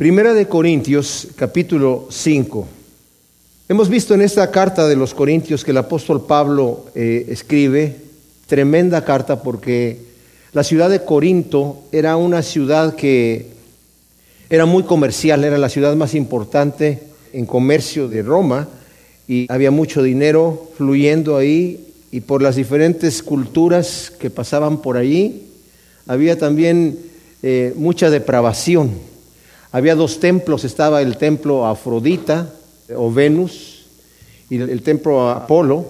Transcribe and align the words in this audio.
Primera 0.00 0.32
de 0.32 0.48
Corintios, 0.48 1.28
capítulo 1.36 2.06
5. 2.08 2.66
Hemos 3.68 3.90
visto 3.90 4.14
en 4.14 4.22
esta 4.22 4.50
carta 4.50 4.88
de 4.88 4.96
los 4.96 5.12
Corintios 5.12 5.62
que 5.62 5.72
el 5.72 5.76
apóstol 5.76 6.24
Pablo 6.24 6.86
eh, 6.94 7.26
escribe, 7.28 7.96
tremenda 8.46 9.04
carta 9.04 9.42
porque 9.42 9.98
la 10.54 10.64
ciudad 10.64 10.88
de 10.88 11.04
Corinto 11.04 11.82
era 11.92 12.16
una 12.16 12.40
ciudad 12.40 12.94
que 12.96 13.48
era 14.48 14.64
muy 14.64 14.84
comercial, 14.84 15.44
era 15.44 15.58
la 15.58 15.68
ciudad 15.68 15.94
más 15.96 16.14
importante 16.14 17.02
en 17.34 17.44
comercio 17.44 18.08
de 18.08 18.22
Roma 18.22 18.68
y 19.28 19.52
había 19.52 19.70
mucho 19.70 20.02
dinero 20.02 20.70
fluyendo 20.78 21.36
ahí 21.36 21.92
y 22.10 22.22
por 22.22 22.40
las 22.40 22.56
diferentes 22.56 23.22
culturas 23.22 24.10
que 24.18 24.30
pasaban 24.30 24.80
por 24.80 24.96
allí 24.96 25.42
había 26.06 26.38
también 26.38 26.98
eh, 27.42 27.74
mucha 27.76 28.08
depravación. 28.08 29.09
Había 29.72 29.94
dos 29.94 30.18
templos, 30.18 30.64
estaba 30.64 31.00
el 31.00 31.16
templo 31.16 31.66
Afrodita 31.66 32.50
o 32.96 33.12
Venus 33.12 33.86
y 34.48 34.56
el 34.56 34.82
templo 34.82 35.30
Apolo, 35.30 35.86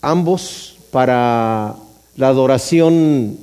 ambos 0.00 0.76
para 0.90 1.76
la 2.16 2.28
adoración 2.28 3.36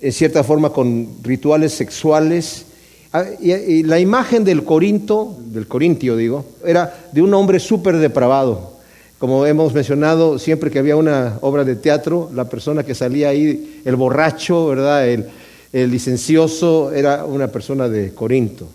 en 0.00 0.12
cierta 0.12 0.42
forma 0.42 0.70
con 0.70 1.08
rituales 1.22 1.72
sexuales. 1.72 2.66
Ah, 3.12 3.24
y, 3.40 3.84
la 3.84 4.00
imagen 4.00 4.42
del 4.42 4.64
Corinto, 4.64 5.36
del 5.46 5.68
Corintio 5.68 6.16
digo, 6.16 6.44
era 6.64 7.06
de 7.12 7.22
un 7.22 7.32
hombre 7.34 7.60
súper 7.60 7.98
depravado. 7.98 8.74
Como 9.18 9.46
hemos 9.46 9.72
mencionado, 9.72 10.40
siempre 10.40 10.72
que 10.72 10.80
había 10.80 10.96
una 10.96 11.38
obra 11.40 11.64
de 11.64 11.76
teatro, 11.76 12.30
la 12.34 12.48
persona 12.48 12.82
que 12.82 12.96
salía 12.96 13.28
ahí, 13.28 13.80
el 13.84 13.94
borracho, 13.94 14.66
¿verdad? 14.66 15.08
El, 15.08 15.26
el 15.72 15.90
licencioso, 15.90 16.92
era 16.92 17.24
una 17.24 17.48
persona 17.48 17.88
de 17.88 18.12
Corinto. 18.12 18.68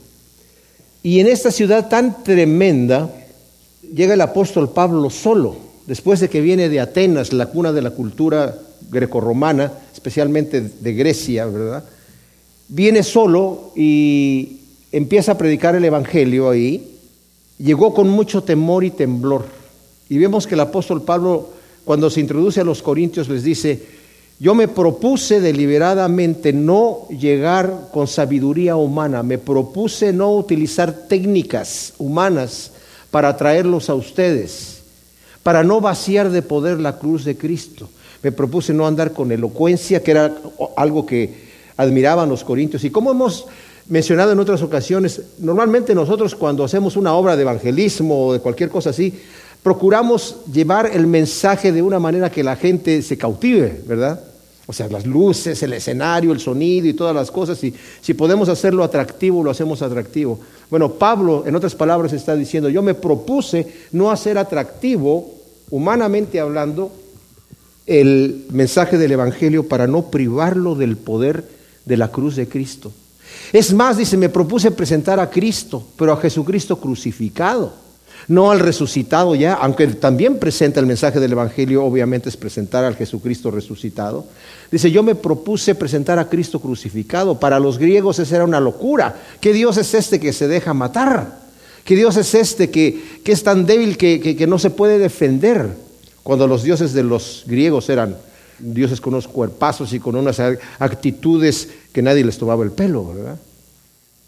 Y 1.01 1.19
en 1.19 1.27
esta 1.27 1.51
ciudad 1.51 1.87
tan 1.89 2.23
tremenda 2.23 3.09
llega 3.93 4.13
el 4.13 4.21
apóstol 4.21 4.69
Pablo 4.69 5.09
solo, 5.09 5.55
después 5.87 6.19
de 6.19 6.29
que 6.29 6.41
viene 6.41 6.69
de 6.69 6.79
Atenas, 6.79 7.33
la 7.33 7.47
cuna 7.47 7.71
de 7.71 7.81
la 7.81 7.91
cultura 7.91 8.57
grecorromana, 8.89 9.71
especialmente 9.93 10.61
de 10.61 10.93
Grecia, 10.93 11.45
¿verdad? 11.45 11.83
Viene 12.67 13.03
solo 13.03 13.71
y 13.75 14.59
empieza 14.91 15.33
a 15.33 15.37
predicar 15.37 15.75
el 15.75 15.85
Evangelio 15.85 16.49
ahí. 16.49 16.97
Llegó 17.57 17.93
con 17.93 18.09
mucho 18.09 18.43
temor 18.43 18.83
y 18.83 18.91
temblor. 18.91 19.45
Y 20.09 20.17
vemos 20.17 20.47
que 20.47 20.55
el 20.55 20.61
apóstol 20.61 21.03
Pablo, 21.03 21.49
cuando 21.85 22.09
se 22.09 22.19
introduce 22.19 22.61
a 22.61 22.63
los 22.63 22.81
corintios, 22.81 23.29
les 23.29 23.43
dice, 23.43 23.98
yo 24.39 24.55
me 24.55 24.69
propuse 24.69 25.41
deliberadamente 25.41 26.53
no 26.53 27.07
llegar 27.09 27.89
con 27.91 28.07
sabiduría 28.07 28.77
humana, 28.77 29.21
me 29.21 29.37
propuse 29.37 30.13
no 30.13 30.33
utilizar 30.33 30.93
técnicas 31.09 31.93
humanas 31.97 32.71
para 33.11 33.35
traerlos 33.35 33.89
a 33.89 33.95
ustedes, 33.95 34.81
para 35.43 35.61
no 35.63 35.81
vaciar 35.81 36.29
de 36.29 36.41
poder 36.41 36.79
la 36.79 36.97
cruz 36.97 37.25
de 37.25 37.37
Cristo. 37.37 37.89
Me 38.23 38.31
propuse 38.31 38.73
no 38.73 38.87
andar 38.87 39.11
con 39.11 39.29
elocuencia, 39.29 40.01
que 40.01 40.11
era 40.11 40.33
algo 40.77 41.05
que 41.05 41.49
admiraban 41.75 42.29
los 42.29 42.45
corintios. 42.45 42.85
Y 42.85 42.91
como 42.91 43.11
hemos 43.11 43.45
mencionado 43.89 44.31
en 44.31 44.39
otras 44.39 44.61
ocasiones, 44.61 45.21
normalmente 45.39 45.93
nosotros 45.93 46.33
cuando 46.33 46.63
hacemos 46.63 46.95
una 46.95 47.13
obra 47.13 47.35
de 47.35 47.41
evangelismo 47.41 48.27
o 48.27 48.33
de 48.33 48.39
cualquier 48.39 48.69
cosa 48.69 48.91
así, 48.91 49.19
procuramos 49.63 50.37
llevar 50.49 50.89
el 50.93 51.07
mensaje 51.07 51.73
de 51.73 51.81
una 51.81 51.99
manera 51.99 52.31
que 52.31 52.43
la 52.43 52.55
gente 52.55 53.01
se 53.01 53.17
cautive, 53.17 53.81
¿verdad? 53.85 54.28
O 54.69 54.73
sea, 54.73 54.87
las 54.87 55.07
luces, 55.07 55.63
el 55.63 55.73
escenario, 55.73 56.31
el 56.31 56.39
sonido 56.39 56.85
y 56.85 56.93
todas 56.93 57.15
las 57.15 57.31
cosas. 57.31 57.63
Y 57.63 57.73
si 58.01 58.13
podemos 58.13 58.49
hacerlo 58.49 58.83
atractivo, 58.83 59.43
lo 59.43 59.49
hacemos 59.49 59.81
atractivo. 59.81 60.39
Bueno, 60.69 60.93
Pablo, 60.93 61.43
en 61.47 61.55
otras 61.55 61.73
palabras, 61.73 62.13
está 62.13 62.35
diciendo, 62.35 62.69
yo 62.69 62.83
me 62.83 62.93
propuse 62.93 63.65
no 63.93 64.11
hacer 64.11 64.37
atractivo, 64.37 65.33
humanamente 65.71 66.39
hablando, 66.39 66.91
el 67.87 68.45
mensaje 68.51 68.99
del 68.99 69.13
Evangelio 69.13 69.67
para 69.67 69.87
no 69.87 70.11
privarlo 70.11 70.75
del 70.75 70.97
poder 70.97 71.49
de 71.85 71.97
la 71.97 72.09
cruz 72.09 72.35
de 72.35 72.47
Cristo. 72.47 72.91
Es 73.51 73.73
más, 73.73 73.97
dice, 73.97 74.17
me 74.17 74.29
propuse 74.29 74.69
presentar 74.69 75.19
a 75.19 75.31
Cristo, 75.31 75.83
pero 75.97 76.13
a 76.13 76.17
Jesucristo 76.17 76.79
crucificado 76.79 77.88
no 78.27 78.51
al 78.51 78.59
resucitado 78.59 79.35
ya, 79.35 79.53
aunque 79.53 79.87
también 79.87 80.37
presenta 80.37 80.79
el 80.79 80.85
mensaje 80.85 81.19
del 81.19 81.31
Evangelio, 81.31 81.83
obviamente 81.83 82.29
es 82.29 82.37
presentar 82.37 82.83
al 82.83 82.95
Jesucristo 82.95 83.51
resucitado. 83.51 84.25
Dice, 84.71 84.91
yo 84.91 85.01
me 85.03 85.15
propuse 85.15 85.75
presentar 85.75 86.19
a 86.19 86.29
Cristo 86.29 86.59
crucificado. 86.59 87.39
Para 87.39 87.59
los 87.59 87.77
griegos 87.77 88.19
esa 88.19 88.35
era 88.35 88.45
una 88.45 88.59
locura. 88.59 89.15
¿Qué 89.41 89.53
Dios 89.53 89.77
es 89.77 89.93
este 89.93 90.19
que 90.19 90.33
se 90.33 90.47
deja 90.47 90.73
matar? 90.73 91.39
¿Qué 91.83 91.95
Dios 91.95 92.17
es 92.17 92.35
este 92.35 92.69
que, 92.69 93.21
es 93.25 93.43
tan 93.43 93.65
débil 93.65 93.97
que, 93.97 94.19
que 94.19 94.47
no 94.47 94.59
se 94.59 94.69
puede 94.69 94.99
defender? 94.99 95.69
Cuando 96.21 96.47
los 96.47 96.61
dioses 96.61 96.93
de 96.93 97.03
los 97.03 97.43
griegos 97.47 97.89
eran 97.89 98.15
dioses 98.59 99.01
con 99.01 99.13
unos 99.13 99.27
cuerpazos 99.27 99.93
y 99.93 99.99
con 99.99 100.15
unas 100.15 100.39
actitudes 100.79 101.69
que 101.91 102.01
nadie 102.01 102.23
les 102.23 102.37
tomaba 102.37 102.63
el 102.63 102.71
pelo, 102.71 103.13
¿verdad? 103.13 103.37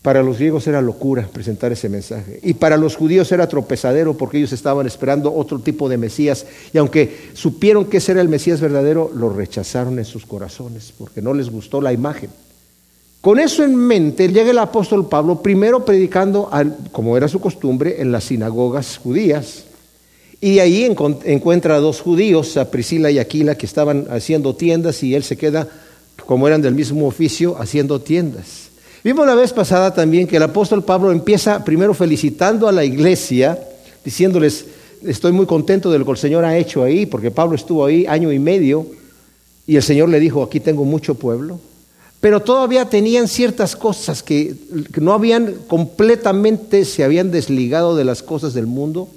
Para 0.01 0.23
los 0.23 0.39
griegos 0.39 0.65
era 0.65 0.81
locura 0.81 1.29
presentar 1.31 1.71
ese 1.71 1.87
mensaje. 1.87 2.39
Y 2.41 2.55
para 2.55 2.75
los 2.75 2.95
judíos 2.95 3.31
era 3.31 3.47
tropezadero 3.47 4.17
porque 4.17 4.39
ellos 4.39 4.51
estaban 4.51 4.87
esperando 4.87 5.31
otro 5.31 5.59
tipo 5.59 5.87
de 5.87 5.97
Mesías. 5.97 6.45
Y 6.73 6.79
aunque 6.79 7.29
supieron 7.33 7.85
que 7.85 7.97
ese 7.97 8.13
era 8.13 8.21
el 8.21 8.29
Mesías 8.29 8.61
verdadero, 8.61 9.11
lo 9.13 9.29
rechazaron 9.29 9.99
en 9.99 10.05
sus 10.05 10.25
corazones 10.25 10.91
porque 10.97 11.21
no 11.21 11.35
les 11.35 11.51
gustó 11.51 11.81
la 11.81 11.93
imagen. 11.93 12.31
Con 13.21 13.37
eso 13.37 13.63
en 13.63 13.75
mente 13.75 14.27
llega 14.29 14.49
el 14.49 14.57
apóstol 14.57 15.07
Pablo 15.07 15.43
primero 15.43 15.85
predicando, 15.85 16.49
como 16.91 17.15
era 17.15 17.27
su 17.27 17.39
costumbre, 17.39 18.01
en 18.01 18.11
las 18.11 18.23
sinagogas 18.23 18.97
judías. 18.97 19.65
Y 20.39 20.57
ahí 20.57 20.91
encuentra 21.25 21.75
a 21.75 21.79
dos 21.79 22.01
judíos, 22.01 22.57
a 22.57 22.71
Priscila 22.71 23.11
y 23.11 23.19
Aquila, 23.19 23.53
que 23.53 23.67
estaban 23.67 24.07
haciendo 24.09 24.55
tiendas 24.55 25.03
y 25.03 25.13
él 25.13 25.21
se 25.21 25.37
queda, 25.37 25.67
como 26.25 26.47
eran 26.47 26.63
del 26.63 26.73
mismo 26.73 27.05
oficio, 27.05 27.55
haciendo 27.59 28.01
tiendas. 28.01 28.70
Vimos 29.03 29.25
la 29.25 29.33
vez 29.33 29.51
pasada 29.51 29.91
también 29.91 30.27
que 30.27 30.37
el 30.37 30.43
apóstol 30.43 30.83
Pablo 30.83 31.11
empieza 31.11 31.65
primero 31.65 31.95
felicitando 31.95 32.67
a 32.67 32.71
la 32.71 32.85
iglesia, 32.85 33.57
diciéndoles, 34.05 34.65
estoy 35.03 35.31
muy 35.31 35.47
contento 35.47 35.89
de 35.89 35.97
lo 35.97 36.05
que 36.05 36.11
el 36.11 36.17
Señor 36.17 36.45
ha 36.45 36.55
hecho 36.55 36.83
ahí, 36.83 37.07
porque 37.07 37.31
Pablo 37.31 37.55
estuvo 37.55 37.83
ahí 37.83 38.05
año 38.05 38.31
y 38.31 38.37
medio 38.37 38.85
y 39.65 39.75
el 39.75 39.81
Señor 39.81 40.09
le 40.09 40.19
dijo, 40.19 40.43
aquí 40.43 40.59
tengo 40.59 40.85
mucho 40.85 41.15
pueblo. 41.15 41.59
Pero 42.19 42.41
todavía 42.41 42.89
tenían 42.89 43.27
ciertas 43.27 43.75
cosas 43.75 44.21
que, 44.21 44.53
que 44.93 45.01
no 45.01 45.13
habían 45.13 45.55
completamente, 45.67 46.85
se 46.85 47.03
habían 47.03 47.31
desligado 47.31 47.95
de 47.95 48.05
las 48.05 48.21
cosas 48.21 48.53
del 48.53 48.67
mundo. 48.67 49.09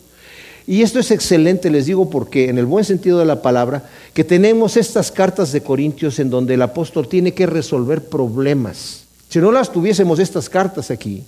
Y 0.66 0.80
esto 0.80 0.98
es 0.98 1.10
excelente, 1.10 1.68
les 1.68 1.84
digo, 1.84 2.08
porque 2.08 2.48
en 2.48 2.56
el 2.56 2.64
buen 2.64 2.86
sentido 2.86 3.18
de 3.18 3.26
la 3.26 3.42
palabra, 3.42 3.90
que 4.14 4.24
tenemos 4.24 4.78
estas 4.78 5.12
cartas 5.12 5.52
de 5.52 5.60
Corintios 5.60 6.18
en 6.18 6.30
donde 6.30 6.54
el 6.54 6.62
apóstol 6.62 7.06
tiene 7.06 7.34
que 7.34 7.44
resolver 7.44 8.02
problemas 8.06 9.03
si 9.34 9.40
no 9.40 9.50
las 9.50 9.72
tuviésemos 9.72 10.20
estas 10.20 10.48
cartas 10.48 10.92
aquí, 10.92 11.24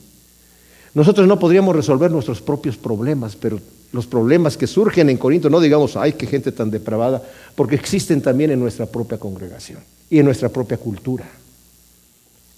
nosotros 0.95 1.27
no 1.27 1.41
podríamos 1.41 1.75
resolver 1.75 2.09
nuestros 2.09 2.41
propios 2.41 2.77
problemas, 2.77 3.35
pero 3.35 3.59
los 3.91 4.07
problemas 4.07 4.57
que 4.57 4.69
surgen 4.69 5.11
en 5.11 5.17
Corinto, 5.17 5.51
no 5.51 5.59
digamos, 5.59 5.97
ay, 5.97 6.13
qué 6.13 6.25
gente 6.29 6.53
tan 6.53 6.71
depravada, 6.71 7.21
porque 7.57 7.75
existen 7.75 8.23
también 8.23 8.53
en 8.53 8.61
nuestra 8.61 8.87
propia 8.87 9.19
congregación 9.19 9.81
y 10.09 10.21
en 10.21 10.25
nuestra 10.25 10.49
propia 10.51 10.77
cultura. 10.77 11.25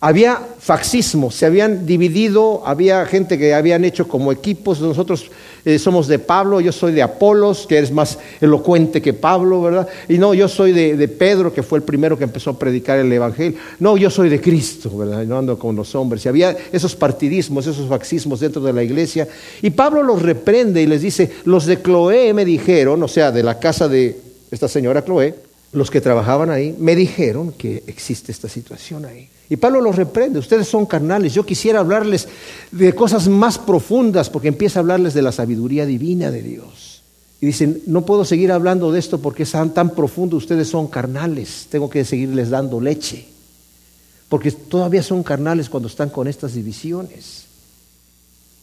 Había 0.00 0.40
faxismo, 0.60 1.32
se 1.32 1.44
habían 1.44 1.84
dividido, 1.84 2.62
había 2.64 3.04
gente 3.04 3.36
que 3.36 3.52
habían 3.52 3.84
hecho 3.84 4.06
como 4.06 4.30
equipos, 4.30 4.80
nosotros 4.80 5.28
eh, 5.64 5.76
somos 5.76 6.06
de 6.06 6.20
Pablo, 6.20 6.60
yo 6.60 6.70
soy 6.70 6.92
de 6.92 7.02
Apolos, 7.02 7.66
que 7.66 7.78
eres 7.78 7.90
más 7.90 8.16
elocuente 8.40 9.02
que 9.02 9.12
Pablo, 9.12 9.60
¿verdad? 9.60 9.88
Y 10.08 10.18
no, 10.18 10.34
yo 10.34 10.46
soy 10.46 10.70
de, 10.70 11.08
Pedro, 11.08 11.52
que 11.52 11.64
fue 11.64 11.78
el 11.78 11.82
primero 11.82 12.16
que 12.16 12.22
empezó 12.22 12.50
a 12.50 12.58
predicar 12.58 13.00
el 13.00 13.12
Evangelio. 13.12 13.58
No, 13.80 13.96
yo 13.96 14.08
soy 14.08 14.28
de 14.28 14.40
Cristo, 14.40 14.96
¿verdad? 14.96 15.24
No 15.24 15.36
ando 15.36 15.58
con 15.58 15.74
los 15.74 15.92
hombres. 15.96 16.24
Y 16.24 16.28
había 16.28 16.56
esos 16.70 16.94
partidismos, 16.94 17.66
esos 17.66 17.88
faxismos 17.88 18.38
dentro 18.38 18.62
de 18.62 18.72
la 18.72 18.84
iglesia. 18.84 19.26
Y 19.62 19.70
Pablo 19.70 20.04
los 20.04 20.22
reprende 20.22 20.80
y 20.80 20.86
les 20.86 21.02
dice, 21.02 21.28
los 21.44 21.66
de 21.66 21.82
Cloé 21.82 22.32
me 22.34 22.44
dijeron, 22.44 23.02
o 23.02 23.08
sea, 23.08 23.32
de 23.32 23.42
la 23.42 23.58
casa 23.58 23.88
de 23.88 24.16
esta 24.52 24.68
señora 24.68 25.02
Cloé, 25.02 25.34
los 25.72 25.90
que 25.90 26.00
trabajaban 26.00 26.50
ahí, 26.50 26.74
me 26.78 26.94
dijeron 26.94 27.50
que 27.50 27.82
existe 27.88 28.30
esta 28.30 28.48
situación 28.48 29.04
ahí. 29.04 29.28
Y 29.50 29.56
Pablo 29.56 29.80
los 29.80 29.96
reprende, 29.96 30.38
ustedes 30.38 30.68
son 30.68 30.84
carnales, 30.84 31.32
yo 31.32 31.46
quisiera 31.46 31.80
hablarles 31.80 32.28
de 32.70 32.94
cosas 32.94 33.28
más 33.28 33.58
profundas 33.58 34.28
porque 34.28 34.48
empieza 34.48 34.78
a 34.78 34.82
hablarles 34.82 35.14
de 35.14 35.22
la 35.22 35.32
sabiduría 35.32 35.86
divina 35.86 36.30
de 36.30 36.42
Dios. 36.42 37.02
Y 37.40 37.46
dicen, 37.46 37.82
no 37.86 38.04
puedo 38.04 38.24
seguir 38.24 38.52
hablando 38.52 38.92
de 38.92 38.98
esto 38.98 39.20
porque 39.20 39.44
es 39.44 39.52
tan 39.52 39.90
profundo, 39.90 40.36
ustedes 40.36 40.68
son 40.68 40.88
carnales, 40.88 41.66
tengo 41.70 41.88
que 41.88 42.04
seguirles 42.04 42.50
dando 42.50 42.80
leche. 42.80 43.26
Porque 44.28 44.50
todavía 44.50 45.02
son 45.02 45.22
carnales 45.22 45.70
cuando 45.70 45.88
están 45.88 46.10
con 46.10 46.28
estas 46.28 46.54
divisiones. 46.54 47.44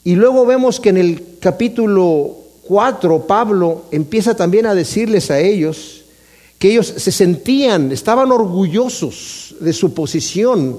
Y 0.03 0.13
luego 0.15 0.45
vemos 0.45 0.79
que 0.79 0.89
en 0.89 0.97
el 0.97 1.37
capítulo 1.39 2.37
4 2.67 3.25
Pablo 3.25 3.85
empieza 3.91 4.35
también 4.35 4.67
a 4.67 4.75
decirles 4.75 5.31
a 5.31 5.39
ellos, 5.39 6.04
que 6.59 6.71
ellos 6.71 6.87
se 6.87 7.11
sentían, 7.11 7.91
estaban 7.91 8.31
orgullosos 8.31 9.55
de 9.59 9.73
su 9.73 9.93
posición, 9.93 10.77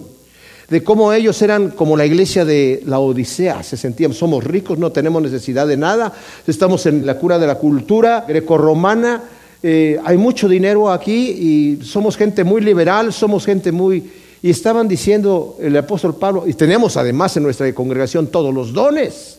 de 0.69 0.83
cómo 0.83 1.13
ellos 1.13 1.41
eran 1.43 1.71
como 1.71 1.97
la 1.97 2.07
iglesia 2.07 2.45
de 2.45 2.83
la 2.87 2.99
Odisea, 2.99 3.63
se 3.63 3.77
sentían, 3.77 4.13
somos 4.13 4.43
ricos, 4.43 4.79
no 4.79 4.91
tenemos 4.91 5.23
necesidad 5.23 5.67
de 5.67 5.77
nada, 5.77 6.13
estamos 6.47 6.87
en 6.87 7.07
la 7.07 7.19
cura 7.19 7.39
de 7.39 7.47
la 7.47 7.57
cultura 7.57 8.25
grecorromana, 8.27 9.23
eh, 9.63 9.99
hay 10.05 10.17
mucho 10.17 10.49
dinero 10.49 10.91
aquí 10.91 11.31
y 11.31 11.85
somos 11.85 12.17
gente 12.17 12.45
muy 12.45 12.61
liberal, 12.61 13.13
somos 13.13 13.45
gente 13.45 13.73
muy... 13.73 14.11
Y 14.43 14.51
estaban 14.51 14.87
diciendo 14.87 15.57
el 15.61 15.77
apóstol 15.77 16.15
Pablo, 16.15 16.45
y 16.47 16.53
tenemos 16.53 16.97
además 16.97 17.37
en 17.37 17.43
nuestra 17.43 17.73
congregación 17.75 18.29
todos 18.29 18.55
los 18.55 18.73
dones. 18.73 19.39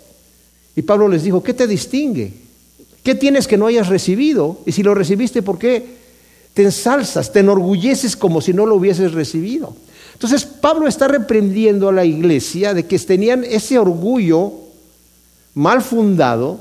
Y 0.76 0.82
Pablo 0.82 1.08
les 1.08 1.24
dijo, 1.24 1.42
¿qué 1.42 1.54
te 1.54 1.68
distingue? 1.68 2.34
¿Qué 3.04 3.16
tienes 3.16 3.48
que 3.48 3.58
no 3.58 3.68
hayas 3.68 3.88
recibido? 3.88 4.58
Y 4.66 4.72
si 4.74 4.84
lo 4.84 4.94
recibiste, 4.94 5.42
¿por 5.42 5.58
qué 5.58 5.86
te 6.58 6.64
ensalzas, 6.64 7.32
te 7.32 7.42
enorgulleces 7.42 8.16
como 8.16 8.42
si 8.42 8.52
no 8.52 8.66
lo 8.66 8.78
hubieses 8.78 9.14
recibido? 9.14 9.76
Entonces 10.14 10.44
Pablo 10.44 10.88
está 10.88 11.08
reprendiendo 11.08 11.88
a 11.88 11.92
la 11.92 12.04
iglesia 12.04 12.74
de 12.74 12.88
que 12.88 12.98
tenían 12.98 13.44
ese 13.44 13.78
orgullo 13.78 14.54
mal 15.54 15.84
fundado, 15.84 16.58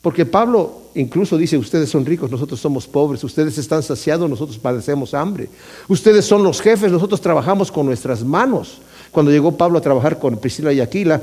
porque 0.00 0.24
Pablo 0.24 0.84
incluso 0.94 1.36
dice, 1.36 1.58
ustedes 1.58 1.90
son 1.90 2.06
ricos, 2.06 2.30
nosotros 2.30 2.58
somos 2.58 2.86
pobres, 2.86 3.22
ustedes 3.24 3.58
están 3.58 3.82
saciados, 3.82 4.30
nosotros 4.30 4.56
padecemos 4.56 5.12
hambre, 5.12 5.50
ustedes 5.86 6.24
son 6.24 6.42
los 6.42 6.62
jefes, 6.62 6.90
nosotros 6.90 7.20
trabajamos 7.20 7.70
con 7.70 7.84
nuestras 7.84 8.24
manos. 8.24 8.78
Cuando 9.12 9.30
llegó 9.30 9.52
Pablo 9.52 9.76
a 9.76 9.82
trabajar 9.82 10.18
con 10.18 10.38
Priscila 10.38 10.72
y 10.72 10.80
Aquila, 10.80 11.22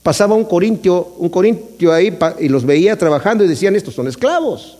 pasaba 0.00 0.36
un 0.36 0.44
corintio, 0.44 1.14
un 1.18 1.28
corintio 1.28 1.92
ahí 1.92 2.16
y 2.38 2.48
los 2.48 2.64
veía 2.64 2.96
trabajando 2.96 3.42
y 3.42 3.48
decían, 3.48 3.74
estos 3.74 3.94
son 3.94 4.06
esclavos, 4.06 4.78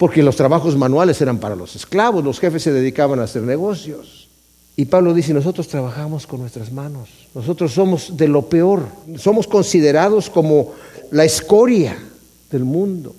porque 0.00 0.22
los 0.22 0.34
trabajos 0.34 0.78
manuales 0.78 1.20
eran 1.20 1.36
para 1.36 1.54
los 1.54 1.76
esclavos, 1.76 2.24
los 2.24 2.40
jefes 2.40 2.62
se 2.62 2.72
dedicaban 2.72 3.20
a 3.20 3.24
hacer 3.24 3.42
negocios. 3.42 4.28
Y 4.74 4.86
Pablo 4.86 5.12
dice, 5.12 5.34
nosotros 5.34 5.68
trabajamos 5.68 6.26
con 6.26 6.40
nuestras 6.40 6.72
manos, 6.72 7.10
nosotros 7.34 7.74
somos 7.74 8.16
de 8.16 8.26
lo 8.26 8.46
peor, 8.46 8.82
somos 9.18 9.46
considerados 9.46 10.30
como 10.30 10.72
la 11.10 11.26
escoria 11.26 11.98
del 12.50 12.64
mundo. 12.64 13.14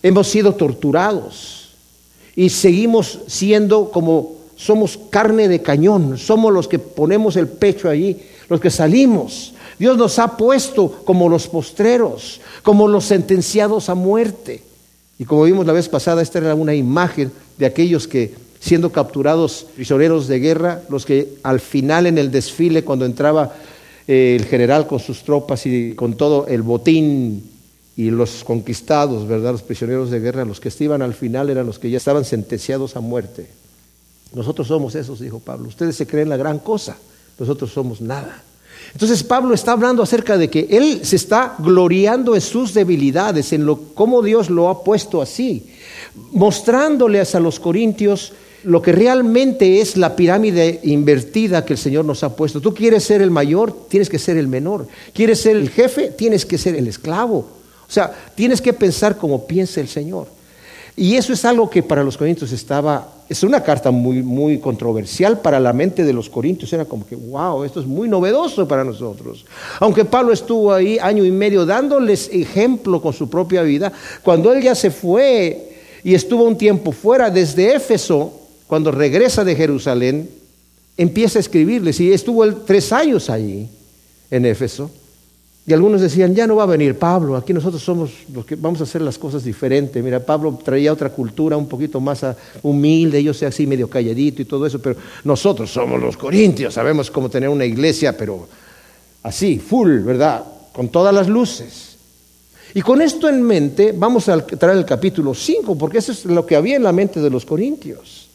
Hemos 0.00 0.28
sido 0.28 0.54
torturados 0.54 1.70
y 2.36 2.50
seguimos 2.50 3.22
siendo 3.26 3.90
como 3.90 4.36
somos 4.54 4.96
carne 5.10 5.48
de 5.48 5.60
cañón, 5.60 6.18
somos 6.18 6.52
los 6.52 6.68
que 6.68 6.78
ponemos 6.78 7.34
el 7.34 7.48
pecho 7.48 7.88
allí, 7.88 8.16
los 8.48 8.60
que 8.60 8.70
salimos. 8.70 9.54
Dios 9.76 9.98
nos 9.98 10.20
ha 10.20 10.36
puesto 10.36 11.02
como 11.04 11.28
los 11.28 11.48
postreros, 11.48 12.40
como 12.62 12.86
los 12.86 13.06
sentenciados 13.06 13.88
a 13.88 13.96
muerte. 13.96 14.69
Y 15.20 15.26
como 15.26 15.42
vimos 15.42 15.66
la 15.66 15.74
vez 15.74 15.86
pasada, 15.86 16.22
esta 16.22 16.38
era 16.38 16.54
una 16.54 16.74
imagen 16.74 17.30
de 17.58 17.66
aquellos 17.66 18.08
que, 18.08 18.34
siendo 18.58 18.90
capturados 18.90 19.66
prisioneros 19.76 20.28
de 20.28 20.40
guerra, 20.40 20.80
los 20.88 21.04
que 21.04 21.34
al 21.42 21.60
final 21.60 22.06
en 22.06 22.16
el 22.16 22.30
desfile, 22.30 22.84
cuando 22.84 23.04
entraba 23.04 23.54
eh, 24.08 24.38
el 24.40 24.46
general 24.46 24.86
con 24.86 24.98
sus 24.98 25.22
tropas 25.22 25.66
y 25.66 25.92
con 25.92 26.14
todo 26.14 26.46
el 26.46 26.62
botín 26.62 27.44
y 27.98 28.10
los 28.10 28.44
conquistados, 28.44 29.28
¿verdad? 29.28 29.52
Los 29.52 29.62
prisioneros 29.62 30.10
de 30.10 30.20
guerra, 30.20 30.46
los 30.46 30.58
que 30.58 30.68
estaban 30.68 31.02
al 31.02 31.12
final 31.12 31.50
eran 31.50 31.66
los 31.66 31.78
que 31.78 31.90
ya 31.90 31.98
estaban 31.98 32.24
sentenciados 32.24 32.96
a 32.96 33.00
muerte. 33.00 33.46
Nosotros 34.32 34.68
somos 34.68 34.94
esos, 34.94 35.20
dijo 35.20 35.38
Pablo. 35.38 35.68
Ustedes 35.68 35.96
se 35.96 36.06
creen 36.06 36.30
la 36.30 36.38
gran 36.38 36.60
cosa, 36.60 36.96
nosotros 37.38 37.70
somos 37.70 38.00
nada. 38.00 38.42
Entonces 38.92 39.22
Pablo 39.22 39.54
está 39.54 39.72
hablando 39.72 40.02
acerca 40.02 40.36
de 40.36 40.50
que 40.50 40.66
él 40.70 41.00
se 41.04 41.16
está 41.16 41.54
gloriando 41.58 42.34
en 42.34 42.40
sus 42.40 42.74
debilidades, 42.74 43.52
en 43.52 43.64
lo 43.64 43.80
cómo 43.94 44.22
Dios 44.22 44.50
lo 44.50 44.68
ha 44.68 44.82
puesto 44.82 45.22
así, 45.22 45.66
mostrándoles 46.32 47.34
a 47.34 47.40
los 47.40 47.60
corintios 47.60 48.32
lo 48.64 48.82
que 48.82 48.92
realmente 48.92 49.80
es 49.80 49.96
la 49.96 50.16
pirámide 50.16 50.80
invertida 50.82 51.64
que 51.64 51.74
el 51.74 51.78
Señor 51.78 52.04
nos 52.04 52.22
ha 52.24 52.36
puesto. 52.36 52.60
Tú 52.60 52.74
quieres 52.74 53.04
ser 53.04 53.22
el 53.22 53.30
mayor, 53.30 53.86
tienes 53.88 54.10
que 54.10 54.18
ser 54.18 54.36
el 54.36 54.48
menor. 54.48 54.86
Quieres 55.14 55.40
ser 55.40 55.56
el 55.56 55.70
jefe, 55.70 56.08
tienes 56.10 56.44
que 56.44 56.58
ser 56.58 56.74
el 56.74 56.86
esclavo. 56.86 57.38
O 57.38 57.92
sea, 57.92 58.14
tienes 58.34 58.60
que 58.60 58.72
pensar 58.72 59.16
como 59.16 59.46
piensa 59.46 59.80
el 59.80 59.88
Señor. 59.88 60.26
Y 60.96 61.16
eso 61.16 61.32
es 61.32 61.44
algo 61.44 61.70
que 61.70 61.82
para 61.82 62.02
los 62.02 62.16
corintios 62.16 62.52
estaba, 62.52 63.08
es 63.28 63.42
una 63.42 63.62
carta 63.62 63.90
muy, 63.90 64.22
muy 64.22 64.58
controversial 64.58 65.40
para 65.40 65.60
la 65.60 65.72
mente 65.72 66.04
de 66.04 66.12
los 66.12 66.28
corintios. 66.28 66.72
Era 66.72 66.84
como 66.84 67.06
que, 67.06 67.16
wow, 67.16 67.64
esto 67.64 67.80
es 67.80 67.86
muy 67.86 68.08
novedoso 68.08 68.66
para 68.66 68.84
nosotros. 68.84 69.46
Aunque 69.78 70.04
Pablo 70.04 70.32
estuvo 70.32 70.72
ahí 70.72 70.98
año 70.98 71.24
y 71.24 71.30
medio 71.30 71.64
dándoles 71.64 72.28
ejemplo 72.32 73.00
con 73.00 73.12
su 73.12 73.30
propia 73.30 73.62
vida, 73.62 73.92
cuando 74.22 74.52
él 74.52 74.62
ya 74.62 74.74
se 74.74 74.90
fue 74.90 75.68
y 76.02 76.14
estuvo 76.14 76.44
un 76.44 76.58
tiempo 76.58 76.92
fuera 76.92 77.30
desde 77.30 77.74
Éfeso, 77.74 78.32
cuando 78.66 78.90
regresa 78.90 79.44
de 79.44 79.56
Jerusalén, 79.56 80.30
empieza 80.96 81.38
a 81.38 81.40
escribirles 81.40 81.98
y 82.00 82.12
estuvo 82.12 82.46
tres 82.56 82.92
años 82.92 83.30
allí 83.30 83.68
en 84.30 84.46
Éfeso. 84.46 84.90
Y 85.66 85.72
algunos 85.72 86.00
decían, 86.00 86.34
ya 86.34 86.46
no 86.46 86.56
va 86.56 86.62
a 86.62 86.66
venir 86.66 86.98
Pablo, 86.98 87.36
aquí 87.36 87.52
nosotros 87.52 87.82
somos 87.82 88.10
los 88.32 88.44
que 88.46 88.56
vamos 88.56 88.80
a 88.80 88.84
hacer 88.84 89.02
las 89.02 89.18
cosas 89.18 89.44
diferentes. 89.44 90.02
Mira, 90.02 90.18
Pablo 90.18 90.58
traía 90.64 90.92
otra 90.92 91.10
cultura 91.10 91.56
un 91.56 91.68
poquito 91.68 92.00
más 92.00 92.24
humilde, 92.62 93.18
ellos 93.18 93.36
sea 93.36 93.48
así 93.48 93.66
medio 93.66 93.88
calladito 93.88 94.42
y 94.42 94.46
todo 94.46 94.66
eso, 94.66 94.78
pero 94.80 94.96
nosotros 95.24 95.70
somos 95.70 96.00
los 96.00 96.16
corintios, 96.16 96.74
sabemos 96.74 97.10
cómo 97.10 97.28
tener 97.28 97.50
una 97.50 97.66
iglesia, 97.66 98.16
pero 98.16 98.48
así, 99.22 99.58
full, 99.58 100.00
¿verdad? 100.00 100.42
Con 100.72 100.88
todas 100.88 101.14
las 101.14 101.28
luces. 101.28 101.90
Y 102.74 102.82
con 102.82 103.02
esto 103.02 103.28
en 103.28 103.42
mente, 103.42 103.92
vamos 103.96 104.28
a 104.28 104.44
traer 104.44 104.78
el 104.78 104.84
capítulo 104.84 105.34
5, 105.34 105.76
porque 105.76 105.98
eso 105.98 106.12
es 106.12 106.24
lo 106.24 106.46
que 106.46 106.56
había 106.56 106.76
en 106.76 106.84
la 106.84 106.92
mente 106.92 107.20
de 107.20 107.28
los 107.28 107.44
corintios. 107.44 108.29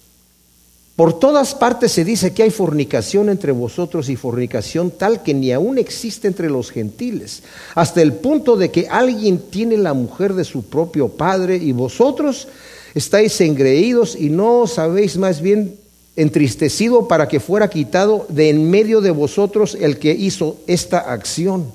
Por 0.95 1.19
todas 1.19 1.53
partes 1.55 1.91
se 1.91 2.05
dice 2.05 2.33
que 2.33 2.43
hay 2.43 2.51
fornicación 2.51 3.27
entre 3.27 3.51
vosotros 3.51 4.07
y 4.07 4.15
fornicación 4.15 4.91
tal 4.91 5.23
que 5.23 5.33
ni 5.33 5.51
aún 5.51 5.77
existe 5.77 6.29
entre 6.29 6.49
los 6.49 6.71
gentiles, 6.71 7.43
hasta 7.75 8.01
el 8.01 8.13
punto 8.13 8.55
de 8.55 8.71
que 8.71 8.87
alguien 8.89 9.39
tiene 9.49 9.75
la 9.75 9.93
mujer 9.93 10.33
de 10.33 10.45
su 10.45 10.63
propio 10.63 11.09
padre 11.09 11.57
y 11.57 11.73
vosotros 11.73 12.47
estáis 12.93 13.41
engreídos 13.41 14.15
y 14.17 14.29
no 14.29 14.61
os 14.61 14.79
habéis 14.79 15.17
más 15.17 15.41
bien 15.41 15.75
entristecido 16.15 17.09
para 17.09 17.27
que 17.27 17.41
fuera 17.41 17.69
quitado 17.69 18.25
de 18.29 18.49
en 18.49 18.69
medio 18.69 19.01
de 19.01 19.11
vosotros 19.11 19.77
el 19.77 19.99
que 19.99 20.11
hizo 20.11 20.55
esta 20.65 20.99
acción. 21.11 21.65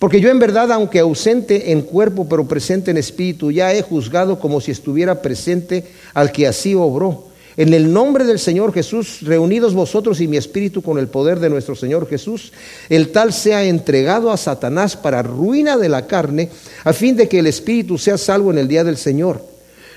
Porque 0.00 0.20
yo 0.20 0.28
en 0.28 0.40
verdad, 0.40 0.72
aunque 0.72 0.98
ausente 0.98 1.70
en 1.70 1.82
cuerpo, 1.82 2.26
pero 2.28 2.48
presente 2.48 2.90
en 2.90 2.96
espíritu, 2.96 3.52
ya 3.52 3.72
he 3.72 3.82
juzgado 3.82 4.40
como 4.40 4.60
si 4.60 4.72
estuviera 4.72 5.22
presente 5.22 5.84
al 6.14 6.32
que 6.32 6.48
así 6.48 6.74
obró. 6.74 7.29
En 7.60 7.74
el 7.74 7.92
nombre 7.92 8.24
del 8.24 8.38
Señor 8.38 8.72
Jesús, 8.72 9.18
reunidos 9.20 9.74
vosotros 9.74 10.22
y 10.22 10.26
mi 10.26 10.38
espíritu 10.38 10.80
con 10.80 10.98
el 10.98 11.08
poder 11.08 11.40
de 11.40 11.50
nuestro 11.50 11.76
Señor 11.76 12.08
Jesús, 12.08 12.54
el 12.88 13.12
tal 13.12 13.34
sea 13.34 13.64
entregado 13.64 14.30
a 14.30 14.38
Satanás 14.38 14.96
para 14.96 15.22
ruina 15.22 15.76
de 15.76 15.90
la 15.90 16.06
carne, 16.06 16.48
a 16.84 16.94
fin 16.94 17.16
de 17.16 17.28
que 17.28 17.40
el 17.40 17.46
espíritu 17.46 17.98
sea 17.98 18.16
salvo 18.16 18.50
en 18.50 18.56
el 18.56 18.66
día 18.66 18.82
del 18.82 18.96
Señor. 18.96 19.44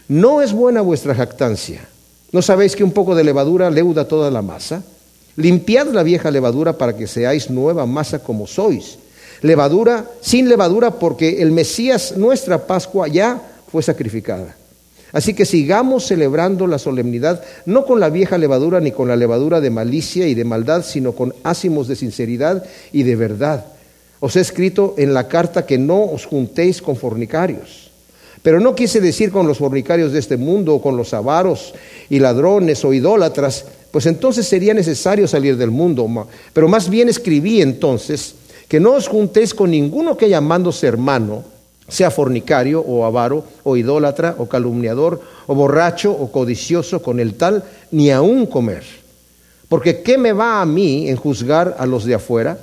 No 0.10 0.42
es 0.42 0.52
buena 0.52 0.82
vuestra 0.82 1.16
jactancia. 1.16 1.88
¿No 2.34 2.42
sabéis 2.42 2.76
que 2.76 2.84
un 2.84 2.92
poco 2.92 3.16
de 3.16 3.24
levadura 3.24 3.70
leuda 3.70 4.10
toda 4.10 4.30
la 4.30 4.42
masa? 4.42 4.84
Limpiad 5.38 5.88
la 5.88 6.04
vieja 6.04 6.32
levadura 6.32 6.78
para 6.78 6.98
que 6.98 7.08
seáis 7.08 7.50
nueva 7.50 7.86
masa 7.86 8.20
como 8.20 8.46
sois. 8.46 8.98
Levadura, 9.42 10.06
sin 10.20 10.50
levadura, 10.50 10.92
porque 11.00 11.42
el 11.42 11.54
Mesías, 11.54 12.18
nuestra 12.18 12.68
Pascua, 12.68 13.08
ya 13.08 13.42
fue 13.72 13.82
sacrificada. 13.82 14.54
Así 15.14 15.36
que 15.36 15.46
sigamos 15.46 16.08
celebrando 16.08 16.66
la 16.66 16.80
solemnidad, 16.80 17.44
no 17.68 17.86
con 17.86 18.00
la 18.00 18.10
vieja 18.10 18.40
levadura 18.40 18.80
ni 18.80 18.92
con 18.92 19.08
la 19.08 19.16
levadura 19.16 19.62
de 19.62 19.70
malicia 19.70 20.28
y 20.28 20.34
de 20.34 20.44
maldad, 20.44 20.84
sino 20.84 21.14
con 21.14 21.36
ácimos 21.44 21.88
de 21.88 21.96
sinceridad 21.96 22.66
y 22.92 23.04
de 23.04 23.16
verdad. 23.16 23.66
Os 24.20 24.36
he 24.36 24.40
escrito 24.40 24.96
en 24.98 25.14
la 25.14 25.28
carta 25.28 25.68
que 25.68 25.78
no 25.78 26.04
os 26.04 26.26
juntéis 26.26 26.82
con 26.82 26.96
fornicarios. 26.96 27.92
Pero 28.42 28.60
no 28.60 28.76
quise 28.76 29.00
decir 29.00 29.32
con 29.32 29.48
los 29.48 29.60
fornicarios 29.60 30.12
de 30.12 30.20
este 30.20 30.36
mundo 30.36 30.74
o 30.74 30.82
con 30.82 30.98
los 30.98 31.14
avaros 31.14 31.76
y 32.10 32.18
ladrones 32.20 32.84
o 32.84 32.92
idólatras, 32.92 33.66
pues 33.92 34.08
entonces 34.08 34.48
sería 34.48 34.74
necesario 34.74 35.28
salir 35.28 35.58
del 35.58 35.70
mundo. 35.70 36.28
Pero 36.54 36.68
más 36.68 36.90
bien 36.90 37.08
escribí 37.08 37.62
entonces 37.62 38.34
que 38.68 38.80
no 38.80 38.94
os 38.94 39.08
juntéis 39.08 39.54
con 39.54 39.70
ninguno 39.70 40.18
que 40.18 40.28
llamándose 40.28 40.88
hermano, 40.88 41.53
sea 41.88 42.12
fornicario 42.12 42.82
o 42.82 43.06
avaro 43.06 43.44
o 43.64 43.76
idólatra 43.76 44.36
o 44.38 44.48
calumniador 44.48 45.22
o 45.48 45.56
borracho 45.56 46.12
o 46.12 46.32
codicioso 46.32 47.02
con 47.02 47.20
el 47.20 47.36
tal, 47.36 47.64
ni 47.92 48.12
aún 48.12 48.46
comer. 48.46 48.84
Porque 49.68 50.02
¿qué 50.02 50.18
me 50.18 50.34
va 50.34 50.62
a 50.62 50.66
mí 50.66 51.10
en 51.10 51.18
juzgar 51.18 51.76
a 51.78 51.86
los 51.86 52.06
de 52.06 52.16
afuera? 52.16 52.58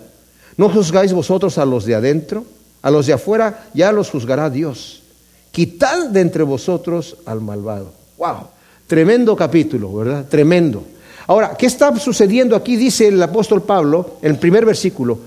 ¿No 0.57 0.69
juzgáis 0.69 1.13
vosotros 1.13 1.59
a 1.59 1.65
los 1.65 1.85
de 1.85 1.95
adentro? 1.95 2.45
A 2.83 2.91
los 2.91 3.07
de 3.07 3.13
afuera 3.13 3.69
ya 3.75 3.93
los 3.93 4.11
juzgará 4.11 4.49
Dios. 4.49 5.03
Quitad 5.51 6.09
de 6.09 6.21
entre 6.21 6.43
vosotros 6.43 7.17
al 7.27 7.41
malvado. 7.41 7.93
¡Wow! 8.17 8.49
Tremendo 8.87 9.37
capítulo, 9.37 9.93
¿verdad? 9.95 10.27
Tremendo. 10.29 10.83
Ahora, 11.27 11.57
¿qué 11.57 11.67
está 11.67 11.97
sucediendo 11.97 12.57
aquí? 12.57 12.77
Dice 12.77 13.09
el 13.09 13.23
apóstol 13.23 13.63
Pablo, 13.63 14.17
en 14.23 14.33
el 14.33 14.39
primer 14.39 14.65
versículo, 14.65 15.19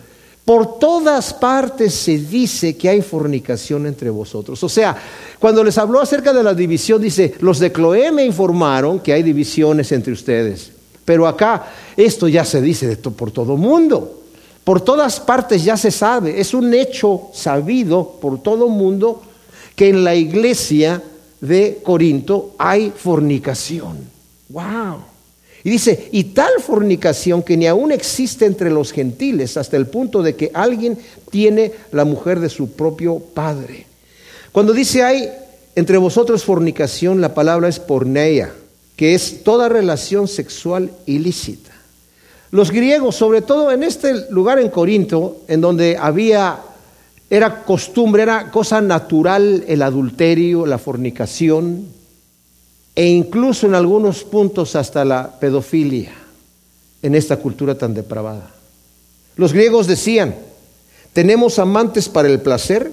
por 0.46 0.78
todas 0.78 1.34
partes 1.34 1.94
se 1.94 2.18
dice 2.18 2.76
que 2.76 2.90
hay 2.90 3.02
fornicación 3.02 3.88
entre 3.88 4.10
vosotros. 4.10 4.62
O 4.62 4.70
sea, 4.70 4.96
cuando 5.40 5.64
les 5.64 5.78
habló 5.78 6.02
acerca 6.02 6.34
de 6.34 6.44
la 6.44 6.54
división, 6.54 7.02
dice, 7.02 7.36
los 7.40 7.60
de 7.60 7.72
Cloé 7.72 8.12
me 8.12 8.26
informaron 8.26 9.00
que 9.00 9.14
hay 9.14 9.24
divisiones 9.24 9.92
entre 9.94 10.12
ustedes. 10.12 10.72
Pero 11.06 11.28
acá 11.28 11.68
esto 11.96 12.28
ya 12.28 12.44
se 12.44 12.62
dice 12.62 12.98
por 12.98 13.32
todo 13.32 13.56
mundo. 13.56 14.22
Por 14.66 14.82
todas 14.82 15.20
partes 15.20 15.64
ya 15.64 15.78
se 15.78 15.92
sabe. 15.92 16.40
Es 16.40 16.54
un 16.54 16.74
hecho 16.74 17.30
sabido 17.34 18.18
por 18.22 18.42
todo 18.42 18.68
mundo 18.68 19.22
que 19.76 19.90
en 19.90 20.04
la 20.04 20.16
iglesia 20.16 21.02
de 21.40 21.80
Corinto 21.84 22.52
hay 22.58 22.92
fornicación. 22.96 23.98
¡Wow! 24.50 25.12
Y 25.63 25.70
dice, 25.70 26.10
y 26.12 26.25
tal 26.25 26.51
fornicación 26.60 27.41
que 27.41 27.55
ni 27.55 27.67
aún 27.67 27.91
existe 27.91 28.46
entre 28.46 28.70
los 28.70 28.91
gentiles 28.91 29.55
hasta 29.55 29.77
el 29.77 29.88
punto 29.88 30.22
de 30.22 30.36
que 30.36 30.51
alguien 30.53 30.98
tiene 31.32 31.72
la 31.91 32.03
mujer 32.03 32.39
de 32.41 32.50
su 32.50 32.72
propio 32.72 33.20
padre. 33.20 33.86
Cuando 34.51 34.74
dice 34.74 35.03
hay 35.03 35.29
entre 35.75 35.98
vosotros 35.98 36.43
fornicación, 36.43 37.22
la 37.22 37.34
palabra 37.34 37.67
es 37.67 37.79
porneia, 37.79 38.53
que 38.96 39.15
es 39.15 39.43
toda 39.43 39.70
relación 39.70 40.27
sexual 40.27 40.91
ilícita. 41.05 41.72
Los 42.51 42.70
griegos, 42.70 43.15
sobre 43.15 43.41
todo 43.41 43.72
en 43.72 43.82
este 43.82 44.29
lugar 44.29 44.60
en 44.60 44.70
Corinto, 44.70 45.41
en 45.48 45.62
donde 45.62 45.98
había, 45.98 46.60
era 47.29 47.63
costumbre, 47.63 48.22
era 48.22 48.51
cosa 48.51 48.82
natural 48.82 49.63
el 49.67 49.82
adulterio, 49.82 50.67
la 50.67 50.77
fornicación, 50.77 51.88
e 52.96 53.06
incluso 53.08 53.66
en 53.66 53.76
algunos 53.76 54.24
puntos 54.24 54.76
hasta 54.76 55.04
la 55.04 55.40
pedofilia, 55.40 56.12
en 57.02 57.16
esta 57.16 57.38
cultura 57.38 57.76
tan 57.76 57.94
depravada. 57.94 58.52
Los 59.36 59.52
griegos 59.52 59.88
decían, 59.88 60.36
tenemos 61.12 61.60
amantes 61.60 62.08
para 62.08 62.28
el 62.28 62.40
placer, 62.40 62.92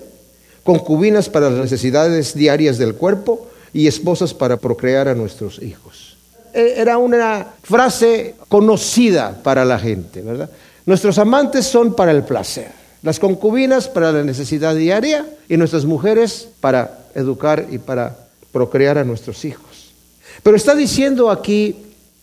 concubinas 0.65 1.29
para 1.29 1.51
las 1.51 1.61
necesidades 1.61 2.35
diarias 2.35 2.79
del 2.79 2.95
cuerpo 2.95 3.49
y 3.73 3.87
esposas 3.87 4.35
para 4.35 4.57
procrear 4.57 5.09
a 5.09 5.15
nuestros 5.15 5.61
hijos. 5.63 6.17
E, 6.53 6.75
era 6.77 6.99
una 6.99 7.47
frase 7.63 8.35
conocida 8.49 9.43
para 9.43 9.65
la 9.65 9.79
gente, 9.79 10.23
¿verdad? 10.23 10.51
Nuestros 10.87 11.19
amantes 11.19 11.67
son 11.67 11.95
para 11.95 12.11
el 12.11 12.25
placer, 12.25 12.73
las 13.03 13.19
concubinas 13.19 13.89
para 13.89 14.13
la 14.13 14.25
necesidad 14.25 14.75
diaria 14.75 15.27
y 15.49 15.57
nuestras 15.57 15.85
mujeres 15.85 16.49
para 16.61 16.99
educar 17.15 17.67
y 17.71 17.79
para 17.79 18.17
procrear 18.53 18.99
a 18.99 19.05
nuestros 19.05 19.45
hijos. 19.45 19.70
Pero 20.43 20.57
está 20.57 20.75
diciendo 20.75 21.31
aquí 21.31 21.77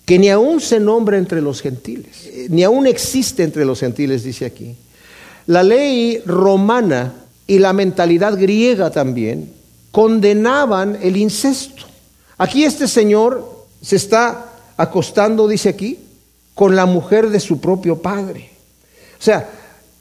que 0.05 0.17
ni 0.17 0.29
aún 0.29 0.61
se 0.61 0.79
nombra 0.79 1.17
entre 1.17 1.41
los 1.41 1.61
gentiles, 1.61 2.29
ni 2.49 2.63
aún 2.63 2.87
existe 2.87 3.43
entre 3.43 3.65
los 3.65 3.79
gentiles, 3.79 4.23
dice 4.23 4.45
aquí. 4.45 4.75
La 5.47 5.63
ley 5.63 6.21
romana 6.25 7.13
y 7.45 7.59
la 7.59 7.73
mentalidad 7.73 8.37
griega 8.37 8.89
también 8.89 9.51
condenaban 9.91 10.97
el 11.01 11.17
incesto. 11.17 11.83
Aquí 12.37 12.63
este 12.63 12.87
señor 12.87 13.65
se 13.81 13.95
está 13.95 14.53
acostando, 14.77 15.47
dice 15.47 15.69
aquí, 15.69 15.99
con 16.53 16.75
la 16.75 16.85
mujer 16.85 17.29
de 17.29 17.39
su 17.39 17.59
propio 17.59 18.01
padre. 18.01 18.49
O 19.19 19.23
sea, 19.23 19.49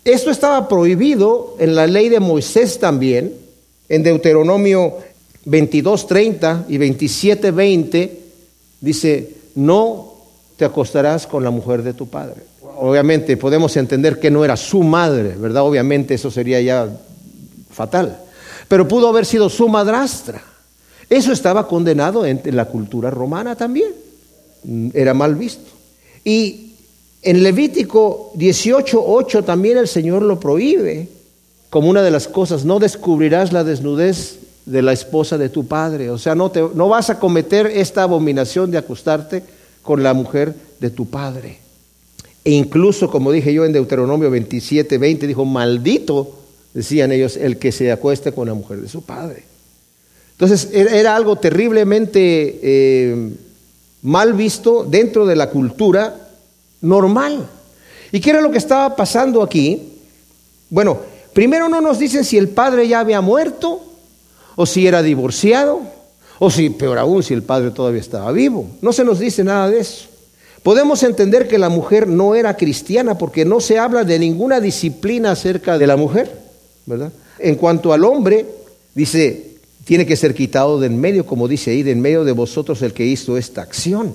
esto 0.05 0.31
estaba 0.31 0.69
prohibido 0.69 1.57
en 1.59 1.75
la 1.75 1.87
ley 1.87 2.09
de 2.09 2.21
Moisés 2.21 2.79
también, 2.79 3.35
en 3.89 4.03
Deuteronomio 4.03 4.99
22.30 5.47 6.65
y 6.69 6.77
27.20, 6.79 8.11
dice, 8.81 9.31
no 9.55 10.15
te 10.57 10.65
acostarás 10.65 11.27
con 11.27 11.45
la 11.45 11.51
mujer 11.51 11.83
de 11.83 11.95
tu 11.95 12.09
padre. 12.09 12.43
Obviamente 12.79 13.37
podemos 13.37 13.77
entender 13.77 14.19
que 14.19 14.31
no 14.31 14.45
era 14.45 14.57
su 14.57 14.83
madre, 14.83 15.35
¿verdad? 15.39 15.63
Obviamente 15.63 16.15
eso 16.15 16.31
sería 16.31 16.61
ya 16.61 16.89
fatal. 17.71 18.19
Pero 18.69 18.89
pudo 18.89 19.09
haber 19.09 19.25
sido 19.25 19.49
su 19.49 19.69
madrastra. 19.69 20.43
Eso 21.09 21.33
estaba 21.33 21.69
condenado 21.69 22.27
en, 22.27 22.41
la 22.45 22.65
cultura 22.65 23.11
romana 23.11 23.55
también. 23.55 23.93
Era 24.93 25.15
mal 25.15 25.37
visto. 25.37 25.71
Y 26.25 26.73
en 27.23 27.43
Levítico 27.43 28.33
18.8 28.35 29.45
también 29.45 29.79
el 29.79 29.87
Señor 29.87 30.23
lo 30.23 30.41
prohíbe 30.41 31.09
como 31.71 31.89
una 31.89 32.03
de 32.03 32.11
las 32.11 32.27
cosas. 32.27 32.65
No 32.65 32.81
descubrirás 32.81 33.53
la 33.53 33.63
desnudez 33.63 34.41
de 34.67 34.83
la 34.83 34.93
esposa 34.93 35.39
de 35.39 35.49
tu 35.49 35.67
padre. 35.67 36.11
O 36.11 36.19
sea, 36.19 36.35
no, 36.35 36.51
te, 36.51 36.61
no 36.61 36.89
vas 36.89 37.09
a 37.09 37.19
cometer 37.19 37.67
esta 37.67 38.03
abominación 38.03 38.71
de 38.71 38.79
acostarte 38.79 39.43
con 39.83 40.03
la 40.03 40.13
mujer 40.13 40.55
de 40.81 40.91
tu 40.91 41.09
padre. 41.09 41.59
E 42.45 42.51
incluso, 42.51 43.11
como 43.11 43.33
dije 43.33 43.55
yo 43.55 43.65
en 43.65 43.73
Deuteronomio 43.73 44.31
27, 44.31 44.99
20, 44.99 45.27
dijo, 45.27 45.45
maldito 45.45 46.43
decían 46.77 47.11
ellos, 47.11 47.39
el 47.39 47.57
que 47.57 47.73
se 47.73 47.91
acueste 47.91 48.33
con 48.33 48.49
la 48.49 48.53
mujer 48.55 48.83
de 48.83 48.89
su 48.89 49.03
padre. 49.03 49.45
Entonces 50.33 50.69
era 50.75 51.17
algo 51.17 51.37
terriblemente 51.37 52.61
eh, 52.63 53.31
mal 54.03 54.35
visto 54.35 54.85
dentro 54.85 55.25
de 55.25 55.37
la 55.37 55.49
cultura 55.49 56.15
normal. 56.83 57.49
¿Y 58.13 58.21
qué 58.21 58.29
era 58.29 58.43
lo 58.43 58.51
que 58.51 58.59
estaba 58.59 58.95
pasando 58.95 59.43
aquí? 59.43 59.95
Bueno, 60.69 60.99
primero 61.33 61.71
no 61.71 61.81
nos 61.81 61.99
dicen 61.99 62.25
si 62.25 62.37
el 62.37 62.51
padre 62.51 62.87
ya 62.87 63.01
había 63.01 63.23
muerto, 63.23 63.81
o 64.57 64.67
si 64.67 64.87
era 64.87 65.03
divorciado, 65.03 65.81
o 66.39 66.51
si, 66.51 66.71
peor 66.71 66.99
aún, 66.99 67.23
si 67.23 67.35
el 67.35 67.43
padre 67.43 67.71
todavía 67.71 68.01
estaba 68.01 68.33
vivo. 68.33 68.67
No 68.83 68.93
se 68.93 69.05
nos 69.05 69.19
dice 69.19 69.45
nada 69.45 69.71
de 69.71 69.81
eso. 69.81 70.09
Podemos 70.63 71.03
entender 71.03 71.47
que 71.47 71.59
la 71.59 71.69
mujer 71.69 72.09
no 72.09 72.35
era 72.35 72.57
cristiana 72.57 73.17
porque 73.17 73.45
no 73.45 73.61
se 73.61 73.79
habla 73.79 74.03
de 74.03 74.19
ninguna 74.19 74.61
disciplina 74.61 75.31
acerca 75.31 75.79
de 75.79 75.87
la 75.87 75.97
mujer. 75.97 76.47
¿verdad? 76.87 77.13
En 77.39 77.57
cuanto 77.57 77.93
al 77.93 78.05
hombre, 78.05 78.47
dice, 78.95 79.57
tiene 79.85 80.07
que 80.07 80.17
ser 80.17 80.35
quitado 80.35 80.81
de 80.81 80.89
en 80.89 80.99
medio, 80.99 81.25
como 81.27 81.47
dice 81.47 81.71
ahí, 81.71 81.83
de 81.83 81.93
en 81.93 82.01
medio 82.01 82.25
de 82.25 82.33
vosotros 82.33 82.83
el 82.83 82.93
que 82.93 83.07
hizo 83.07 83.37
esta 83.37 83.63
acción. 83.63 84.15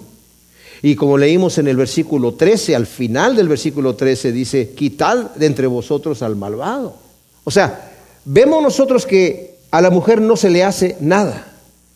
Y 0.82 0.96
como 0.96 1.18
leímos 1.18 1.58
en 1.60 1.68
el 1.68 1.78
versículo 1.78 2.34
13, 2.34 2.76
al 2.76 2.88
final 2.88 3.36
del 3.36 3.48
versículo 3.48 3.96
13 3.96 4.32
dice, 4.32 4.72
quitad 4.72 5.36
de 5.36 5.46
entre 5.46 5.68
vosotros 5.68 6.22
al 6.24 6.36
malvado. 6.36 6.96
O 7.44 7.52
sea, 7.52 7.92
vemos 8.26 8.64
nosotros 8.64 9.06
que 9.06 9.51
a 9.72 9.82
la 9.82 9.90
mujer 9.90 10.22
no 10.22 10.36
se 10.36 10.50
le 10.50 10.64
hace 10.64 10.98
nada. 11.00 11.48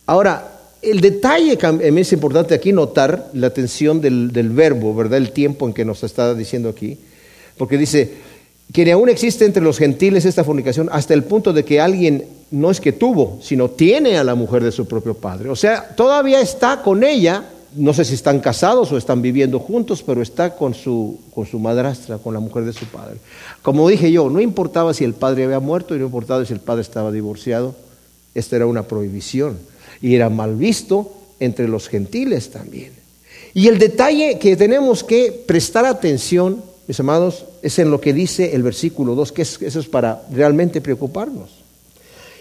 Ahora, 0.06 0.52
el 0.82 1.00
detalle 1.00 1.58
es 1.80 2.12
importante 2.12 2.54
aquí 2.54 2.72
notar 2.72 3.30
la 3.32 3.48
atención 3.48 4.00
del, 4.00 4.32
del 4.32 4.50
verbo, 4.50 4.94
¿verdad? 4.94 5.18
El 5.18 5.32
tiempo 5.32 5.66
en 5.66 5.74
que 5.74 5.84
nos 5.84 6.02
está 6.02 6.34
diciendo 6.34 6.68
aquí. 6.68 6.98
Porque 7.56 7.78
dice, 7.78 8.12
que 8.72 8.92
aún 8.92 9.08
existe 9.08 9.44
entre 9.44 9.62
los 9.62 9.78
gentiles 9.78 10.24
esta 10.24 10.44
fornicación 10.44 10.88
hasta 10.92 11.14
el 11.14 11.24
punto 11.24 11.52
de 11.52 11.64
que 11.64 11.80
alguien 11.80 12.24
no 12.50 12.70
es 12.70 12.80
que 12.80 12.92
tuvo, 12.92 13.38
sino 13.42 13.70
tiene 13.70 14.18
a 14.18 14.24
la 14.24 14.34
mujer 14.34 14.62
de 14.62 14.72
su 14.72 14.86
propio 14.86 15.14
padre. 15.14 15.50
O 15.50 15.56
sea, 15.56 15.88
todavía 15.96 16.40
está 16.40 16.82
con 16.82 17.04
ella, 17.04 17.44
no 17.74 17.92
sé 17.92 18.04
si 18.04 18.14
están 18.14 18.40
casados 18.40 18.92
o 18.92 18.96
están 18.96 19.22
viviendo 19.22 19.58
juntos, 19.58 20.02
pero 20.02 20.22
está 20.22 20.56
con 20.56 20.74
su, 20.74 21.18
con 21.34 21.46
su 21.46 21.58
madrastra, 21.58 22.18
con 22.18 22.34
la 22.34 22.40
mujer 22.40 22.64
de 22.64 22.72
su 22.72 22.86
padre. 22.86 23.16
Como 23.62 23.88
dije 23.88 24.10
yo, 24.12 24.30
no 24.30 24.40
importaba 24.40 24.94
si 24.94 25.04
el 25.04 25.14
padre 25.14 25.44
había 25.44 25.60
muerto 25.60 25.94
y 25.94 25.98
no 25.98 26.06
importaba 26.06 26.44
si 26.44 26.52
el 26.52 26.60
padre 26.60 26.82
estaba 26.82 27.10
divorciado, 27.12 27.74
esta 28.34 28.56
era 28.56 28.66
una 28.66 28.84
prohibición 28.84 29.58
y 30.00 30.14
era 30.14 30.30
mal 30.30 30.56
visto 30.56 31.12
entre 31.40 31.68
los 31.68 31.88
gentiles 31.88 32.50
también. 32.50 32.92
Y 33.54 33.68
el 33.68 33.78
detalle 33.78 34.38
que 34.38 34.56
tenemos 34.56 35.02
que 35.02 35.32
prestar 35.46 35.86
atención 35.86 36.62
mis 36.86 37.00
amados, 37.00 37.46
es 37.62 37.78
en 37.78 37.90
lo 37.90 38.00
que 38.00 38.12
dice 38.12 38.54
el 38.54 38.62
versículo 38.62 39.14
2, 39.14 39.32
que 39.32 39.42
eso 39.42 39.80
es 39.80 39.88
para 39.88 40.22
realmente 40.30 40.80
preocuparnos. 40.80 41.50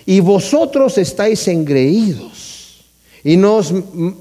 Y 0.05 0.19
vosotros 0.19 0.97
estáis 0.97 1.47
engreídos 1.47 2.54
y 3.25 3.37
no 3.37 3.55
os, 3.55 3.73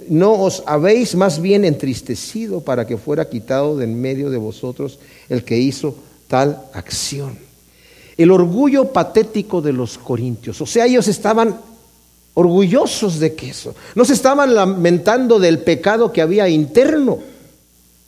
no 0.09 0.33
os 0.33 0.63
habéis 0.65 1.15
más 1.15 1.43
bien 1.43 1.67
entristecido 1.67 2.63
para 2.63 2.87
que 2.87 2.97
fuera 2.97 3.29
quitado 3.29 3.77
de 3.77 3.85
en 3.85 4.01
medio 4.01 4.31
de 4.31 4.39
vosotros 4.39 4.99
el 5.29 5.45
que 5.45 5.59
hizo 5.59 5.95
tal 6.27 6.63
acción. 6.73 7.37
El 8.17 8.31
orgullo 8.31 8.93
patético 8.93 9.61
de 9.61 9.75
los 9.75 9.99
corintios, 9.99 10.59
o 10.63 10.67
sea, 10.67 10.87
ellos 10.87 11.07
estaban 11.07 11.55
orgullosos 12.33 13.21
de 13.21 13.35
que 13.35 13.51
eso, 13.51 13.75
no 13.95 14.07
se 14.07 14.15
estaban 14.15 14.55
lamentando 14.55 15.39
del 15.39 15.59
pecado 15.59 16.11
que 16.11 16.23
había 16.23 16.49
interno 16.49 17.19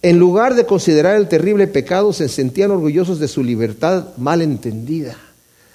en 0.01 0.19
lugar 0.19 0.55
de 0.55 0.65
considerar 0.65 1.17
el 1.17 1.29
terrible 1.29 1.67
pecado, 1.67 2.15
se 2.15 2.31
sentían 2.31 2.71
orgullosos 2.71 3.19
de 3.19 3.29
su 3.29 3.45
libertad 3.45 4.17
mal 4.17 4.41
entendida. 4.41 5.17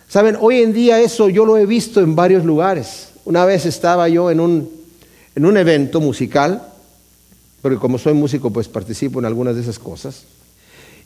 Saben, 0.07 0.35
hoy 0.39 0.61
en 0.61 0.73
día 0.73 0.99
eso 0.99 1.29
yo 1.29 1.45
lo 1.45 1.57
he 1.57 1.65
visto 1.67 1.99
en 1.99 2.15
varios 2.15 2.43
lugares. 2.43 3.09
Una 3.25 3.45
vez 3.45 3.67
estaba 3.67 4.09
yo 4.09 4.31
en 4.31 4.39
un, 4.39 4.80
en 5.35 5.45
un 5.45 5.57
evento 5.57 5.99
musical, 6.01 6.61
porque 7.61 7.77
como 7.77 7.97
soy 7.97 8.13
músico 8.13 8.51
pues 8.51 8.67
participo 8.67 9.19
en 9.19 9.25
algunas 9.25 9.55
de 9.55 9.61
esas 9.61 9.79
cosas. 9.79 10.23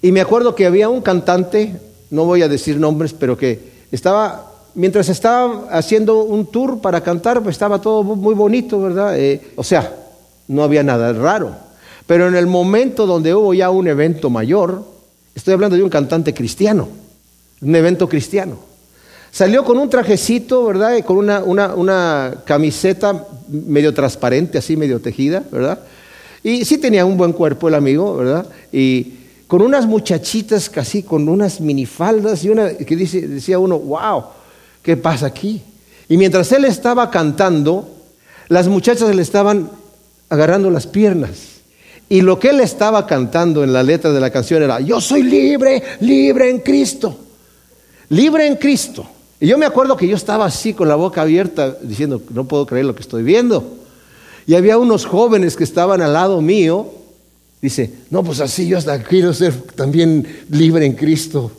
Y 0.02 0.12
me 0.12 0.22
acuerdo 0.22 0.56
que 0.56 0.66
había 0.66 0.90
un 0.90 1.02
cantante, 1.02 1.76
no 2.10 2.26
voy 2.26 2.42
a 2.42 2.48
decir 2.48 2.80
nombres, 2.80 3.14
pero 3.14 3.38
que 3.38 3.60
estaba, 3.92 4.52
mientras 4.74 5.10
estaba 5.10 5.68
haciendo 5.70 6.24
un 6.24 6.46
tour 6.48 6.80
para 6.80 7.02
cantar, 7.02 7.42
pues 7.42 7.56
estaba 7.56 7.82
todo 7.82 8.04
muy 8.04 8.36
bonito, 8.36 8.82
¿verdad? 8.82 9.18
Eh, 9.18 9.42
o 9.56 9.64
sea, 9.64 9.96
no 10.48 10.64
había 10.64 10.84
nada 10.84 11.14
raro. 11.14 11.56
Pero 12.08 12.28
en 12.28 12.36
el 12.36 12.48
momento 12.48 13.06
donde 13.06 13.34
hubo 13.34 13.54
ya 13.54 13.70
un 13.70 13.88
evento 13.88 14.30
mayor, 14.30 14.84
estoy 15.34 15.54
hablando 15.54 15.76
de 15.76 15.84
un 15.84 15.90
cantante 15.90 16.34
cristiano, 16.34 16.88
un 17.62 17.76
evento 17.76 18.08
cristiano. 18.08 18.58
Salió 19.36 19.66
con 19.66 19.78
un 19.78 19.90
trajecito, 19.90 20.64
¿verdad? 20.64 20.96
Y 20.96 21.02
con 21.02 21.18
una, 21.18 21.44
una, 21.44 22.36
camiseta 22.46 23.28
medio 23.50 23.94
transparente, 23.94 24.60
así 24.60 24.78
medio 24.78 25.02
tejida, 25.02 25.44
¿verdad? 25.52 25.80
Y 26.42 26.64
sí 26.64 26.78
tenía 26.78 27.04
un 27.04 27.18
buen 27.18 27.34
cuerpo 27.34 27.68
el 27.68 27.74
amigo, 27.74 28.16
¿verdad? 28.16 28.46
Y 28.72 29.12
con 29.46 29.62
unas 29.62 29.88
muchachitas 29.88 30.70
casi, 30.70 31.04
con 31.04 31.28
unas 31.28 31.60
minifaldas 31.60 32.46
y 32.46 32.50
una 32.50 32.76
que 32.76 32.96
dice, 32.96 33.28
decía 33.28 33.60
uno, 33.60 33.78
wow, 33.78 34.24
¿qué 34.82 34.96
pasa 34.96 35.26
aquí? 35.26 35.62
Y 36.08 36.16
mientras 36.16 36.50
él 36.54 36.64
estaba 36.64 37.12
cantando, 37.12 37.90
las 38.48 38.70
muchachas 38.70 39.14
le 39.14 39.22
estaban 39.22 39.70
agarrando 40.30 40.72
las 40.72 40.88
piernas. 40.88 41.32
Y 42.08 42.22
lo 42.22 42.40
que 42.40 42.52
él 42.52 42.62
estaba 42.62 43.06
cantando 43.06 43.66
en 43.66 43.74
la 43.74 43.84
letra 43.84 44.14
de 44.14 44.22
la 44.22 44.30
canción 44.30 44.64
era, 44.64 44.80
yo 44.80 45.02
soy 45.02 45.24
libre, 45.24 45.84
libre 46.00 46.50
en 46.50 46.60
Cristo, 46.60 47.20
libre 48.08 48.48
en 48.48 48.56
Cristo. 48.56 49.10
Y 49.40 49.48
yo 49.48 49.58
me 49.58 49.66
acuerdo 49.66 49.98
que 49.98 50.08
yo 50.08 50.16
estaba 50.16 50.46
así 50.46 50.74
con 50.74 50.88
la 50.88 50.96
boca 50.96 51.22
abierta 51.22 51.76
diciendo, 51.82 52.22
no 52.30 52.46
puedo 52.46 52.66
creer 52.66 52.86
lo 52.86 52.96
que 52.96 53.02
estoy 53.02 53.24
viendo. 53.24 53.78
Y 54.48 54.56
había 54.56 54.78
unos 54.78 55.06
jóvenes 55.06 55.56
que 55.56 55.64
estaban 55.64 56.02
al 56.02 56.14
lado 56.14 56.42
mío. 56.42 56.92
Dice, 57.62 57.92
no, 58.10 58.24
pues 58.24 58.40
así 58.40 58.68
yo 58.68 58.78
hasta 58.78 59.02
quiero 59.04 59.34
ser 59.34 59.54
también 59.76 60.46
libre 60.50 60.86
en 60.86 60.94
Cristo. 60.94 61.52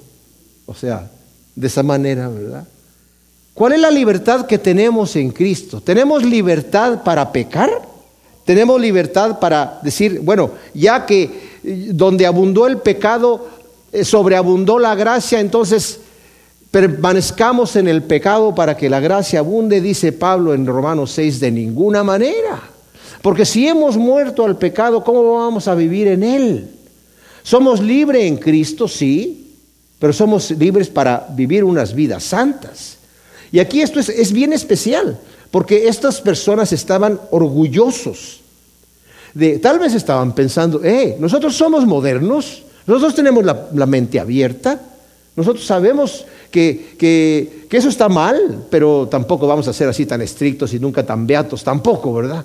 O 0.65 0.75
sea, 0.75 1.11
de 1.55 1.67
esa 1.67 1.83
manera, 1.83 2.29
¿verdad? 2.29 2.67
¿Cuál 3.55 3.73
es 3.73 3.81
la 3.81 3.91
libertad 3.91 4.47
que 4.47 4.59
tenemos 4.59 5.17
en 5.17 5.31
Cristo? 5.31 5.81
¿Tenemos 5.81 6.23
libertad 6.25 7.03
para 7.03 7.33
pecar? 7.33 7.71
¿Tenemos 8.45 8.81
libertad 8.81 9.41
para 9.41 9.81
decir, 9.83 10.21
bueno, 10.21 10.51
ya 10.73 11.05
que 11.05 11.57
donde 11.93 12.27
abundó 12.27 12.67
el 12.67 12.79
pecado, 12.79 13.49
eh, 13.93 14.05
sobreabundó 14.05 14.79
la 14.79 14.95
gracia, 14.95 15.41
entonces 15.41 16.01
permanezcamos 16.77 17.75
en 17.77 17.89
el 17.89 18.03
pecado 18.03 18.55
para 18.55 18.77
que 18.77 18.91
la 18.91 19.01
gracia 19.01 19.39
abunde, 19.39 19.81
dice 19.81 20.13
Pablo 20.13 20.53
en 20.53 20.67
Romanos 20.67 21.11
6, 21.13 21.41
de 21.41 21.51
ninguna 21.51 22.05
manera. 22.05 22.61
Porque 23.23 23.47
si 23.47 23.67
hemos 23.67 23.97
muerto 23.97 24.45
al 24.45 24.59
pecado, 24.59 25.03
¿cómo 25.03 25.39
vamos 25.39 25.69
a 25.69 25.75
vivir 25.75 26.07
en 26.07 26.23
él? 26.23 26.69
Somos 27.43 27.81
libres 27.81 28.25
en 28.25 28.37
Cristo, 28.37 28.89
sí, 28.89 29.55
pero 29.99 30.13
somos 30.13 30.51
libres 30.51 30.91
para 30.91 31.27
vivir 31.31 31.65
unas 31.65 31.95
vidas 31.95 32.25
santas. 32.25 32.99
Y 33.51 33.59
aquí 33.59 33.81
esto 33.81 33.99
es, 33.99 34.31
bien 34.31 34.53
especial, 34.53 35.19
porque 35.51 35.89
estas 35.89 36.21
personas 36.21 36.75
estaban 36.75 37.19
orgullosos. 37.31 38.43
De, 39.33 39.61
tal 39.61 39.79
vez 39.79 39.95
estaban 39.95 40.35
pensando, 40.35 40.85
eh, 40.85 41.17
nosotros 41.19 41.57
somos 41.57 41.87
modernos, 41.87 42.65
nosotros 42.87 43.15
tenemos 43.15 43.47
la, 43.47 43.87
mente 43.87 44.21
abierta, 44.21 44.79
nosotros 45.37 45.65
sabemos 45.65 46.27
que, 46.51 46.97
que, 46.99 47.67
eso 47.71 47.89
está 47.89 48.09
mal, 48.09 48.67
pero 48.71 49.07
tampoco 49.09 49.47
vamos 49.47 49.69
a 49.69 49.73
ser 49.73 49.89
así 49.89 50.07
tan 50.07 50.23
estrictos 50.23 50.73
y 50.73 50.79
nunca 50.79 51.05
tan 51.05 51.27
beatos, 51.27 51.63
tampoco, 51.63 52.15
¿verdad? 52.15 52.45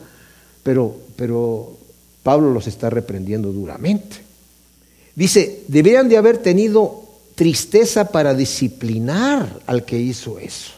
Pero, 0.63 0.95
pero 1.15 1.71
Pablo 2.23 2.51
los 2.51 2.67
está 2.67 2.89
reprendiendo 2.89 3.51
duramente. 3.51 4.17
Dice, 5.15 5.63
deberían 5.67 6.09
de 6.09 6.17
haber 6.17 6.37
tenido 6.39 7.03
tristeza 7.35 8.09
para 8.09 8.33
disciplinar 8.33 9.61
al 9.65 9.85
que 9.85 9.97
hizo 9.97 10.39
eso. 10.39 10.73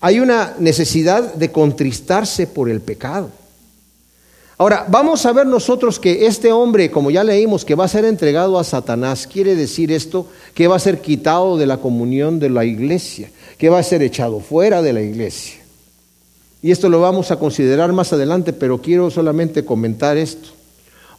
Hay 0.00 0.20
una 0.20 0.54
necesidad 0.58 1.34
de 1.34 1.52
contristarse 1.52 2.46
por 2.46 2.70
el 2.70 2.80
pecado. 2.80 3.30
Ahora, 4.60 4.84
vamos 4.86 5.24
a 5.24 5.32
ver 5.32 5.46
nosotros 5.46 5.98
que 5.98 6.26
este 6.26 6.52
hombre, 6.52 6.90
como 6.90 7.10
ya 7.10 7.24
leímos, 7.24 7.64
que 7.64 7.74
va 7.74 7.86
a 7.86 7.88
ser 7.88 8.04
entregado 8.04 8.58
a 8.58 8.62
Satanás, 8.62 9.26
quiere 9.26 9.56
decir 9.56 9.90
esto, 9.90 10.26
que 10.52 10.68
va 10.68 10.76
a 10.76 10.78
ser 10.78 11.00
quitado 11.00 11.56
de 11.56 11.64
la 11.64 11.78
comunión 11.78 12.38
de 12.38 12.50
la 12.50 12.66
iglesia, 12.66 13.30
que 13.56 13.70
va 13.70 13.78
a 13.78 13.82
ser 13.82 14.02
echado 14.02 14.38
fuera 14.40 14.82
de 14.82 14.92
la 14.92 15.00
iglesia. 15.00 15.60
Y 16.60 16.72
esto 16.72 16.90
lo 16.90 17.00
vamos 17.00 17.30
a 17.30 17.38
considerar 17.38 17.90
más 17.94 18.12
adelante, 18.12 18.52
pero 18.52 18.82
quiero 18.82 19.10
solamente 19.10 19.64
comentar 19.64 20.18
esto. 20.18 20.50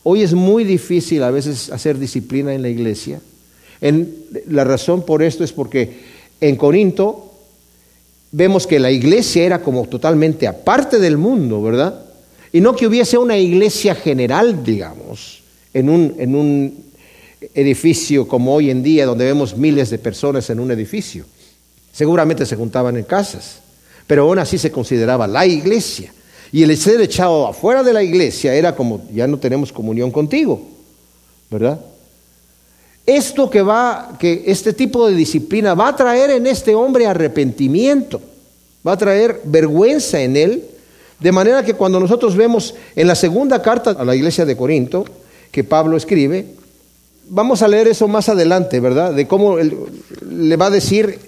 Hoy 0.03 0.21
es 0.21 0.35
muy 0.35 0.63
difícil 0.63 1.23
a 1.23 1.31
veces 1.31 1.71
hacer 1.71 1.97
disciplina 1.97 2.53
en 2.53 2.61
la 2.61 2.69
iglesia. 2.69 3.21
La 4.49 4.65
razón 4.65 5.01
por 5.03 5.23
esto 5.23 5.43
es 5.43 5.51
porque 5.51 5.99
en 6.41 6.55
Corinto 6.57 7.33
vemos 8.31 8.67
que 8.67 8.77
la 8.77 8.91
iglesia 8.91 9.43
era 9.43 9.63
como 9.63 9.87
totalmente 9.87 10.47
aparte 10.47 10.99
del 10.99 11.17
mundo, 11.17 11.59
¿verdad? 11.63 12.10
Y 12.53 12.61
no 12.61 12.75
que 12.75 12.87
hubiese 12.87 13.17
una 13.17 13.37
iglesia 13.37 13.95
general, 13.95 14.63
digamos, 14.63 15.41
en 15.73 15.89
un, 15.89 16.15
en 16.17 16.35
un 16.35 16.85
edificio 17.53 18.27
como 18.27 18.53
hoy 18.53 18.69
en 18.69 18.83
día, 18.83 19.05
donde 19.05 19.25
vemos 19.25 19.55
miles 19.55 19.89
de 19.89 19.97
personas 19.97 20.49
en 20.49 20.59
un 20.59 20.71
edificio. 20.71 21.25
Seguramente 21.93 22.45
se 22.45 22.55
juntaban 22.55 22.97
en 22.97 23.03
casas, 23.03 23.59
pero 24.07 24.23
aún 24.23 24.39
así 24.39 24.57
se 24.57 24.71
consideraba 24.71 25.27
la 25.27 25.45
iglesia. 25.45 26.13
Y 26.51 26.63
el 26.63 26.75
ser 26.77 26.99
echado 26.99 27.47
afuera 27.47 27.83
de 27.83 27.93
la 27.93 28.03
iglesia 28.03 28.53
era 28.53 28.75
como, 28.75 29.07
ya 29.13 29.27
no 29.27 29.39
tenemos 29.39 29.71
comunión 29.71 30.11
contigo, 30.11 30.61
¿verdad? 31.49 31.79
Esto 33.05 33.49
que 33.49 33.61
va, 33.61 34.17
que 34.19 34.43
este 34.45 34.73
tipo 34.73 35.07
de 35.07 35.15
disciplina 35.15 35.73
va 35.73 35.89
a 35.89 35.95
traer 35.95 36.31
en 36.31 36.45
este 36.47 36.75
hombre 36.75 37.07
arrepentimiento, 37.07 38.21
va 38.85 38.93
a 38.93 38.97
traer 38.97 39.41
vergüenza 39.45 40.21
en 40.21 40.37
él, 40.37 40.63
de 41.21 41.31
manera 41.31 41.63
que 41.63 41.75
cuando 41.75 41.99
nosotros 41.99 42.35
vemos 42.35 42.73
en 42.95 43.07
la 43.07 43.15
segunda 43.15 43.61
carta 43.61 43.91
a 43.91 44.03
la 44.03 44.15
iglesia 44.15 44.43
de 44.43 44.57
Corinto, 44.57 45.05
que 45.51 45.63
Pablo 45.63 45.95
escribe, 45.95 46.47
vamos 47.29 47.61
a 47.61 47.67
leer 47.67 47.87
eso 47.87 48.07
más 48.07 48.27
adelante, 48.27 48.79
¿verdad? 48.79 49.13
De 49.13 49.27
cómo 49.27 49.57
le 49.57 50.55
va 50.57 50.65
a 50.65 50.71
decir 50.71 51.19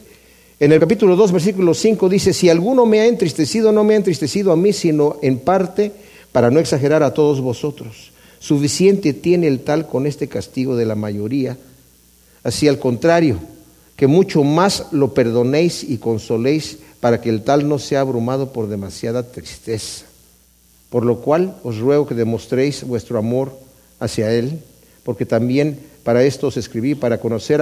en 0.60 0.72
el 0.72 0.80
capítulo 0.80 1.16
2, 1.16 1.32
versículo 1.32 1.74
5, 1.74 2.10
dice, 2.10 2.34
si 2.34 2.50
alguno 2.50 2.86
me 2.86 3.02
ha 3.02 3.06
entristecido, 3.06 3.72
no 3.72 3.84
me 3.84 3.94
ha 3.94 3.98
entristecido 3.98 4.52
a 4.52 4.56
mí, 4.56 4.74
sino 4.74 5.18
en 5.22 5.40
parte, 5.40 5.92
para 6.32 6.50
no 6.50 6.60
exagerar 6.60 7.04
a 7.04 7.14
todos 7.14 7.42
vosotros. 7.42 8.12
Suficiente 8.40 9.14
tiene 9.14 9.48
el 9.48 9.60
tal 9.60 9.88
con 9.88 10.08
este 10.08 10.28
castigo 10.28 10.76
de 10.76 10.86
la 10.86 10.96
mayoría. 10.96 11.58
Así 12.44 12.68
al 12.68 12.80
contrario, 12.80 13.40
que 13.96 14.08
mucho 14.08 14.44
más 14.44 14.88
lo 14.92 15.14
perdonéis 15.14 15.84
y 15.84 15.98
consoléis 15.98 16.80
para 17.04 17.20
que 17.20 17.28
el 17.28 17.44
tal 17.44 17.68
no 17.68 17.80
sea 17.80 18.00
abrumado 18.00 18.54
por 18.54 18.70
demasiada 18.70 19.24
tristeza. 19.24 20.06
Por 20.90 21.04
lo 21.04 21.20
cual 21.20 21.58
os 21.62 21.78
ruego 21.78 22.08
que 22.08 22.16
demostréis 22.16 22.88
vuestro 22.88 23.20
amor 23.20 23.52
hacia 24.00 24.32
él, 24.32 24.62
porque 25.04 25.26
también 25.26 25.78
para 26.06 26.24
esto 26.24 26.48
os 26.48 26.56
escribí, 26.56 26.96
para 26.96 27.18
conocer 27.18 27.62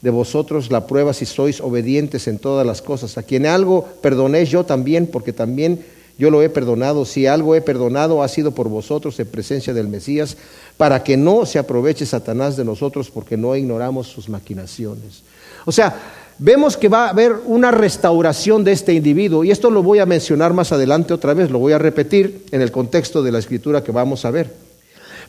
de 0.00 0.08
vosotros 0.08 0.70
la 0.70 0.86
prueba 0.86 1.12
si 1.12 1.26
sois 1.26 1.60
obedientes 1.60 2.26
en 2.26 2.38
todas 2.38 2.66
las 2.66 2.80
cosas. 2.80 3.18
A 3.18 3.22
quien 3.22 3.44
algo 3.44 3.86
perdonéis 4.00 4.48
yo 4.48 4.64
también, 4.64 5.06
porque 5.06 5.34
también 5.34 5.84
yo 6.16 6.30
lo 6.30 6.40
he 6.40 6.48
perdonado. 6.48 7.04
Si 7.04 7.26
algo 7.26 7.54
he 7.54 7.60
perdonado 7.60 8.22
ha 8.22 8.28
sido 8.28 8.52
por 8.52 8.70
vosotros 8.70 9.20
en 9.20 9.26
presencia 9.26 9.74
del 9.74 9.88
Mesías, 9.88 10.38
para 10.78 11.04
que 11.04 11.18
no 11.18 11.44
se 11.44 11.58
aproveche 11.58 12.06
Satanás 12.06 12.56
de 12.56 12.64
nosotros 12.64 13.10
porque 13.10 13.36
no 13.36 13.54
ignoramos 13.54 14.06
sus 14.06 14.30
maquinaciones. 14.30 15.22
O 15.64 15.72
sea, 15.72 15.94
vemos 16.38 16.76
que 16.76 16.88
va 16.88 17.06
a 17.06 17.10
haber 17.10 17.34
una 17.44 17.70
restauración 17.70 18.64
de 18.64 18.72
este 18.72 18.94
individuo 18.94 19.44
y 19.44 19.50
esto 19.50 19.70
lo 19.70 19.82
voy 19.82 19.98
a 19.98 20.06
mencionar 20.06 20.52
más 20.54 20.72
adelante 20.72 21.14
otra 21.14 21.34
vez, 21.34 21.50
lo 21.50 21.58
voy 21.58 21.72
a 21.72 21.78
repetir 21.78 22.46
en 22.50 22.62
el 22.62 22.72
contexto 22.72 23.22
de 23.22 23.32
la 23.32 23.38
escritura 23.38 23.84
que 23.84 23.92
vamos 23.92 24.24
a 24.24 24.30
ver. 24.30 24.52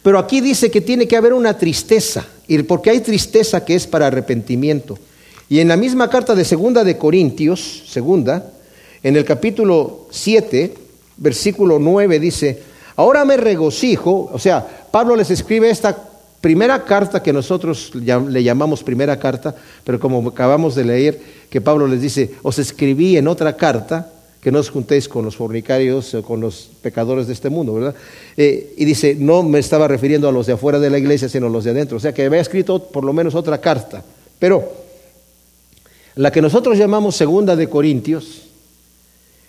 Pero 0.04 0.17
aquí 0.17 0.41
dice 0.41 0.72
que 0.72 0.82
tiene 0.82 1.08
que 1.08 1.17
haber 1.17 1.34
una 1.34 1.58
tristeza, 1.58 2.26
porque 2.67 2.89
hay 2.89 3.02
tristeza 3.02 3.63
que 3.63 3.76
es 3.76 3.86
para 3.86 4.08
arrepentimiento. 4.08 4.98
Y 5.48 5.60
en 5.60 5.67
la 5.67 5.78
misma 5.78 6.10
carta 6.10 6.34
de 6.34 6.46
segunda 6.46 6.84
de 6.84 6.98
Corintios, 6.98 7.84
segunda, 7.88 8.52
en 9.04 9.15
el 9.15 9.26
capítulo 9.26 10.08
7, 10.10 10.74
versículo 11.17 11.78
9 11.78 12.20
dice, 12.20 12.63
ahora 12.96 13.26
me 13.26 13.38
regocijo, 13.38 14.30
o 14.32 14.39
sea, 14.39 14.65
Pablo 14.91 15.15
les 15.15 15.30
escribe 15.30 15.70
esta 15.70 16.11
primera 16.41 16.84
carta 16.84 17.21
que 17.21 17.32
nosotros 17.32 17.93
le 17.95 18.43
llamamos 18.43 18.84
primera 18.84 19.17
carta, 19.19 19.56
pero 19.84 19.99
como 19.99 20.27
acabamos 20.30 20.75
de 20.75 20.84
leer 20.84 21.21
que 21.49 21.62
Pablo 21.62 21.88
les 21.88 22.01
dice, 22.01 22.32
os 22.41 22.58
escribí 22.60 23.15
en 23.15 23.27
otra 23.27 23.56
carta, 23.56 24.12
que 24.41 24.51
no 24.51 24.60
os 24.60 24.71
juntéis 24.71 25.08
con 25.08 25.23
los 25.23 25.36
fornicarios 25.36 26.15
o 26.15 26.23
con 26.23 26.41
los 26.41 26.69
pecadores 26.82 27.27
de 27.27 27.34
este 27.34 27.49
mundo, 27.49 27.75
¿verdad? 27.75 27.95
Eh, 28.36 28.73
y 28.75 28.86
dice, 28.86 29.15
no 29.17 29.43
me 29.43 29.60
estaba 29.60 29.88
refiriendo 29.88 30.27
a 30.27 30.32
los 30.32 30.47
de 30.47 30.54
afuera 30.54 30.80
de 30.80 30.89
la 30.89 30.97
iglesia, 30.97 31.30
sino 31.30 31.45
a 31.45 31.49
los 31.49 31.63
de 31.63 31.71
adentro. 31.71 31.97
O 31.97 31.99
sea 31.99 32.12
que 32.12 32.25
había 32.25 32.41
escrito 32.41 32.82
por 32.82 33.04
lo 33.04 33.13
menos 33.13 33.36
otra 33.36 33.62
carta. 33.62 34.04
Pero 34.39 34.73
la 36.15 36.32
que 36.32 36.41
nosotros 36.41 36.75
llamamos 36.77 37.15
segunda 37.15 37.56
de 37.56 37.69
Corintios, 37.69 38.47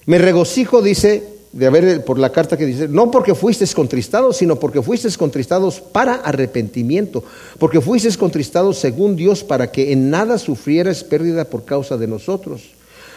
me 0.05 0.18
regocijo, 0.18 0.83
dice, 0.83 1.32
de 1.53 1.67
haber, 1.67 2.05
por 2.05 2.19
la 2.19 2.33
carta 2.33 2.57
que 2.57 2.65
dice, 2.65 2.88
no 2.88 3.11
porque 3.11 3.35
fuisteis 3.35 3.75
contristados, 3.75 4.38
sino 4.38 4.57
porque 4.57 4.83
fuisteis 4.83 5.19
contristados 5.19 5.81
para 5.81 6.15
arrepentimiento, 6.15 7.23
porque 7.59 7.81
fuisteis 7.81 8.17
contristados 8.17 8.79
según 8.79 9.17
Dios 9.17 9.45
para 9.45 9.71
que 9.71 9.93
en 9.93 10.09
nada 10.09 10.38
sufrieras 10.38 11.05
pérdida 11.05 11.45
por 11.45 11.65
causa 11.65 11.99
de 11.99 12.07
nosotros, 12.07 12.71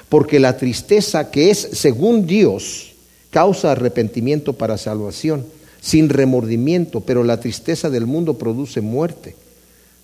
porque 0.09 0.39
la 0.39 0.57
tristeza 0.57 1.31
que 1.31 1.49
es 1.49 1.69
según 1.73 2.25
Dios 2.27 2.93
causa 3.31 3.71
arrepentimiento 3.71 4.53
para 4.53 4.77
salvación, 4.77 5.45
sin 5.81 6.09
remordimiento, 6.09 7.01
pero 7.01 7.23
la 7.23 7.39
tristeza 7.39 7.89
del 7.89 8.05
mundo 8.05 8.37
produce 8.37 8.81
muerte. 8.81 9.35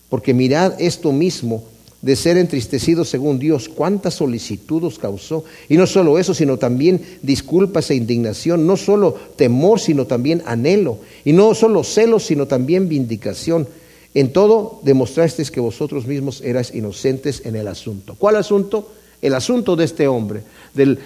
Porque 0.10 0.34
mirad 0.34 0.74
esto 0.80 1.12
mismo, 1.12 1.64
de 2.02 2.16
ser 2.16 2.38
entristecidos 2.38 3.10
según 3.10 3.38
Dios, 3.38 3.70
cuántas 3.70 4.16
solicitudes 4.16 4.98
causó. 4.98 5.44
Y 5.70 5.78
no 5.78 5.86
solo 5.86 6.18
eso, 6.18 6.34
sino 6.34 6.58
también 6.58 7.02
disculpas 7.22 7.92
e 7.92 7.96
indignación, 7.96 8.66
no 8.66 8.76
solo 8.76 9.14
temor, 9.36 9.80
sino 9.80 10.08
también 10.08 10.42
anhelo. 10.46 10.98
Y 11.24 11.34
no 11.34 11.54
solo 11.54 11.84
celos, 11.84 12.26
sino 12.26 12.48
también 12.48 12.90
vindicación. 12.90 13.68
En 14.14 14.34
todo 14.34 14.82
demostrasteis 14.84 15.52
que 15.52 15.60
vosotros 15.60 16.08
mismos 16.08 16.42
erais 16.42 16.74
inocentes 16.74 17.44
en 17.46 17.56
el 17.56 17.68
asunto. 17.68 18.16
¿Cuál 18.18 18.36
asunto? 18.36 18.92
El 19.22 19.36
asunto 19.36 19.76
de 19.76 19.86
este 19.86 20.08
hombre. 20.08 20.42
Del, 20.74 21.00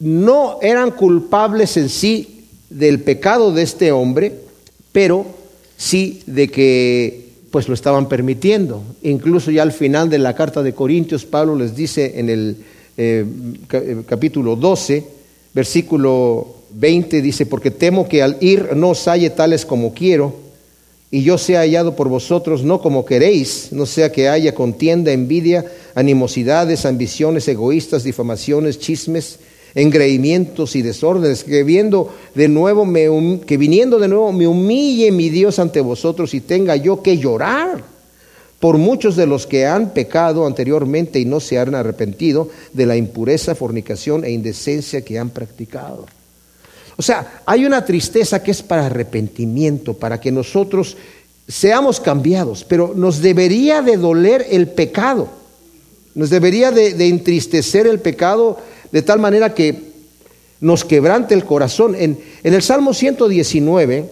no 0.00 0.58
eran 0.60 0.90
culpables 0.90 1.76
en 1.76 1.88
sí 1.88 2.46
del 2.68 3.00
pecado 3.00 3.52
de 3.52 3.62
este 3.62 3.92
hombre, 3.92 4.34
pero 4.90 5.26
sí 5.76 6.22
de 6.26 6.48
que 6.48 7.21
pues 7.52 7.68
lo 7.68 7.74
estaban 7.74 8.08
permitiendo. 8.08 8.82
Incluso 9.02 9.52
ya 9.52 9.62
al 9.62 9.72
final 9.72 10.08
de 10.10 10.18
la 10.18 10.34
carta 10.34 10.62
de 10.62 10.72
Corintios, 10.72 11.26
Pablo 11.26 11.54
les 11.54 11.76
dice 11.76 12.18
en 12.18 12.30
el 12.30 12.56
eh, 12.96 13.24
eh, 13.72 14.02
capítulo 14.06 14.56
12, 14.56 15.04
versículo 15.54 16.56
20, 16.70 17.20
dice, 17.20 17.44
porque 17.44 17.70
temo 17.70 18.08
que 18.08 18.22
al 18.22 18.38
ir 18.40 18.74
no 18.74 18.90
os 18.90 19.06
halle 19.06 19.28
tales 19.30 19.66
como 19.66 19.92
quiero, 19.92 20.34
y 21.10 21.24
yo 21.24 21.36
sea 21.36 21.60
hallado 21.60 21.94
por 21.94 22.08
vosotros 22.08 22.64
no 22.64 22.80
como 22.80 23.04
queréis, 23.04 23.68
no 23.70 23.84
sea 23.84 24.10
que 24.10 24.30
haya 24.30 24.54
contienda, 24.54 25.12
envidia, 25.12 25.66
animosidades, 25.94 26.86
ambiciones 26.86 27.46
egoístas, 27.48 28.02
difamaciones, 28.02 28.78
chismes, 28.78 29.38
engreimientos 29.74 30.76
y 30.76 30.82
desórdenes, 30.82 31.44
que 31.44 31.64
viendo 31.64 32.14
de 32.34 32.48
nuevo 32.48 32.84
me, 32.84 33.40
que 33.46 33.56
viniendo 33.56 33.98
de 33.98 34.08
nuevo 34.08 34.32
me 34.32 34.46
humille 34.46 35.10
mi 35.12 35.30
Dios 35.30 35.58
ante 35.58 35.80
vosotros 35.80 36.34
y 36.34 36.40
tenga 36.40 36.76
yo 36.76 37.02
que 37.02 37.18
llorar 37.18 37.82
por 38.60 38.78
muchos 38.78 39.16
de 39.16 39.26
los 39.26 39.46
que 39.46 39.66
han 39.66 39.90
pecado 39.90 40.46
anteriormente 40.46 41.18
y 41.18 41.24
no 41.24 41.40
se 41.40 41.58
han 41.58 41.74
arrepentido 41.74 42.48
de 42.72 42.86
la 42.86 42.96
impureza, 42.96 43.56
fornicación 43.56 44.24
e 44.24 44.30
indecencia 44.30 45.04
que 45.04 45.18
han 45.18 45.30
practicado. 45.30 46.06
O 46.96 47.02
sea, 47.02 47.42
hay 47.44 47.64
una 47.64 47.84
tristeza 47.84 48.40
que 48.40 48.52
es 48.52 48.62
para 48.62 48.86
arrepentimiento, 48.86 49.94
para 49.94 50.20
que 50.20 50.30
nosotros 50.30 50.96
seamos 51.48 51.98
cambiados, 51.98 52.62
pero 52.62 52.92
nos 52.94 53.20
debería 53.20 53.82
de 53.82 53.96
doler 53.96 54.46
el 54.48 54.68
pecado, 54.68 55.28
nos 56.14 56.30
debería 56.30 56.70
de, 56.70 56.94
de 56.94 57.08
entristecer 57.08 57.88
el 57.88 57.98
pecado 57.98 58.58
de 58.92 59.02
tal 59.02 59.18
manera 59.18 59.54
que 59.54 59.92
nos 60.60 60.84
quebrante 60.84 61.34
el 61.34 61.44
corazón. 61.44 61.94
En, 61.96 62.18
el 62.44 62.62
Salmo 62.62 62.94
119, 62.94 64.08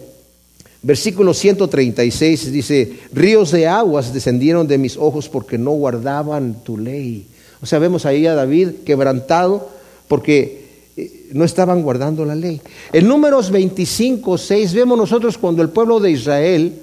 versículo 0.81 1.33
136 1.33 2.51
dice, 2.51 2.99
ríos 3.13 3.51
de 3.51 3.67
aguas 3.67 4.13
descendieron 4.13 4.67
de 4.67 4.77
mis 4.77 4.97
ojos 4.97 5.29
porque 5.29 5.57
no 5.57 5.71
guardaban 5.71 6.63
tu 6.63 6.77
ley. 6.77 7.27
O 7.61 7.65
sea, 7.65 7.79
vemos 7.79 8.05
ahí 8.05 8.25
a 8.27 8.35
David 8.35 8.69
quebrantado 8.85 9.69
porque 10.07 10.89
eh, 10.97 11.29
no 11.31 11.45
estaban 11.45 11.83
guardando 11.83 12.25
la 12.25 12.35
ley. 12.35 12.59
En 12.91 13.07
números 13.07 13.51
25, 13.51 14.37
6 14.37 14.73
vemos 14.73 14.97
nosotros 14.97 15.37
cuando 15.37 15.61
el 15.61 15.69
pueblo 15.69 15.99
de 15.99 16.11
Israel 16.11 16.73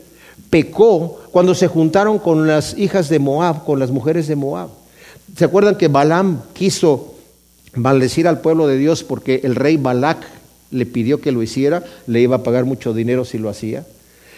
pecó, 0.49 1.19
cuando 1.31 1.55
se 1.55 1.67
juntaron 1.67 2.21
con 2.21 2.47
las 2.47 2.79
hijas 2.79 3.09
de 3.09 3.19
Moab, 3.19 3.65
con 3.65 3.79
las 3.79 3.91
mujeres 3.91 4.29
de 4.29 4.37
Moab. 4.37 4.71
¿Se 5.37 5.45
acuerdan 5.45 5.77
que 5.77 5.89
Balaam 5.89 6.41
quiso 6.55 7.18
maldecir 7.79 8.29
al 8.29 8.41
pueblo 8.41 8.67
de 8.67 8.79
Dios 8.79 9.05
porque 9.05 9.41
el 9.45 9.55
rey 9.55 9.77
Balac 9.77 10.19
le 10.71 10.87
pidió 10.87 11.21
que 11.21 11.33
lo 11.33 11.43
hiciera, 11.43 11.85
le 12.07 12.21
iba 12.21 12.37
a 12.37 12.43
pagar 12.43 12.65
mucho 12.65 12.93
dinero 12.93 13.25
si 13.25 13.39
lo 13.39 13.49
hacía. 13.49 13.87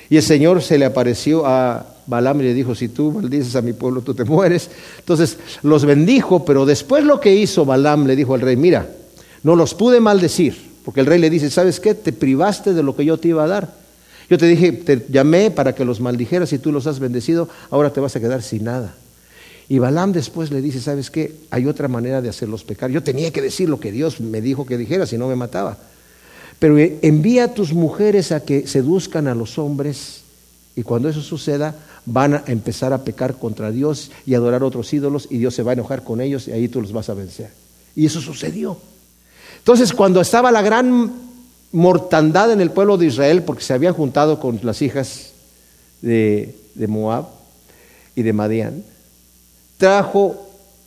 Y 0.09 0.17
el 0.17 0.23
Señor 0.23 0.63
se 0.63 0.79
le 0.79 0.85
apareció 0.85 1.47
a 1.47 1.87
Balaam 2.07 2.41
y 2.41 2.45
le 2.45 2.55
dijo, 2.55 2.75
si 2.75 2.89
tú 2.89 3.13
maldices 3.13 3.55
a 3.55 3.63
mi 3.63 3.73
pueblo, 3.73 4.01
tú 4.03 4.15
te 4.15 4.25
mueres. 4.25 4.69
Entonces 4.99 5.39
los 5.63 5.85
bendijo, 5.85 6.45
pero 6.45 6.67
después 6.67 7.05
lo 7.05 7.21
que 7.21 7.35
hizo 7.35 7.65
Balaam 7.65 8.07
le 8.07 8.17
dijo 8.17 8.35
al 8.35 8.41
rey, 8.41 8.57
mira, 8.57 8.89
no 9.45 9.55
los 9.55 9.75
pude 9.75 10.01
maldecir, 10.01 10.57
porque 10.85 11.01
el 11.01 11.07
rey 11.07 11.21
le 11.21 11.31
dice, 11.31 11.49
¿sabes 11.51 11.79
qué? 11.79 11.95
Te 11.95 12.13
privaste 12.13 12.75
de 12.75 12.83
lo 12.83 12.97
que 12.97 13.05
yo 13.05 13.19
te 13.19 13.29
iba 13.29 13.45
a 13.45 13.49
dar. 13.49 13.73
Yo 14.29 14.39
te 14.39 14.47
dije, 14.47 14.73
te 14.73 15.07
llamé 15.09 15.51
para 15.51 15.75
que 15.75 15.85
los 15.85 16.01
maldijeras 16.01 16.53
y 16.53 16.59
tú 16.59 16.73
los 16.73 16.87
has 16.87 16.99
bendecido, 16.99 17.49
ahora 17.71 17.93
te 17.93 18.01
vas 18.01 18.15
a 18.17 18.21
quedar 18.21 18.43
sin 18.43 18.65
nada. 18.65 18.95
Y 19.71 19.79
Balaam 19.79 20.11
después 20.11 20.51
le 20.51 20.61
dice, 20.61 20.81
¿sabes 20.81 21.13
qué? 21.13 21.33
Hay 21.49 21.67
otra 21.67 21.87
manera 21.87 22.21
de 22.21 22.29
hacerlos 22.29 22.65
pecar. 22.65 22.91
Yo 22.91 23.05
tenía 23.05 23.31
que 23.31 23.41
decir 23.41 23.69
lo 23.69 23.79
que 23.79 23.93
Dios 23.93 24.21
me 24.21 24.41
dijo 24.41 24.67
que 24.67 24.77
dijera, 24.77 25.07
si 25.07 25.17
no 25.17 25.29
me 25.29 25.37
mataba. 25.37 25.79
Pero 26.59 26.77
envía 26.77 27.45
a 27.45 27.55
tus 27.55 27.73
mujeres 27.73 28.33
a 28.33 28.41
que 28.41 28.67
seduzcan 28.67 29.29
a 29.29 29.35
los 29.37 29.61
hombres 29.61 30.23
y 30.75 30.83
cuando 30.83 31.09
eso 31.09 31.23
suceda 31.23 31.77
van 32.05 32.35
a 32.35 32.43
empezar 32.49 32.93
a 32.93 33.05
pecar 33.05 33.37
contra 33.37 33.71
Dios 33.71 34.11
y 34.27 34.35
adorar 34.35 34.65
otros 34.65 34.93
ídolos 34.93 35.29
y 35.31 35.39
Dios 35.39 35.55
se 35.55 35.63
va 35.63 35.71
a 35.71 35.75
enojar 35.75 36.03
con 36.03 36.21
ellos 36.21 36.49
y 36.49 36.53
ahí 36.53 36.67
tú 36.67 36.83
los 36.83 36.93
vas 36.93 37.09
a 37.09 37.15
vencer. 37.15 37.51
Y 37.95 38.07
eso 38.07 38.21
sucedió. 38.21 38.77
Entonces 39.59 39.93
cuando 39.93 40.21
estaba 40.21 40.51
la 40.51 40.63
gran 40.63 41.13
mortandad 41.71 42.51
en 42.51 42.61
el 42.61 42.73
pueblo 42.73 42.97
de 42.97 43.07
Israel 43.07 43.45
porque 43.45 43.63
se 43.63 43.73
habían 43.73 43.95
juntado 43.95 44.41
con 44.41 44.59
las 44.65 44.83
hijas 44.83 45.31
de, 46.03 46.57
de 46.75 46.89
Moab 46.89 47.27
y 48.17 48.23
de 48.23 48.33
Madián, 48.33 48.83
trajo 49.81 50.37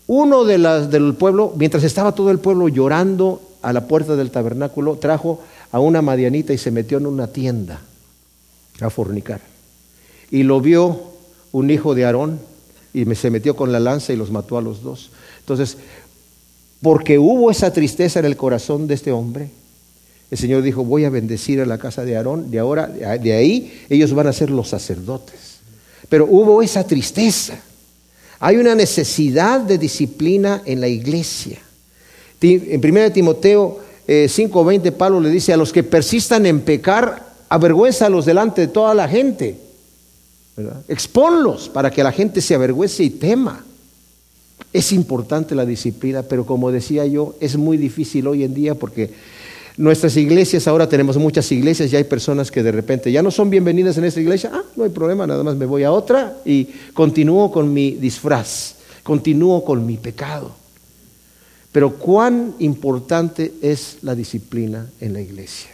uno 0.06 0.46
de 0.46 0.60
las, 0.60 0.92
del 0.92 1.16
pueblo, 1.16 1.52
mientras 1.58 1.84
estaba 1.84 2.14
todo 2.14 2.30
el 2.30 2.38
pueblo 2.38 2.68
llorando 2.70 3.42
a 3.64 3.74
la 3.74 3.88
puerta 3.88 4.16
del 4.16 4.30
tabernáculo, 4.30 4.98
trajo 4.98 5.42
a 5.72 5.80
una 5.80 6.04
madianita 6.04 6.54
y 6.54 6.60
se 6.60 6.70
metió 6.70 7.00
en 7.00 7.08
una 7.08 7.26
tienda 7.28 7.82
a 8.80 8.90
fornicar. 8.92 9.42
Y 10.30 10.44
lo 10.44 10.62
vio 10.62 11.00
un 11.52 11.72
hijo 11.72 11.96
de 11.96 12.06
Aarón 12.06 12.40
y 12.94 13.04
se 13.16 13.32
metió 13.32 13.56
con 13.56 13.72
la 13.72 13.80
lanza 13.80 14.14
y 14.14 14.16
los 14.16 14.30
mató 14.30 14.60
a 14.60 14.62
los 14.62 14.84
dos. 14.84 15.10
Entonces, 15.40 15.78
porque 16.84 17.18
hubo 17.18 17.50
esa 17.50 17.74
tristeza 17.74 18.20
en 18.20 18.26
el 18.26 18.38
corazón 18.38 18.86
de 18.86 18.94
este 18.94 19.12
hombre, 19.12 19.50
el 20.30 20.38
Señor 20.38 20.62
dijo, 20.62 20.84
voy 20.84 21.06
a 21.06 21.10
bendecir 21.10 21.62
a 21.62 21.66
la 21.66 21.80
casa 21.80 22.06
de 22.06 22.16
Aarón, 22.16 22.52
de 22.52 22.60
ahora, 22.60 22.88
de 22.88 23.34
ahí 23.34 23.86
ellos 23.90 24.14
van 24.14 24.28
a 24.28 24.34
ser 24.34 24.52
los 24.52 24.70
sacerdotes. 24.70 25.62
Pero 26.10 26.28
hubo 26.30 26.62
esa 26.62 26.86
tristeza. 26.86 27.60
Hay 28.46 28.58
una 28.58 28.76
necesidad 28.76 29.62
de 29.62 29.78
disciplina 29.78 30.64
en 30.66 30.82
la 30.82 30.90
iglesia. 30.90 31.60
En 32.42 32.82
1 32.82 33.14
Timoteo 33.14 33.80
5:20 34.06 34.86
eh, 34.86 34.92
Pablo 34.92 35.22
le 35.22 35.30
dice, 35.30 35.54
a 35.54 35.58
los 35.58 35.72
que 35.72 35.82
persistan 35.82 36.46
en 36.46 36.60
pecar, 36.60 37.26
avergüénzalos 37.48 38.26
delante 38.26 38.60
de 38.60 38.68
toda 38.68 38.94
la 38.94 39.08
gente. 39.08 39.58
Exponlos 40.90 41.70
para 41.70 41.90
que 41.90 42.04
la 42.04 42.12
gente 42.12 42.42
se 42.42 42.54
avergüence 42.54 43.02
y 43.02 43.12
tema. 43.12 43.64
Es 44.74 44.92
importante 44.92 45.56
la 45.56 45.66
disciplina, 45.66 46.24
pero 46.24 46.46
como 46.46 46.70
decía 46.70 47.06
yo, 47.06 47.36
es 47.40 47.56
muy 47.56 47.78
difícil 47.78 48.28
hoy 48.28 48.44
en 48.44 48.54
día 48.54 48.76
porque 48.76 49.10
Nuestras 49.76 50.16
iglesias, 50.18 50.68
ahora 50.68 50.88
tenemos 50.88 51.18
muchas 51.18 51.52
iglesias 51.52 51.92
y 51.92 51.96
hay 51.96 52.04
personas 52.04 52.52
que 52.52 52.62
de 52.62 52.72
repente 52.72 53.12
ya 53.12 53.24
no 53.24 53.32
son 53.32 53.50
bienvenidas 53.50 53.98
en 53.98 54.06
esta 54.06 54.22
iglesia. 54.22 54.52
Ah, 54.54 54.62
no 54.76 54.84
hay 54.84 54.92
problema, 54.92 55.26
nada 55.26 55.44
más 55.44 55.56
me 55.56 55.66
voy 55.66 55.84
a 55.84 55.92
otra 55.92 56.38
y 56.46 56.68
continúo 56.94 57.52
con 57.52 57.74
mi 57.74 57.92
disfraz, 57.92 58.76
continúo 59.02 59.64
con 59.66 59.84
mi 59.86 59.98
pecado. 59.98 60.52
Pero 61.72 61.96
cuán 61.96 62.54
importante 62.60 63.54
es 63.64 63.98
la 64.04 64.14
disciplina 64.14 64.88
en 65.02 65.14
la 65.14 65.22
iglesia. 65.22 65.73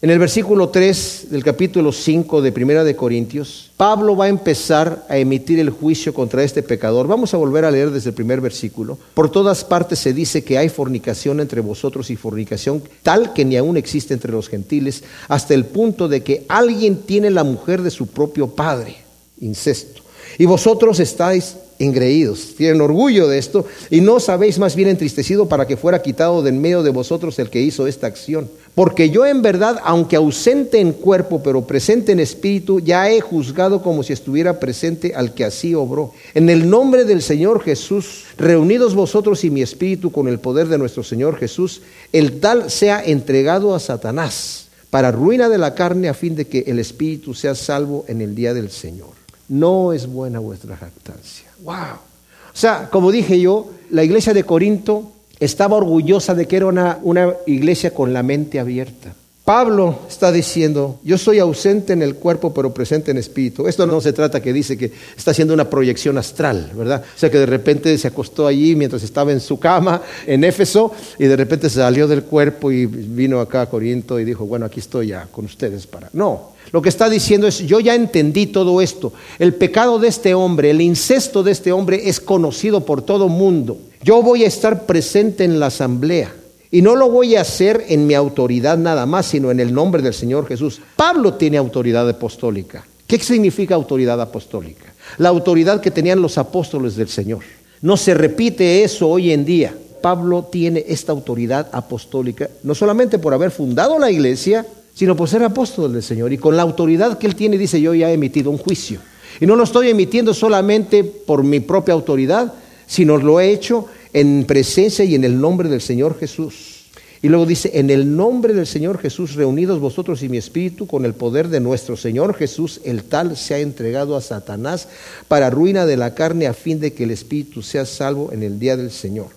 En 0.00 0.10
el 0.10 0.20
versículo 0.20 0.68
3 0.68 1.26
del 1.30 1.42
capítulo 1.42 1.90
5 1.90 2.40
de 2.40 2.52
Primera 2.52 2.84
de 2.84 2.94
Corintios, 2.94 3.72
Pablo 3.76 4.16
va 4.16 4.26
a 4.26 4.28
empezar 4.28 5.04
a 5.08 5.18
emitir 5.18 5.58
el 5.58 5.70
juicio 5.70 6.14
contra 6.14 6.44
este 6.44 6.62
pecador. 6.62 7.08
Vamos 7.08 7.34
a 7.34 7.36
volver 7.36 7.64
a 7.64 7.70
leer 7.72 7.90
desde 7.90 8.10
el 8.10 8.14
primer 8.14 8.40
versículo. 8.40 8.96
Por 9.14 9.28
todas 9.28 9.64
partes 9.64 9.98
se 9.98 10.12
dice 10.12 10.44
que 10.44 10.56
hay 10.56 10.68
fornicación 10.68 11.40
entre 11.40 11.62
vosotros 11.62 12.10
y 12.10 12.16
fornicación 12.16 12.80
tal 13.02 13.32
que 13.32 13.44
ni 13.44 13.56
aún 13.56 13.76
existe 13.76 14.14
entre 14.14 14.30
los 14.30 14.48
gentiles, 14.48 15.02
hasta 15.26 15.54
el 15.54 15.64
punto 15.64 16.06
de 16.06 16.22
que 16.22 16.46
alguien 16.46 16.98
tiene 16.98 17.30
la 17.30 17.42
mujer 17.42 17.82
de 17.82 17.90
su 17.90 18.06
propio 18.06 18.46
padre, 18.46 18.98
incesto. 19.40 20.02
Y 20.38 20.46
vosotros 20.46 21.00
estáis 21.00 21.56
engreídos, 21.78 22.54
tienen 22.56 22.80
orgullo 22.80 23.28
de 23.28 23.38
esto, 23.38 23.66
y 23.90 24.00
no 24.00 24.14
os 24.14 24.28
habéis 24.28 24.58
más 24.58 24.74
bien 24.74 24.88
entristecido 24.88 25.48
para 25.48 25.66
que 25.66 25.76
fuera 25.76 26.02
quitado 26.02 26.42
de 26.42 26.50
en 26.50 26.60
medio 26.60 26.82
de 26.82 26.90
vosotros 26.90 27.38
el 27.38 27.50
que 27.50 27.62
hizo 27.62 27.86
esta 27.86 28.06
acción. 28.06 28.48
Porque 28.78 29.10
yo 29.10 29.26
en 29.26 29.42
verdad, 29.42 29.80
aunque 29.82 30.14
ausente 30.14 30.78
en 30.78 30.92
cuerpo, 30.92 31.42
pero 31.42 31.66
presente 31.66 32.12
en 32.12 32.20
espíritu, 32.20 32.78
ya 32.78 33.10
he 33.10 33.20
juzgado 33.20 33.82
como 33.82 34.04
si 34.04 34.12
estuviera 34.12 34.60
presente 34.60 35.16
al 35.16 35.34
que 35.34 35.44
así 35.44 35.74
obró. 35.74 36.12
En 36.32 36.48
el 36.48 36.70
nombre 36.70 37.04
del 37.04 37.20
Señor 37.20 37.60
Jesús, 37.60 38.22
reunidos 38.36 38.94
vosotros 38.94 39.42
y 39.42 39.50
mi 39.50 39.62
espíritu 39.62 40.12
con 40.12 40.28
el 40.28 40.38
poder 40.38 40.68
de 40.68 40.78
nuestro 40.78 41.02
Señor 41.02 41.36
Jesús, 41.38 41.82
el 42.12 42.38
tal 42.38 42.70
sea 42.70 43.02
entregado 43.04 43.74
a 43.74 43.80
Satanás 43.80 44.68
para 44.90 45.10
ruina 45.10 45.48
de 45.48 45.58
la 45.58 45.74
carne 45.74 46.08
a 46.08 46.14
fin 46.14 46.36
de 46.36 46.46
que 46.46 46.60
el 46.68 46.78
espíritu 46.78 47.34
sea 47.34 47.56
salvo 47.56 48.04
en 48.06 48.20
el 48.20 48.36
día 48.36 48.54
del 48.54 48.70
Señor. 48.70 49.10
No 49.48 49.92
es 49.92 50.06
buena 50.06 50.38
vuestra 50.38 50.76
jactancia. 50.76 51.48
Wow. 51.64 51.74
O 51.74 52.56
sea, 52.56 52.88
como 52.92 53.10
dije 53.10 53.40
yo, 53.40 53.72
la 53.90 54.04
iglesia 54.04 54.32
de 54.32 54.44
Corinto 54.44 55.14
estaba 55.40 55.76
orgullosa 55.76 56.34
de 56.34 56.46
que 56.46 56.56
era 56.56 56.66
una, 56.66 56.98
iglesia 57.46 57.92
con 57.92 58.12
la 58.12 58.22
mente 58.22 58.58
abierta. 58.60 59.12
Pablo 59.48 60.00
está 60.06 60.30
diciendo, 60.30 61.00
yo 61.02 61.16
soy 61.16 61.38
ausente 61.38 61.94
en 61.94 62.02
el 62.02 62.16
cuerpo, 62.16 62.52
pero 62.52 62.74
presente 62.74 63.12
en 63.12 63.16
espíritu. 63.16 63.66
Esto 63.66 63.86
no 63.86 63.98
se 63.98 64.12
trata 64.12 64.42
que 64.42 64.52
dice 64.52 64.76
que 64.76 64.92
está 65.16 65.30
haciendo 65.30 65.54
una 65.54 65.70
proyección 65.70 66.18
astral, 66.18 66.70
¿verdad? 66.74 67.02
O 67.02 67.18
sea, 67.18 67.30
que 67.30 67.38
de 67.38 67.46
repente 67.46 67.96
se 67.96 68.08
acostó 68.08 68.46
allí 68.46 68.76
mientras 68.76 69.02
estaba 69.02 69.32
en 69.32 69.40
su 69.40 69.58
cama 69.58 70.02
en 70.26 70.44
Éfeso 70.44 70.92
y 71.18 71.24
de 71.24 71.34
repente 71.34 71.70
salió 71.70 72.06
del 72.06 72.24
cuerpo 72.24 72.70
y 72.70 72.84
vino 72.84 73.40
acá 73.40 73.62
a 73.62 73.70
Corinto 73.70 74.20
y 74.20 74.26
dijo, 74.26 74.44
bueno, 74.44 74.66
aquí 74.66 74.80
estoy 74.80 75.06
ya 75.06 75.26
con 75.32 75.46
ustedes 75.46 75.86
para... 75.86 76.10
No, 76.12 76.52
lo 76.70 76.82
que 76.82 76.90
está 76.90 77.08
diciendo 77.08 77.46
es, 77.46 77.60
yo 77.60 77.80
ya 77.80 77.94
entendí 77.94 78.48
todo 78.48 78.82
esto. 78.82 79.14
El 79.38 79.54
pecado 79.54 79.98
de 79.98 80.08
este 80.08 80.34
hombre, 80.34 80.72
el 80.72 80.82
incesto 80.82 81.42
de 81.42 81.52
este 81.52 81.72
hombre 81.72 82.06
es 82.06 82.20
conocido 82.20 82.84
por 82.84 83.00
todo 83.00 83.30
mundo. 83.30 83.78
Yo 84.02 84.22
voy 84.22 84.44
a 84.44 84.48
estar 84.48 84.84
presente 84.84 85.44
en 85.44 85.58
la 85.58 85.68
asamblea. 85.68 86.34
Y 86.70 86.82
no 86.82 86.96
lo 86.96 87.10
voy 87.10 87.36
a 87.36 87.40
hacer 87.40 87.84
en 87.88 88.06
mi 88.06 88.14
autoridad 88.14 88.76
nada 88.76 89.06
más, 89.06 89.26
sino 89.26 89.50
en 89.50 89.60
el 89.60 89.72
nombre 89.72 90.02
del 90.02 90.12
Señor 90.12 90.46
Jesús. 90.46 90.80
Pablo 90.96 91.34
tiene 91.34 91.56
autoridad 91.56 92.08
apostólica. 92.08 92.84
¿Qué 93.06 93.18
significa 93.18 93.74
autoridad 93.74 94.20
apostólica? 94.20 94.92
La 95.16 95.30
autoridad 95.30 95.80
que 95.80 95.90
tenían 95.90 96.20
los 96.20 96.36
apóstoles 96.36 96.94
del 96.94 97.08
Señor. 97.08 97.40
No 97.80 97.96
se 97.96 98.12
repite 98.12 98.84
eso 98.84 99.08
hoy 99.08 99.32
en 99.32 99.46
día. 99.46 99.74
Pablo 100.02 100.48
tiene 100.52 100.84
esta 100.86 101.12
autoridad 101.12 101.68
apostólica, 101.72 102.48
no 102.62 102.74
solamente 102.74 103.18
por 103.18 103.32
haber 103.34 103.50
fundado 103.50 103.98
la 103.98 104.10
iglesia, 104.10 104.66
sino 104.94 105.16
por 105.16 105.28
ser 105.28 105.42
apóstol 105.42 105.92
del 105.92 106.02
Señor. 106.02 106.32
Y 106.32 106.38
con 106.38 106.56
la 106.56 106.62
autoridad 106.62 107.18
que 107.18 107.26
él 107.26 107.34
tiene, 107.34 107.56
dice, 107.56 107.80
yo 107.80 107.94
ya 107.94 108.10
he 108.10 108.14
emitido 108.14 108.50
un 108.50 108.58
juicio. 108.58 109.00
Y 109.40 109.46
no 109.46 109.56
lo 109.56 109.64
estoy 109.64 109.88
emitiendo 109.88 110.34
solamente 110.34 111.02
por 111.02 111.42
mi 111.44 111.60
propia 111.60 111.94
autoridad, 111.94 112.52
sino 112.86 113.16
lo 113.16 113.40
he 113.40 113.52
hecho 113.52 113.86
en 114.12 114.44
presencia 114.44 115.04
y 115.04 115.14
en 115.14 115.24
el 115.24 115.40
nombre 115.40 115.68
del 115.68 115.80
Señor 115.80 116.18
Jesús. 116.18 116.78
Y 117.20 117.28
luego 117.28 117.46
dice, 117.46 117.72
en 117.74 117.90
el 117.90 118.16
nombre 118.16 118.54
del 118.54 118.66
Señor 118.66 118.98
Jesús, 118.98 119.34
reunidos 119.34 119.80
vosotros 119.80 120.22
y 120.22 120.28
mi 120.28 120.36
espíritu, 120.36 120.86
con 120.86 121.04
el 121.04 121.14
poder 121.14 121.48
de 121.48 121.58
nuestro 121.58 121.96
Señor 121.96 122.34
Jesús, 122.34 122.80
el 122.84 123.02
tal 123.02 123.36
se 123.36 123.54
ha 123.54 123.58
entregado 123.58 124.16
a 124.16 124.20
Satanás 124.20 124.88
para 125.26 125.50
ruina 125.50 125.84
de 125.84 125.96
la 125.96 126.14
carne 126.14 126.46
a 126.46 126.54
fin 126.54 126.78
de 126.78 126.92
que 126.92 127.04
el 127.04 127.10
espíritu 127.10 127.62
sea 127.62 127.86
salvo 127.86 128.30
en 128.32 128.44
el 128.44 128.60
día 128.60 128.76
del 128.76 128.92
Señor. 128.92 129.28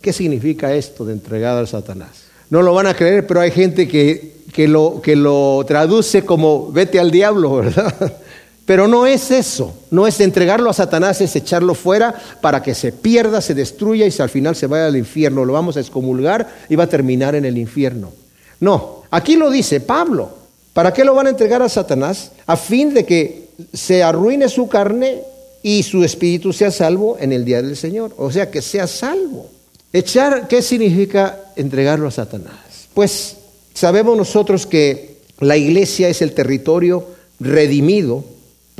¿Qué 0.00 0.12
significa 0.12 0.74
esto 0.74 1.04
de 1.04 1.12
entregado 1.12 1.60
a 1.60 1.66
Satanás? 1.66 2.24
No 2.48 2.62
lo 2.62 2.74
van 2.74 2.88
a 2.88 2.94
creer, 2.94 3.26
pero 3.28 3.40
hay 3.40 3.52
gente 3.52 3.86
que, 3.86 4.32
que, 4.52 4.66
lo, 4.66 5.00
que 5.00 5.14
lo 5.14 5.64
traduce 5.68 6.24
como 6.24 6.72
vete 6.72 6.98
al 6.98 7.12
diablo, 7.12 7.54
¿verdad? 7.56 8.16
Pero 8.66 8.86
no 8.86 9.06
es 9.06 9.30
eso, 9.30 9.74
no 9.90 10.06
es 10.06 10.20
entregarlo 10.20 10.70
a 10.70 10.74
Satanás, 10.74 11.20
es 11.20 11.34
echarlo 11.34 11.74
fuera 11.74 12.14
para 12.40 12.62
que 12.62 12.74
se 12.74 12.92
pierda, 12.92 13.40
se 13.40 13.54
destruya 13.54 14.06
y 14.06 14.14
al 14.20 14.30
final 14.30 14.54
se 14.54 14.66
vaya 14.66 14.86
al 14.86 14.96
infierno. 14.96 15.44
Lo 15.44 15.52
vamos 15.52 15.76
a 15.76 15.80
excomulgar 15.80 16.48
y 16.68 16.76
va 16.76 16.84
a 16.84 16.88
terminar 16.88 17.34
en 17.34 17.44
el 17.44 17.58
infierno. 17.58 18.12
No, 18.60 19.02
aquí 19.10 19.36
lo 19.36 19.50
dice 19.50 19.80
Pablo. 19.80 20.38
¿Para 20.72 20.92
qué 20.92 21.04
lo 21.04 21.14
van 21.14 21.26
a 21.26 21.30
entregar 21.30 21.62
a 21.62 21.68
Satanás? 21.68 22.30
A 22.46 22.56
fin 22.56 22.94
de 22.94 23.04
que 23.04 23.48
se 23.72 24.02
arruine 24.02 24.48
su 24.48 24.68
carne 24.68 25.22
y 25.62 25.82
su 25.82 26.04
espíritu 26.04 26.52
sea 26.52 26.70
salvo 26.70 27.16
en 27.18 27.32
el 27.32 27.44
día 27.44 27.62
del 27.62 27.76
Señor. 27.76 28.14
O 28.16 28.30
sea, 28.30 28.50
que 28.50 28.62
sea 28.62 28.86
salvo. 28.86 29.50
Echar, 29.92 30.46
¿qué 30.46 30.62
significa 30.62 31.40
entregarlo 31.56 32.06
a 32.06 32.12
Satanás? 32.12 32.54
Pues 32.94 33.36
sabemos 33.74 34.16
nosotros 34.16 34.66
que 34.66 35.16
la 35.40 35.56
iglesia 35.56 36.08
es 36.08 36.22
el 36.22 36.32
territorio 36.32 37.04
redimido 37.40 38.24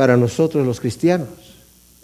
para 0.01 0.17
nosotros 0.17 0.67
los 0.67 0.81
cristianos. 0.81 1.29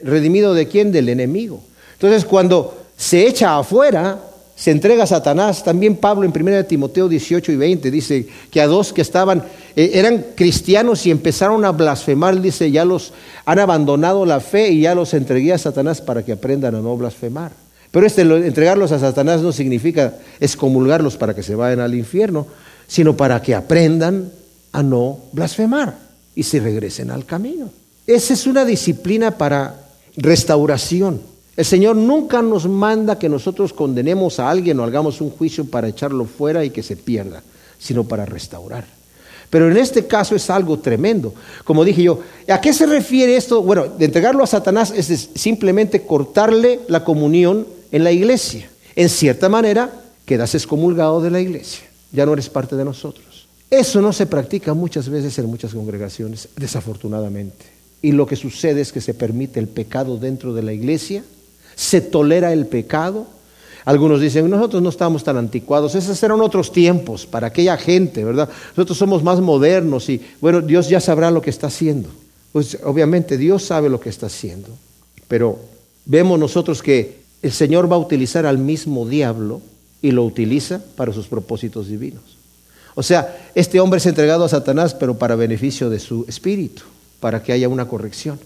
¿Redimido 0.02 0.52
de 0.52 0.68
quién? 0.68 0.92
Del 0.92 1.08
enemigo. 1.08 1.62
Entonces, 1.94 2.26
cuando 2.26 2.76
se 2.94 3.26
echa 3.26 3.56
afuera, 3.56 4.20
se 4.54 4.70
entrega 4.70 5.04
a 5.04 5.06
Satanás. 5.06 5.64
También 5.64 5.96
Pablo 5.96 6.26
en 6.26 6.38
1 6.38 6.66
Timoteo 6.66 7.08
18 7.08 7.52
y 7.52 7.56
20 7.56 7.90
dice 7.90 8.28
que 8.50 8.60
a 8.60 8.66
dos 8.66 8.92
que 8.92 9.00
estaban, 9.00 9.44
eh, 9.74 9.92
eran 9.94 10.26
cristianos 10.34 11.06
y 11.06 11.10
empezaron 11.10 11.64
a 11.64 11.72
blasfemar, 11.72 12.38
dice, 12.42 12.70
ya 12.70 12.84
los 12.84 13.14
han 13.46 13.60
abandonado 13.60 14.26
la 14.26 14.40
fe 14.40 14.68
y 14.72 14.82
ya 14.82 14.94
los 14.94 15.14
entregué 15.14 15.54
a 15.54 15.58
Satanás 15.58 16.02
para 16.02 16.22
que 16.22 16.32
aprendan 16.32 16.74
a 16.74 16.82
no 16.82 16.98
blasfemar. 16.98 17.52
Pero 17.92 18.06
este 18.06 18.20
entregarlos 18.20 18.92
a 18.92 18.98
Satanás 18.98 19.40
no 19.40 19.52
significa 19.52 20.18
excomulgarlos 20.38 21.16
para 21.16 21.34
que 21.34 21.42
se 21.42 21.54
vayan 21.54 21.80
al 21.80 21.94
infierno, 21.94 22.46
sino 22.88 23.16
para 23.16 23.40
que 23.40 23.54
aprendan 23.54 24.30
a 24.72 24.82
no 24.82 25.20
blasfemar 25.32 26.04
y 26.36 26.42
se 26.42 26.60
regresen 26.60 27.10
al 27.10 27.24
camino. 27.24 27.70
Esa 28.06 28.34
es 28.34 28.46
una 28.46 28.64
disciplina 28.64 29.36
para 29.36 29.80
restauración. 30.16 31.20
El 31.56 31.64
Señor 31.64 31.96
nunca 31.96 32.42
nos 32.42 32.68
manda 32.68 33.18
que 33.18 33.28
nosotros 33.28 33.72
condenemos 33.72 34.38
a 34.38 34.50
alguien 34.50 34.78
o 34.78 34.84
hagamos 34.84 35.20
un 35.20 35.30
juicio 35.30 35.64
para 35.64 35.88
echarlo 35.88 36.24
fuera 36.26 36.64
y 36.64 36.70
que 36.70 36.82
se 36.82 36.96
pierda, 36.96 37.42
sino 37.78 38.04
para 38.04 38.26
restaurar. 38.26 38.84
Pero 39.48 39.70
en 39.70 39.76
este 39.76 40.06
caso 40.06 40.36
es 40.36 40.50
algo 40.50 40.78
tremendo. 40.78 41.32
Como 41.64 41.84
dije 41.84 42.02
yo, 42.02 42.20
¿a 42.48 42.60
qué 42.60 42.72
se 42.72 42.86
refiere 42.86 43.36
esto? 43.36 43.62
Bueno, 43.62 43.86
de 43.86 44.04
entregarlo 44.04 44.44
a 44.44 44.46
Satanás 44.46 44.92
es 44.94 45.30
simplemente 45.34 46.04
cortarle 46.04 46.80
la 46.88 47.04
comunión 47.04 47.66
en 47.90 48.04
la 48.04 48.12
iglesia. 48.12 48.68
En 48.94 49.08
cierta 49.08 49.48
manera, 49.48 49.90
quedas 50.24 50.54
excomulgado 50.54 51.20
de 51.20 51.30
la 51.30 51.40
iglesia. 51.40 51.86
Ya 52.12 52.26
no 52.26 52.32
eres 52.32 52.48
parte 52.48 52.76
de 52.76 52.84
nosotros. 52.84 53.46
Eso 53.70 54.00
no 54.00 54.12
se 54.12 54.26
practica 54.26 54.74
muchas 54.74 55.08
veces 55.08 55.38
en 55.38 55.46
muchas 55.46 55.72
congregaciones, 55.72 56.48
desafortunadamente. 56.56 57.75
Y 58.06 58.12
lo 58.12 58.24
que 58.24 58.36
sucede 58.36 58.82
es 58.82 58.92
que 58.92 59.00
se 59.00 59.14
permite 59.14 59.58
el 59.58 59.66
pecado 59.66 60.16
dentro 60.16 60.54
de 60.54 60.62
la 60.62 60.72
iglesia, 60.72 61.24
se 61.74 62.00
tolera 62.00 62.52
el 62.52 62.66
pecado. 62.68 63.26
Algunos 63.84 64.20
dicen, 64.20 64.48
nosotros 64.48 64.80
no 64.80 64.90
estamos 64.90 65.24
tan 65.24 65.36
anticuados, 65.36 65.96
esos 65.96 66.22
eran 66.22 66.40
otros 66.40 66.70
tiempos 66.70 67.26
para 67.26 67.48
aquella 67.48 67.76
gente, 67.76 68.24
¿verdad? 68.24 68.48
Nosotros 68.76 68.96
somos 68.96 69.24
más 69.24 69.40
modernos 69.40 70.08
y 70.08 70.20
bueno, 70.40 70.60
Dios 70.60 70.88
ya 70.88 71.00
sabrá 71.00 71.32
lo 71.32 71.42
que 71.42 71.50
está 71.50 71.66
haciendo. 71.66 72.08
Pues 72.52 72.78
obviamente 72.84 73.36
Dios 73.36 73.64
sabe 73.64 73.88
lo 73.88 73.98
que 73.98 74.10
está 74.10 74.26
haciendo, 74.26 74.68
pero 75.26 75.58
vemos 76.04 76.38
nosotros 76.38 76.84
que 76.84 77.22
el 77.42 77.50
Señor 77.50 77.90
va 77.90 77.96
a 77.96 77.98
utilizar 77.98 78.46
al 78.46 78.58
mismo 78.58 79.04
diablo 79.04 79.62
y 80.00 80.12
lo 80.12 80.22
utiliza 80.24 80.80
para 80.94 81.12
sus 81.12 81.26
propósitos 81.26 81.88
divinos. 81.88 82.22
O 82.94 83.02
sea, 83.02 83.50
este 83.56 83.80
hombre 83.80 83.98
es 83.98 84.06
entregado 84.06 84.44
a 84.44 84.48
Satanás, 84.48 84.94
pero 84.94 85.18
para 85.18 85.34
beneficio 85.34 85.90
de 85.90 85.98
su 85.98 86.24
espíritu 86.28 86.84
para 87.20 87.42
que 87.42 87.52
haya 87.52 87.68
una 87.68 87.86
corrección. 87.86 88.38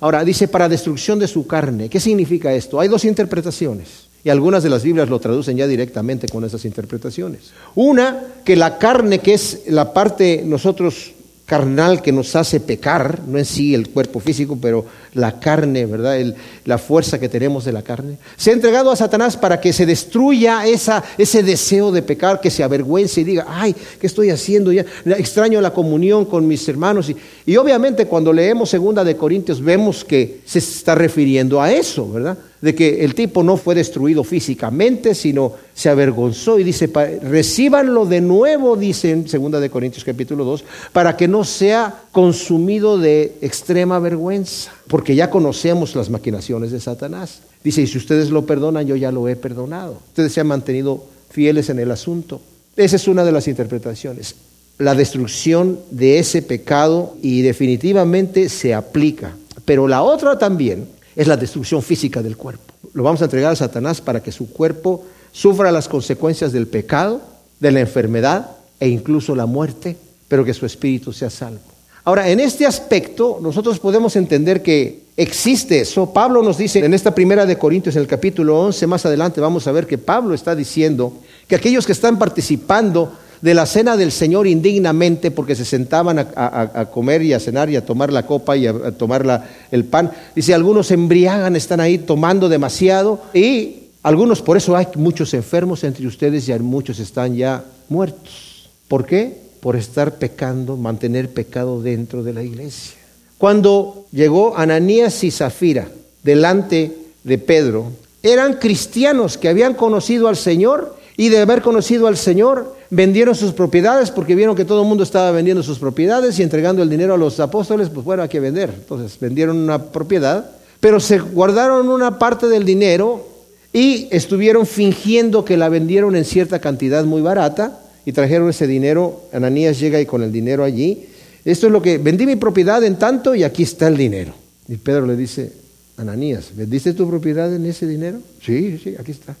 Ahora, 0.00 0.24
dice 0.24 0.48
para 0.48 0.68
destrucción 0.68 1.18
de 1.18 1.28
su 1.28 1.46
carne. 1.46 1.88
¿Qué 1.88 2.00
significa 2.00 2.52
esto? 2.52 2.80
Hay 2.80 2.88
dos 2.88 3.04
interpretaciones. 3.04 4.06
Y 4.24 4.28
algunas 4.28 4.62
de 4.62 4.70
las 4.70 4.82
Biblias 4.82 5.08
lo 5.08 5.20
traducen 5.20 5.56
ya 5.56 5.66
directamente 5.66 6.28
con 6.28 6.44
esas 6.44 6.64
interpretaciones. 6.64 7.52
Una, 7.76 8.24
que 8.44 8.56
la 8.56 8.76
carne, 8.76 9.20
que 9.20 9.34
es 9.34 9.62
la 9.68 9.92
parte 9.92 10.42
nosotros 10.44 11.12
carnal 11.46 12.02
que 12.02 12.10
nos 12.10 12.34
hace 12.34 12.58
pecar, 12.58 13.20
no 13.26 13.38
en 13.38 13.44
sí 13.44 13.72
el 13.72 13.88
cuerpo 13.90 14.18
físico, 14.18 14.58
pero 14.60 14.84
la 15.14 15.38
carne, 15.38 15.86
¿verdad? 15.86 16.18
la 16.64 16.76
fuerza 16.76 17.20
que 17.20 17.28
tenemos 17.28 17.64
de 17.64 17.72
la 17.72 17.82
carne. 17.82 18.18
Se 18.36 18.50
ha 18.50 18.52
entregado 18.52 18.90
a 18.90 18.96
Satanás 18.96 19.36
para 19.36 19.60
que 19.60 19.72
se 19.72 19.86
destruya 19.86 20.66
esa, 20.66 21.04
ese 21.16 21.44
deseo 21.44 21.92
de 21.92 22.02
pecar, 22.02 22.40
que 22.40 22.50
se 22.50 22.64
avergüence 22.64 23.20
y 23.20 23.24
diga, 23.24 23.46
ay, 23.48 23.76
¿qué 24.00 24.08
estoy 24.08 24.30
haciendo? 24.30 24.72
Ya 24.72 24.84
extraño 25.04 25.60
la 25.60 25.72
comunión 25.72 26.24
con 26.24 26.48
mis 26.48 26.68
hermanos. 26.68 27.08
Y, 27.10 27.16
y 27.46 27.56
obviamente 27.56 28.06
cuando 28.06 28.32
leemos 28.32 28.68
segunda 28.68 29.04
de 29.04 29.16
Corintios 29.16 29.62
vemos 29.62 30.04
que 30.04 30.40
se 30.44 30.58
está 30.58 30.96
refiriendo 30.96 31.62
a 31.62 31.72
eso, 31.72 32.10
¿verdad? 32.10 32.36
De 32.60 32.74
que 32.74 33.04
el 33.04 33.14
tipo 33.14 33.42
no 33.42 33.56
fue 33.56 33.74
destruido 33.74 34.24
físicamente, 34.24 35.14
sino 35.14 35.52
se 35.74 35.88
avergonzó 35.88 36.58
y 36.58 36.64
dice, 36.64 36.90
recíbanlo 37.22 38.06
de 38.06 38.20
nuevo, 38.20 38.76
dice 38.76 39.10
en 39.10 39.24
2 39.24 39.60
de 39.60 39.70
Corintios 39.70 40.04
capítulo 40.04 40.44
2, 40.44 40.64
para 40.92 41.16
que 41.16 41.28
no 41.28 41.44
sea 41.44 42.02
consumido 42.12 42.98
de 42.98 43.36
extrema 43.40 43.98
vergüenza, 43.98 44.72
porque 44.88 45.14
ya 45.14 45.30
conocemos 45.30 45.94
las 45.94 46.08
maquinaciones 46.08 46.70
de 46.70 46.80
Satanás. 46.80 47.40
Dice, 47.62 47.82
y 47.82 47.86
si 47.86 47.98
ustedes 47.98 48.30
lo 48.30 48.46
perdonan, 48.46 48.86
yo 48.86 48.96
ya 48.96 49.12
lo 49.12 49.28
he 49.28 49.36
perdonado. 49.36 49.98
Ustedes 50.08 50.32
se 50.32 50.40
han 50.40 50.46
mantenido 50.46 51.04
fieles 51.30 51.68
en 51.68 51.78
el 51.78 51.90
asunto. 51.90 52.40
Esa 52.76 52.96
es 52.96 53.08
una 53.08 53.24
de 53.24 53.32
las 53.32 53.48
interpretaciones. 53.48 54.36
La 54.78 54.94
destrucción 54.94 55.80
de 55.90 56.18
ese 56.18 56.42
pecado 56.42 57.16
y 57.22 57.42
definitivamente 57.42 58.48
se 58.48 58.74
aplica. 58.74 59.34
Pero 59.64 59.88
la 59.88 60.02
otra 60.02 60.38
también 60.38 60.86
es 61.16 61.26
la 61.26 61.36
destrucción 61.36 61.82
física 61.82 62.22
del 62.22 62.36
cuerpo. 62.36 62.74
Lo 62.92 63.02
vamos 63.02 63.22
a 63.22 63.24
entregar 63.24 63.52
a 63.52 63.56
Satanás 63.56 64.00
para 64.00 64.22
que 64.22 64.30
su 64.30 64.50
cuerpo 64.50 65.04
sufra 65.32 65.72
las 65.72 65.88
consecuencias 65.88 66.52
del 66.52 66.68
pecado, 66.68 67.20
de 67.58 67.72
la 67.72 67.80
enfermedad 67.80 68.50
e 68.78 68.88
incluso 68.88 69.34
la 69.34 69.46
muerte, 69.46 69.96
pero 70.28 70.44
que 70.44 70.54
su 70.54 70.66
espíritu 70.66 71.12
sea 71.12 71.30
salvo. 71.30 71.60
Ahora, 72.04 72.28
en 72.28 72.38
este 72.38 72.66
aspecto, 72.66 73.38
nosotros 73.42 73.80
podemos 73.80 74.14
entender 74.14 74.62
que 74.62 75.06
existe 75.16 75.80
eso. 75.80 76.12
Pablo 76.12 76.42
nos 76.42 76.58
dice 76.58 76.84
en 76.84 76.94
esta 76.94 77.14
primera 77.14 77.46
de 77.46 77.58
Corintios, 77.58 77.96
en 77.96 78.02
el 78.02 78.08
capítulo 78.08 78.60
11, 78.60 78.86
más 78.86 79.04
adelante 79.06 79.40
vamos 79.40 79.66
a 79.66 79.72
ver 79.72 79.86
que 79.86 79.98
Pablo 79.98 80.34
está 80.34 80.54
diciendo 80.54 81.14
que 81.48 81.56
aquellos 81.56 81.84
que 81.84 81.92
están 81.92 82.18
participando 82.18 83.12
de 83.40 83.54
la 83.54 83.66
cena 83.66 83.96
del 83.96 84.12
Señor 84.12 84.46
indignamente 84.46 85.30
porque 85.30 85.54
se 85.54 85.64
sentaban 85.64 86.18
a, 86.18 86.88
comer 86.92 87.22
y 87.22 87.32
a 87.32 87.40
cenar 87.40 87.70
y 87.70 87.76
a 87.76 87.84
tomar 87.84 88.12
la 88.12 88.26
copa 88.26 88.56
y 88.56 88.66
a, 88.66 88.92
tomar 88.92 89.44
el 89.70 89.84
pan. 89.84 90.10
Dice, 90.34 90.54
algunos 90.54 90.90
embriagan, 90.90 91.56
están 91.56 91.80
ahí 91.80 91.98
tomando 91.98 92.48
demasiado 92.48 93.22
y 93.34 93.84
algunos, 94.02 94.42
por 94.42 94.56
eso 94.56 94.76
hay 94.76 94.86
muchos 94.96 95.34
enfermos 95.34 95.84
entre 95.84 96.06
ustedes 96.06 96.48
y 96.48 96.54
muchos 96.58 96.98
están 96.98 97.34
ya 97.34 97.64
muertos. 97.88 98.70
¿Por 98.88 99.04
qué? 99.04 99.46
por 99.66 99.74
estar 99.74 100.14
pecando, 100.14 100.76
mantener 100.76 101.28
pecado 101.28 101.82
dentro 101.82 102.22
de 102.22 102.32
la 102.32 102.44
iglesia. 102.44 102.94
Cuando 103.36 104.06
llegó 104.12 104.56
Ananías 104.56 105.24
y 105.24 105.32
Zafira 105.32 105.88
delante 106.22 106.96
de 107.24 107.38
Pedro, 107.38 107.90
eran 108.22 108.60
cristianos 108.60 109.36
que 109.36 109.48
habían 109.48 109.74
conocido 109.74 110.28
al 110.28 110.36
Señor 110.36 110.96
y 111.16 111.28
de 111.30 111.38
haber 111.38 111.62
conocido 111.62 112.06
al 112.06 112.16
Señor 112.16 112.76
vendieron 112.90 113.34
sus 113.34 113.52
propiedades 113.52 114.10
porque 114.10 114.34
vieron 114.34 114.54
que 114.54 114.64
todo 114.64 114.82
el 114.82 114.88
mundo 114.88 115.02
estaba 115.02 115.30
vendiendo 115.30 115.62
sus 115.62 115.78
propiedades 115.78 116.38
y 116.38 116.42
entregando 116.42 116.82
el 116.82 116.90
dinero 116.90 117.14
a 117.14 117.18
los 117.18 117.40
apóstoles, 117.40 117.88
pues 117.88 118.04
bueno, 118.04 118.22
hay 118.22 118.28
que 118.28 118.40
vender. 118.40 118.70
Entonces 118.74 119.18
vendieron 119.18 119.56
una 119.56 119.82
propiedad, 119.82 120.50
pero 120.80 121.00
se 121.00 121.18
guardaron 121.18 121.88
una 121.88 122.18
parte 122.18 122.48
del 122.48 122.64
dinero 122.64 123.26
y 123.72 124.08
estuvieron 124.10 124.66
fingiendo 124.66 125.44
que 125.44 125.56
la 125.56 125.68
vendieron 125.68 126.16
en 126.16 126.24
cierta 126.24 126.60
cantidad 126.60 127.04
muy 127.04 127.22
barata 127.22 127.80
y 128.04 128.12
trajeron 128.12 128.50
ese 128.50 128.66
dinero. 128.66 129.22
Ananías 129.32 129.80
llega 129.80 130.00
y 130.00 130.06
con 130.06 130.22
el 130.22 130.32
dinero 130.32 130.64
allí. 130.64 131.08
Esto 131.44 131.66
es 131.66 131.72
lo 131.72 131.80
que 131.80 131.98
vendí 131.98 132.26
mi 132.26 132.36
propiedad 132.36 132.82
en 132.84 132.96
tanto 132.96 133.34
y 133.34 133.42
aquí 133.42 133.62
está 133.62 133.88
el 133.88 133.96
dinero. 133.96 134.34
Y 134.68 134.76
Pedro 134.76 135.06
le 135.06 135.16
dice, 135.16 135.52
Ananías, 135.96 136.50
¿vendiste 136.54 136.92
tu 136.92 137.08
propiedad 137.08 137.54
en 137.54 137.64
ese 137.66 137.86
dinero? 137.86 138.18
Sí, 138.42 138.78
sí, 138.82 138.94
aquí 138.98 139.12
está. 139.12 139.36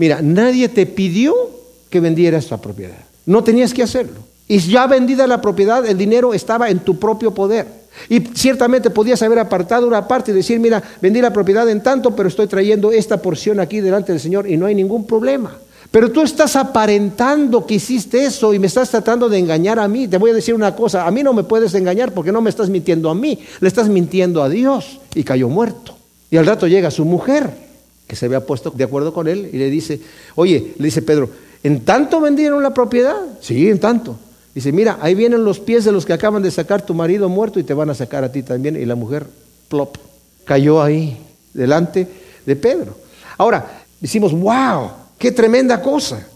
Mira, 0.00 0.22
nadie 0.22 0.70
te 0.70 0.86
pidió 0.86 1.34
que 1.90 2.00
vendieras 2.00 2.46
esa 2.46 2.58
propiedad. 2.58 2.96
No 3.26 3.44
tenías 3.44 3.74
que 3.74 3.82
hacerlo. 3.82 4.20
Y 4.48 4.58
ya 4.58 4.86
vendida 4.86 5.26
la 5.26 5.42
propiedad, 5.42 5.86
el 5.86 5.98
dinero 5.98 6.32
estaba 6.32 6.70
en 6.70 6.78
tu 6.78 6.98
propio 6.98 7.34
poder. 7.34 7.66
Y 8.08 8.20
ciertamente 8.32 8.88
podías 8.88 9.20
haber 9.20 9.38
apartado 9.40 9.86
una 9.86 10.08
parte 10.08 10.30
y 10.30 10.34
decir, 10.34 10.58
mira, 10.58 10.82
vendí 11.02 11.20
la 11.20 11.34
propiedad 11.34 11.68
en 11.68 11.82
tanto, 11.82 12.16
pero 12.16 12.30
estoy 12.30 12.46
trayendo 12.46 12.90
esta 12.90 13.20
porción 13.20 13.60
aquí 13.60 13.80
delante 13.80 14.12
del 14.12 14.22
Señor 14.22 14.48
y 14.48 14.56
no 14.56 14.64
hay 14.64 14.74
ningún 14.74 15.06
problema. 15.06 15.54
Pero 15.90 16.10
tú 16.10 16.22
estás 16.22 16.56
aparentando 16.56 17.66
que 17.66 17.74
hiciste 17.74 18.24
eso 18.24 18.54
y 18.54 18.58
me 18.58 18.68
estás 18.68 18.88
tratando 18.88 19.28
de 19.28 19.36
engañar 19.36 19.78
a 19.78 19.86
mí. 19.86 20.08
Te 20.08 20.16
voy 20.16 20.30
a 20.30 20.34
decir 20.34 20.54
una 20.54 20.74
cosa, 20.74 21.06
a 21.06 21.10
mí 21.10 21.22
no 21.22 21.34
me 21.34 21.44
puedes 21.44 21.74
engañar 21.74 22.12
porque 22.12 22.32
no 22.32 22.40
me 22.40 22.48
estás 22.48 22.70
mintiendo 22.70 23.10
a 23.10 23.14
mí, 23.14 23.38
le 23.60 23.68
estás 23.68 23.90
mintiendo 23.90 24.42
a 24.42 24.48
Dios. 24.48 24.98
Y 25.14 25.24
cayó 25.24 25.50
muerto. 25.50 25.94
Y 26.30 26.38
al 26.38 26.46
rato 26.46 26.66
llega 26.66 26.90
su 26.90 27.04
mujer, 27.04 27.50
que 28.10 28.16
se 28.16 28.26
había 28.26 28.44
puesto 28.44 28.70
de 28.70 28.82
acuerdo 28.82 29.14
con 29.14 29.28
él, 29.28 29.48
y 29.52 29.56
le 29.56 29.70
dice, 29.70 30.00
oye, 30.34 30.74
le 30.78 30.84
dice 30.86 31.00
Pedro, 31.00 31.30
¿en 31.62 31.84
tanto 31.84 32.20
vendieron 32.20 32.60
la 32.60 32.74
propiedad? 32.74 33.14
Sí, 33.40 33.68
en 33.68 33.78
tanto. 33.78 34.18
Dice, 34.52 34.72
mira, 34.72 34.98
ahí 35.00 35.14
vienen 35.14 35.44
los 35.44 35.60
pies 35.60 35.84
de 35.84 35.92
los 35.92 36.04
que 36.04 36.12
acaban 36.12 36.42
de 36.42 36.50
sacar 36.50 36.84
tu 36.84 36.92
marido 36.92 37.28
muerto 37.28 37.60
y 37.60 37.62
te 37.62 37.72
van 37.72 37.88
a 37.88 37.94
sacar 37.94 38.24
a 38.24 38.32
ti 38.32 38.42
también. 38.42 38.74
Y 38.74 38.84
la 38.84 38.96
mujer, 38.96 39.28
plop, 39.68 39.96
cayó 40.44 40.82
ahí, 40.82 41.18
delante 41.54 42.08
de 42.44 42.56
Pedro. 42.56 42.96
Ahora, 43.38 43.84
decimos, 44.00 44.32
wow, 44.32 44.90
qué 45.16 45.30
tremenda 45.30 45.80
cosa. 45.80 46.26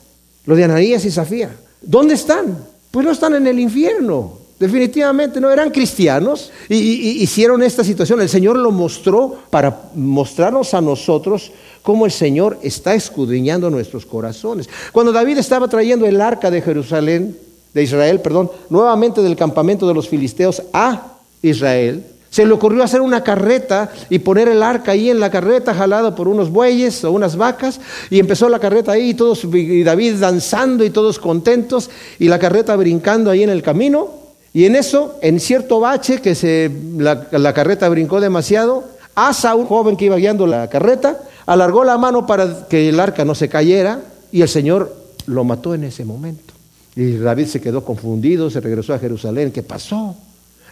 Lo 0.46 0.54
de 0.54 0.62
Ananías 0.62 1.04
y 1.04 1.10
Safía. 1.10 1.50
¿Dónde 1.82 2.14
están? 2.14 2.56
Pues 2.92 3.04
no 3.04 3.10
están 3.10 3.34
en 3.34 3.48
el 3.48 3.58
infierno. 3.58 4.38
Definitivamente 4.58 5.40
no 5.40 5.50
eran 5.50 5.70
cristianos 5.70 6.52
y, 6.68 7.22
hicieron 7.22 7.62
esta 7.62 7.82
situación. 7.82 8.20
El 8.20 8.28
Señor 8.28 8.56
lo 8.56 8.70
mostró 8.70 9.38
para 9.50 9.82
mostrarnos 9.94 10.74
a 10.74 10.80
nosotros 10.80 11.50
cómo 11.82 12.06
el 12.06 12.12
Señor 12.12 12.58
está 12.62 12.94
escudriñando 12.94 13.68
nuestros 13.68 14.06
corazones. 14.06 14.68
Cuando 14.92 15.12
David 15.12 15.38
estaba 15.38 15.66
trayendo 15.66 16.06
el 16.06 16.20
arca 16.20 16.50
de 16.50 16.62
Jerusalén, 16.62 17.36
de 17.74 17.82
Israel, 17.82 18.20
perdón, 18.20 18.50
nuevamente 18.70 19.22
del 19.22 19.34
campamento 19.34 19.88
de 19.88 19.94
los 19.94 20.08
filisteos 20.08 20.62
a 20.72 21.18
Israel, 21.42 22.04
se 22.30 22.46
le 22.46 22.52
ocurrió 22.52 22.82
hacer 22.82 23.00
una 23.00 23.22
carreta 23.22 23.92
y 24.08 24.20
poner 24.20 24.48
el 24.48 24.62
arca 24.62 24.92
ahí 24.92 25.10
en 25.10 25.20
la 25.20 25.30
carreta, 25.30 25.74
jalado 25.74 26.14
por 26.14 26.26
unos 26.26 26.50
bueyes 26.50 27.04
o 27.04 27.12
unas 27.12 27.36
vacas, 27.36 27.80
y 28.10 28.18
empezó 28.18 28.48
la 28.48 28.58
carreta 28.58 28.92
ahí, 28.92 29.10
y 29.10 29.14
todos, 29.14 29.44
y 29.44 29.82
David 29.84 30.14
danzando 30.14 30.84
y 30.84 30.90
todos 30.90 31.18
contentos, 31.18 31.90
y 32.18 32.26
la 32.28 32.38
carreta 32.38 32.74
brincando 32.76 33.30
ahí 33.30 33.42
en 33.42 33.50
el 33.50 33.62
camino. 33.62 34.23
Y 34.54 34.64
en 34.64 34.76
eso, 34.76 35.18
en 35.20 35.40
cierto 35.40 35.80
bache 35.80 36.22
que 36.22 36.34
se, 36.34 36.70
la, 36.96 37.26
la 37.32 37.52
carreta 37.52 37.88
brincó 37.90 38.20
demasiado, 38.20 38.84
Asa, 39.14 39.54
un 39.54 39.66
joven 39.66 39.96
que 39.96 40.06
iba 40.06 40.16
guiando 40.16 40.46
la 40.46 40.70
carreta, 40.70 41.20
alargó 41.44 41.84
la 41.84 41.98
mano 41.98 42.26
para 42.26 42.66
que 42.68 42.88
el 42.88 42.98
arca 42.98 43.24
no 43.24 43.34
se 43.34 43.48
cayera, 43.50 44.00
y 44.32 44.42
el 44.42 44.48
Señor 44.48 44.94
lo 45.26 45.44
mató 45.44 45.74
en 45.74 45.84
ese 45.84 46.04
momento. 46.04 46.54
Y 46.96 47.16
David 47.16 47.46
se 47.46 47.60
quedó 47.60 47.84
confundido, 47.84 48.50
se 48.50 48.60
regresó 48.60 48.94
a 48.94 48.98
Jerusalén. 48.98 49.52
¿Qué 49.52 49.62
pasó? 49.62 50.16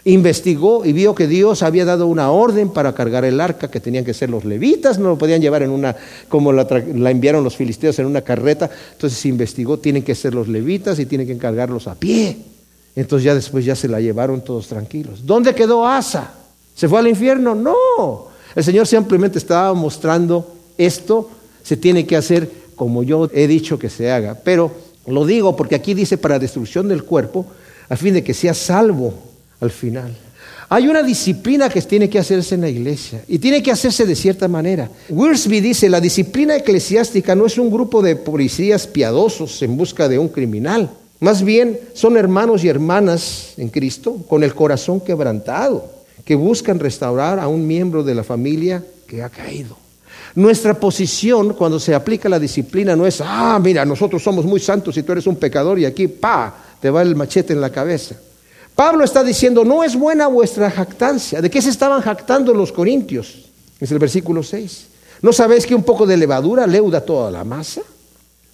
Investigó 0.05 0.85
y 0.85 0.91
vio 0.91 1.15
que 1.15 1.27
Dios 1.27 1.63
había 1.63 1.85
dado 1.85 2.07
una 2.07 2.29
orden 2.31 2.69
para 2.69 2.93
cargar 2.93 3.23
el 3.23 3.39
arca, 3.39 3.69
que 3.69 3.79
tenían 3.79 4.03
que 4.03 4.13
ser 4.13 4.29
los 4.29 4.43
levitas, 4.43 4.99
no 4.99 5.09
lo 5.09 5.17
podían 5.17 5.41
llevar 5.41 5.63
en 5.63 5.69
una, 5.69 5.95
como 6.27 6.51
la, 6.51 6.67
enviaron 7.09 7.43
los 7.43 7.55
filisteos 7.55 7.99
en 7.99 8.05
una 8.05 8.21
carreta. 8.21 8.69
Entonces 8.93 9.25
investigó, 9.25 9.79
tienen 9.79 10.03
que 10.03 10.15
ser 10.15 10.33
los 10.33 10.47
levitas 10.47 10.99
y 10.99 11.05
tienen 11.05 11.27
que 11.27 11.33
encargarlos 11.33 11.87
a 11.87 11.95
pie. 11.95 12.37
Entonces 12.95 13.25
ya 13.25 13.35
después 13.35 13.65
ya 13.65 13.75
se 13.75 13.87
la 13.87 13.99
llevaron 13.99 14.41
todos 14.41 14.67
tranquilos. 14.67 15.25
¿Dónde 15.25 15.55
quedó 15.55 15.87
Asa? 15.87 16.33
¿Se 16.75 16.87
fue 16.87 16.99
al 16.99 17.07
infierno? 17.07 17.55
No. 17.55 18.27
El 18.55 18.63
Señor 18.63 18.87
simplemente 18.87 19.39
estaba 19.39 19.73
mostrando 19.73 20.53
esto 20.77 21.29
se 21.63 21.77
tiene 21.77 22.05
que 22.05 22.15
hacer 22.15 22.49
como 22.75 23.03
yo 23.03 23.29
he 23.33 23.47
dicho 23.47 23.79
que 23.79 23.89
se 23.89 24.11
haga. 24.11 24.35
Pero 24.43 24.71
lo 25.07 25.25
digo 25.25 25.55
porque 25.55 25.75
aquí 25.75 25.93
dice 25.93 26.17
para 26.17 26.39
destrucción 26.39 26.87
del 26.87 27.03
cuerpo, 27.03 27.45
a 27.89 27.95
fin 27.95 28.13
de 28.13 28.23
que 28.23 28.33
sea 28.33 28.53
salvo 28.53 29.13
al 29.59 29.71
final. 29.71 30.15
Hay 30.69 30.87
una 30.87 31.03
disciplina 31.03 31.69
que 31.69 31.81
tiene 31.81 32.09
que 32.09 32.19
hacerse 32.19 32.55
en 32.55 32.61
la 32.61 32.69
iglesia 32.69 33.23
y 33.27 33.37
tiene 33.37 33.61
que 33.61 33.71
hacerse 33.71 34.05
de 34.05 34.15
cierta 34.15 34.47
manera. 34.47 34.89
Wiersbe 35.09 35.61
dice, 35.61 35.89
la 35.89 36.01
disciplina 36.01 36.55
eclesiástica 36.55 37.35
no 37.35 37.45
es 37.45 37.57
un 37.57 37.69
grupo 37.69 38.01
de 38.01 38.15
policías 38.15 38.87
piadosos 38.87 39.61
en 39.61 39.77
busca 39.77 40.09
de 40.09 40.17
un 40.17 40.29
criminal. 40.29 40.89
Más 41.23 41.41
bien 41.41 41.79
son 41.93 42.17
hermanos 42.17 42.65
y 42.65 42.67
hermanas 42.67 43.53
en 43.55 43.69
Cristo 43.69 44.17
con 44.27 44.43
el 44.43 44.53
corazón 44.53 44.99
quebrantado 44.99 45.89
que 46.25 46.35
buscan 46.35 46.79
restaurar 46.79 47.39
a 47.39 47.47
un 47.47 47.65
miembro 47.65 48.03
de 48.03 48.13
la 48.13 48.25
familia 48.25 48.83
que 49.07 49.23
ha 49.23 49.29
caído. 49.29 49.77
Nuestra 50.35 50.73
posición 50.73 51.53
cuando 51.53 51.79
se 51.79 51.95
aplica 51.95 52.27
la 52.27 52.39
disciplina 52.39 52.93
no 52.97 53.07
es, 53.07 53.21
ah, 53.21 53.57
mira, 53.63 53.85
nosotros 53.85 54.21
somos 54.21 54.43
muy 54.43 54.59
santos 54.59 54.97
y 54.97 55.03
tú 55.03 55.13
eres 55.13 55.25
un 55.25 55.37
pecador 55.37 55.79
y 55.79 55.85
aquí, 55.85 56.09
pa, 56.09 56.57
te 56.81 56.89
va 56.89 57.01
el 57.01 57.15
machete 57.15 57.53
en 57.53 57.61
la 57.61 57.69
cabeza. 57.69 58.15
Pablo 58.75 59.05
está 59.05 59.23
diciendo, 59.23 59.63
no 59.63 59.81
es 59.85 59.95
buena 59.95 60.27
vuestra 60.27 60.69
jactancia. 60.69 61.41
¿De 61.41 61.49
qué 61.49 61.61
se 61.61 61.69
estaban 61.69 62.01
jactando 62.01 62.53
los 62.53 62.73
corintios? 62.73 63.45
Es 63.79 63.89
el 63.93 63.99
versículo 63.99 64.43
6. 64.43 64.87
¿No 65.21 65.31
sabéis 65.31 65.65
que 65.65 65.73
un 65.73 65.83
poco 65.83 66.05
de 66.05 66.17
levadura 66.17 66.67
leuda 66.67 66.99
toda 66.99 67.31
la 67.31 67.45
masa? 67.45 67.81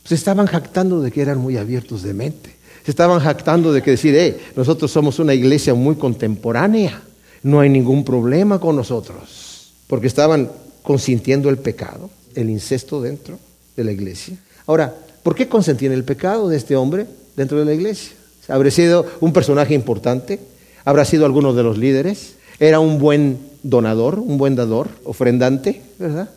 Se 0.03 0.13
estaban 0.13 0.45
jactando 0.45 1.01
de 1.01 1.11
que 1.11 1.23
eran 1.23 1.39
muy 1.39 1.57
abiertos 1.57 2.03
de 2.03 2.13
mente. 2.13 2.58
Se 2.83 2.91
estaban 2.91 3.19
jactando 3.19 3.71
de 3.73 3.81
que 3.81 3.91
decir, 3.91 4.15
eh, 4.15 4.37
nosotros 4.55 4.91
somos 4.91 5.19
una 5.19 5.33
iglesia 5.33 5.73
muy 5.73 5.95
contemporánea. 5.95 7.01
No 7.43 7.59
hay 7.59 7.69
ningún 7.69 8.03
problema 8.03 8.59
con 8.59 8.75
nosotros. 8.75 9.73
Porque 9.87 10.07
estaban 10.07 10.49
consintiendo 10.81 11.49
el 11.49 11.57
pecado, 11.57 12.09
el 12.35 12.49
incesto 12.49 13.01
dentro 13.01 13.37
de 13.75 13.83
la 13.83 13.91
iglesia. 13.91 14.37
Ahora, 14.65 14.93
¿por 15.23 15.35
qué 15.35 15.47
consentían 15.47 15.93
el 15.93 16.03
pecado 16.03 16.49
de 16.49 16.57
este 16.57 16.75
hombre 16.75 17.05
dentro 17.35 17.59
de 17.59 17.65
la 17.65 17.73
iglesia? 17.73 18.13
¿Habrá 18.47 18.71
sido 18.71 19.05
un 19.19 19.33
personaje 19.33 19.73
importante? 19.73 20.39
¿Habrá 20.85 21.05
sido 21.05 21.25
alguno 21.25 21.53
de 21.53 21.63
los 21.63 21.77
líderes? 21.77 22.33
¿Era 22.59 22.79
un 22.79 22.99
buen 22.99 23.39
donador, 23.63 24.19
un 24.19 24.37
buen 24.37 24.55
dador, 24.55 24.89
ofrendante, 25.03 25.81
verdad? 25.97 26.29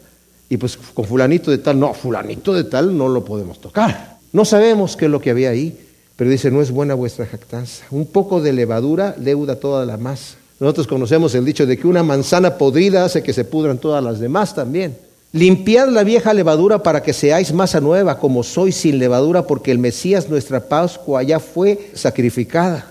Y 0.49 0.59
pues 0.59 0.77
con 0.77 1.07
fulanito 1.07 1.51
de 1.51 1.59
tal, 1.59 1.81
no, 1.81 1.95
fulanito 1.95 2.53
de 2.53 2.65
tal 2.65 2.97
no 2.97 3.09
lo 3.09 3.25
podemos 3.25 3.61
tocar. 3.61 4.19
No 4.33 4.45
sabemos 4.45 4.97
qué 4.97 5.07
es 5.07 5.11
lo 5.11 5.21
que 5.21 5.31
había 5.31 5.51
ahí, 5.51 5.79
pero 6.17 6.31
dice, 6.31 6.51
no 6.51 6.63
es 6.63 6.71
buena 6.71 6.95
vuestra 6.95 7.27
jactanza. 7.27 7.85
Un 7.91 8.07
poco 8.07 8.41
de 8.41 8.53
levadura 8.53 9.15
leuda 9.19 9.57
toda 9.57 9.85
la 9.87 9.97
masa. 9.97 10.37
Nosotros 10.61 10.87
conocemos 10.87 11.35
el 11.35 11.45
dicho 11.45 11.67
de 11.67 11.77
que 11.77 11.87
una 11.87 12.03
manzana 12.03 12.57
podrida 12.57 13.05
hace 13.05 13.23
que 13.23 13.33
se 13.33 13.45
pudran 13.45 13.79
todas 13.79 14.03
las 14.05 14.21
demás 14.21 14.55
también. 14.55 14.97
Limpiad 15.33 15.89
la 15.89 16.05
vieja 16.05 16.35
levadura 16.35 16.83
para 16.83 17.03
que 17.03 17.15
seáis 17.15 17.53
masa 17.53 17.81
nueva, 17.81 18.19
como 18.19 18.43
sois 18.43 18.77
sin 18.77 18.99
levadura, 18.99 19.47
porque 19.47 19.73
el 19.73 19.79
Mesías, 19.79 20.29
nuestra 20.29 20.69
Pascua, 20.69 21.23
ya 21.23 21.41
fue 21.41 21.91
sacrificada. 21.95 22.87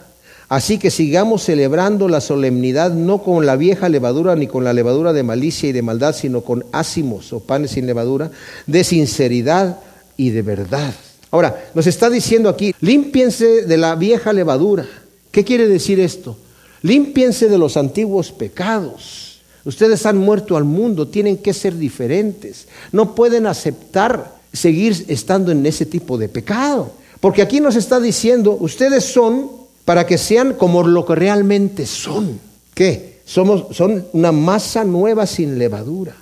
Así 0.50 0.80
que 0.80 0.92
sigamos 0.92 1.44
celebrando 1.44 2.10
la 2.10 2.20
solemnidad 2.20 2.92
no 2.92 3.24
con 3.24 3.46
la 3.46 3.56
vieja 3.56 3.88
levadura 3.88 4.36
ni 4.36 4.48
con 4.48 4.66
la 4.66 4.74
levadura 4.74 5.14
de 5.14 5.24
malicia 5.24 5.70
y 5.70 5.72
de 5.72 5.82
maldad, 5.82 6.14
sino 6.14 6.42
con 6.42 6.66
ácimos 6.74 7.32
o 7.32 7.40
panes 7.40 7.72
sin 7.72 7.86
levadura, 7.86 8.32
de 8.68 8.84
sinceridad 8.84 9.80
y 10.18 10.32
de 10.32 10.42
verdad. 10.42 10.94
Ahora, 11.32 11.72
nos 11.74 11.88
está 11.88 12.10
diciendo 12.10 12.50
aquí, 12.50 12.76
límpiense 12.82 13.66
de 13.66 13.78
la 13.78 13.96
vieja 13.96 14.34
levadura. 14.34 14.86
¿Qué 15.32 15.44
quiere 15.46 15.68
decir 15.68 16.00
esto? 16.00 16.38
Límpiense 16.82 17.48
de 17.48 17.58
los 17.58 17.78
antiguos 17.78 18.32
pecados. 18.32 19.42
Ustedes 19.64 20.06
han 20.06 20.18
muerto 20.18 20.58
al 20.58 20.66
mundo, 20.66 21.08
tienen 21.08 21.38
que 21.38 21.54
ser 21.54 21.78
diferentes. 21.78 22.68
No 22.92 23.16
pueden 23.16 23.46
aceptar 23.46 24.36
seguir 24.52 25.06
estando 25.08 25.52
en 25.52 25.66
ese 25.66 25.86
tipo 25.86 26.18
de 26.18 26.28
pecado. 26.28 26.92
Porque 27.20 27.42
aquí 27.42 27.60
nos 27.60 27.76
está 27.76 28.00
diciendo, 28.00 28.58
ustedes 28.60 29.06
son 29.06 29.52
para 29.86 30.06
que 30.06 30.18
sean 30.18 30.54
como 30.54 30.84
lo 30.84 31.06
que 31.06 31.16
realmente 31.16 31.86
son. 31.86 32.40
¿Qué? 32.74 33.22
Somos, 33.26 33.76
son 33.76 34.08
una 34.14 34.32
masa 34.32 34.84
nueva 34.84 35.28
sin 35.28 35.58
levadura. 35.58 36.16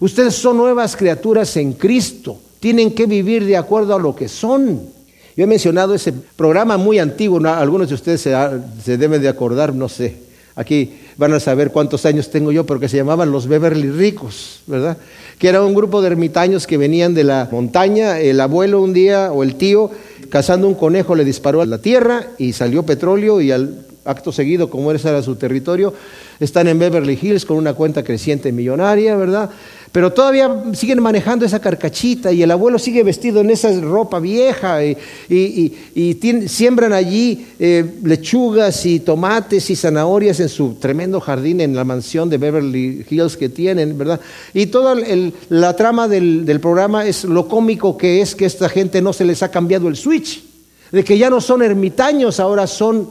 Ustedes 0.00 0.34
son 0.34 0.58
nuevas 0.58 0.96
criaturas 0.96 1.56
en 1.56 1.72
Cristo. 1.72 2.38
Tienen 2.64 2.92
que 2.92 3.04
vivir 3.04 3.44
de 3.44 3.58
acuerdo 3.58 3.94
a 3.94 3.98
lo 3.98 4.16
que 4.16 4.26
son. 4.26 4.80
Yo 5.36 5.44
he 5.44 5.46
mencionado 5.46 5.94
ese 5.94 6.14
programa 6.14 6.78
muy 6.78 6.98
antiguo, 6.98 7.38
algunos 7.46 7.90
de 7.90 7.94
ustedes 7.94 8.22
se, 8.22 8.34
se, 8.82 8.96
deben 8.96 9.20
de 9.20 9.28
acordar, 9.28 9.74
no 9.74 9.86
sé, 9.86 10.16
aquí 10.56 10.94
van 11.18 11.34
a 11.34 11.40
saber 11.40 11.72
cuántos 11.72 12.06
años 12.06 12.30
tengo 12.30 12.52
yo, 12.52 12.64
pero 12.64 12.80
que 12.80 12.88
se 12.88 12.96
llamaban 12.96 13.30
los 13.30 13.48
Beverly 13.48 13.90
Ricos, 13.90 14.62
¿verdad? 14.66 14.96
Que 15.38 15.48
era 15.48 15.62
un 15.62 15.74
grupo 15.74 16.00
de 16.00 16.06
ermitaños 16.06 16.66
que 16.66 16.78
venían 16.78 17.12
de 17.12 17.24
la 17.24 17.50
montaña, 17.52 18.18
el 18.18 18.40
abuelo 18.40 18.80
un 18.80 18.94
día 18.94 19.30
o 19.30 19.42
el 19.42 19.56
tío 19.56 19.90
cazando 20.30 20.66
un 20.66 20.74
conejo 20.74 21.14
le 21.14 21.26
disparó 21.26 21.60
a 21.60 21.66
la 21.66 21.82
tierra 21.82 22.28
y 22.38 22.54
salió 22.54 22.82
petróleo 22.84 23.42
y 23.42 23.50
al 23.50 23.84
acto 24.06 24.32
seguido, 24.32 24.70
como 24.70 24.90
ese 24.90 25.10
era 25.10 25.22
su 25.22 25.36
territorio, 25.36 25.92
están 26.40 26.68
en 26.68 26.78
Beverly 26.78 27.18
Hills 27.20 27.44
con 27.44 27.58
una 27.58 27.74
cuenta 27.74 28.02
creciente 28.02 28.52
millonaria, 28.52 29.16
¿verdad? 29.16 29.50
Pero 29.94 30.12
todavía 30.12 30.50
siguen 30.72 31.00
manejando 31.00 31.46
esa 31.46 31.60
carcachita 31.60 32.32
y 32.32 32.42
el 32.42 32.50
abuelo 32.50 32.80
sigue 32.80 33.04
vestido 33.04 33.42
en 33.42 33.50
esa 33.50 33.70
ropa 33.80 34.18
vieja 34.18 34.84
y, 34.84 34.98
siembran 36.48 36.92
allí 36.92 37.46
eh, 37.60 37.84
lechugas 38.02 38.86
y 38.86 38.98
tomates 38.98 39.70
y 39.70 39.76
zanahorias 39.76 40.40
en 40.40 40.48
su 40.48 40.74
tremendo 40.80 41.20
jardín 41.20 41.60
en 41.60 41.76
la 41.76 41.84
mansión 41.84 42.28
de 42.28 42.38
Beverly 42.38 43.06
Hills 43.08 43.36
que 43.36 43.48
tienen, 43.48 43.96
¿verdad? 43.96 44.18
Y 44.52 44.66
toda 44.66 44.96
la 45.48 45.76
trama 45.76 46.08
del, 46.08 46.44
del 46.44 46.58
programa 46.58 47.06
es 47.06 47.22
lo 47.22 47.46
cómico 47.46 47.96
que 47.96 48.20
es 48.20 48.34
que 48.34 48.46
esta 48.46 48.68
gente 48.68 49.00
no 49.00 49.12
se 49.12 49.24
les 49.24 49.44
ha 49.44 49.52
cambiado 49.52 49.86
el 49.86 49.94
switch, 49.94 50.42
de 50.90 51.04
que 51.04 51.16
ya 51.16 51.30
no 51.30 51.40
son 51.40 51.62
ermitaños, 51.62 52.40
ahora 52.40 52.66
son 52.66 53.10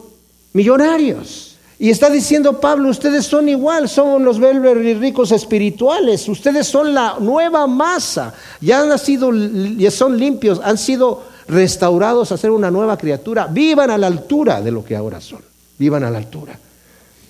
millonarios. 0.52 1.53
Y 1.84 1.90
está 1.90 2.08
diciendo 2.08 2.60
Pablo, 2.60 2.88
ustedes 2.88 3.26
son 3.26 3.46
igual, 3.46 3.90
son 3.90 4.24
los 4.24 4.38
ricos 4.38 5.32
espirituales, 5.32 6.26
ustedes 6.30 6.66
son 6.66 6.94
la 6.94 7.18
nueva 7.20 7.66
masa, 7.66 8.32
ya 8.58 8.80
han 8.80 8.98
sido, 8.98 9.30
ya 9.76 9.90
son 9.90 10.16
limpios, 10.16 10.62
han 10.64 10.78
sido 10.78 11.24
restaurados 11.46 12.32
a 12.32 12.38
ser 12.38 12.52
una 12.52 12.70
nueva 12.70 12.96
criatura, 12.96 13.48
vivan 13.48 13.90
a 13.90 13.98
la 13.98 14.06
altura 14.06 14.62
de 14.62 14.70
lo 14.70 14.82
que 14.82 14.96
ahora 14.96 15.20
son, 15.20 15.42
vivan 15.78 16.04
a 16.04 16.10
la 16.10 16.16
altura. 16.16 16.58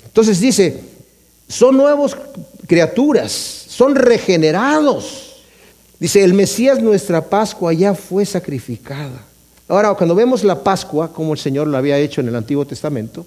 Entonces 0.05 0.39
dice, 0.39 0.85
son 1.49 1.77
nuevas 1.77 2.17
criaturas, 2.69 3.33
son 3.33 3.97
regenerados. 3.97 5.43
Dice, 5.99 6.23
el 6.23 6.33
Mesías, 6.33 6.81
nuestra 6.81 7.25
Pascua, 7.25 7.73
ya 7.73 7.93
fue 7.93 8.25
sacrificada. 8.25 9.21
Ahora, 9.67 9.93
cuando 9.95 10.15
vemos 10.15 10.45
la 10.45 10.63
Pascua, 10.63 11.13
como 11.13 11.33
el 11.33 11.41
Señor 11.41 11.67
lo 11.67 11.77
había 11.77 11.99
hecho 11.99 12.21
en 12.21 12.29
el 12.29 12.37
Antiguo 12.37 12.65
Testamento, 12.65 13.27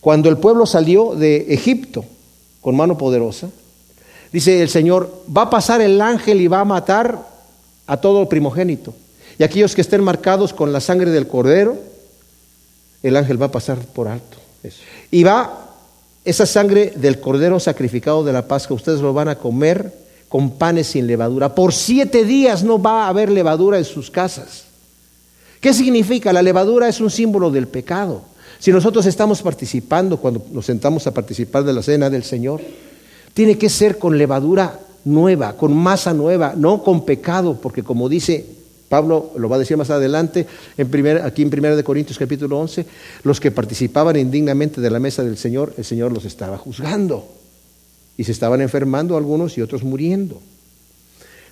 cuando 0.00 0.28
el 0.28 0.38
pueblo 0.38 0.66
salió 0.66 1.14
de 1.14 1.52
Egipto 1.52 2.04
con 2.60 2.76
mano 2.76 2.96
poderosa, 2.98 3.48
dice 4.32 4.62
el 4.62 4.68
Señor, 4.68 5.24
va 5.34 5.42
a 5.42 5.50
pasar 5.50 5.80
el 5.80 6.00
ángel 6.00 6.40
y 6.40 6.48
va 6.48 6.60
a 6.60 6.64
matar 6.64 7.26
a 7.86 7.96
todo 7.96 8.28
primogénito. 8.28 8.94
Y 9.38 9.42
aquellos 9.42 9.74
que 9.74 9.80
estén 9.80 10.02
marcados 10.02 10.52
con 10.52 10.72
la 10.72 10.80
sangre 10.80 11.10
del 11.10 11.28
cordero, 11.28 11.76
el 13.02 13.16
ángel 13.16 13.40
va 13.40 13.46
a 13.46 13.52
pasar 13.52 13.78
por 13.78 14.08
alto. 14.08 14.36
Y 15.10 15.22
va 15.22 15.68
esa 16.24 16.46
sangre 16.46 16.92
del 16.96 17.20
cordero 17.20 17.58
sacrificado 17.58 18.24
de 18.24 18.32
la 18.32 18.46
Pascua, 18.46 18.76
ustedes 18.76 19.00
lo 19.00 19.14
van 19.14 19.28
a 19.28 19.38
comer 19.38 19.92
con 20.28 20.50
panes 20.50 20.88
sin 20.88 21.06
levadura. 21.06 21.54
Por 21.54 21.72
siete 21.72 22.24
días 22.24 22.62
no 22.62 22.80
va 22.80 23.04
a 23.04 23.08
haber 23.08 23.30
levadura 23.30 23.78
en 23.78 23.84
sus 23.84 24.10
casas. 24.10 24.64
¿Qué 25.60 25.72
significa? 25.72 26.32
La 26.32 26.42
levadura 26.42 26.88
es 26.88 27.00
un 27.00 27.10
símbolo 27.10 27.50
del 27.50 27.66
pecado. 27.66 28.22
Si 28.58 28.72
nosotros 28.72 29.06
estamos 29.06 29.40
participando, 29.42 30.16
cuando 30.18 30.44
nos 30.52 30.66
sentamos 30.66 31.06
a 31.06 31.14
participar 31.14 31.64
de 31.64 31.72
la 31.72 31.82
cena 31.82 32.10
del 32.10 32.24
Señor, 32.24 32.60
tiene 33.32 33.56
que 33.56 33.68
ser 33.68 33.98
con 33.98 34.18
levadura 34.18 34.80
nueva, 35.04 35.56
con 35.56 35.76
masa 35.76 36.12
nueva, 36.12 36.54
no 36.56 36.82
con 36.82 37.04
pecado, 37.04 37.58
porque 37.60 37.82
como 37.82 38.08
dice 38.08 38.44
Pablo, 38.88 39.32
lo 39.36 39.48
va 39.48 39.56
a 39.56 39.58
decir 39.58 39.76
más 39.76 39.90
adelante, 39.90 40.46
en 40.76 41.18
aquí 41.18 41.42
en 41.42 41.52
1 41.52 41.84
Corintios 41.84 42.18
capítulo 42.18 42.58
11, 42.58 42.86
los 43.22 43.38
que 43.38 43.50
participaban 43.50 44.16
indignamente 44.16 44.80
de 44.80 44.90
la 44.90 44.98
mesa 44.98 45.22
del 45.22 45.36
Señor, 45.36 45.74
el 45.76 45.84
Señor 45.84 46.12
los 46.12 46.24
estaba 46.24 46.58
juzgando. 46.58 47.28
Y 48.16 48.24
se 48.24 48.32
estaban 48.32 48.60
enfermando 48.60 49.16
algunos 49.16 49.56
y 49.56 49.62
otros 49.62 49.84
muriendo. 49.84 50.40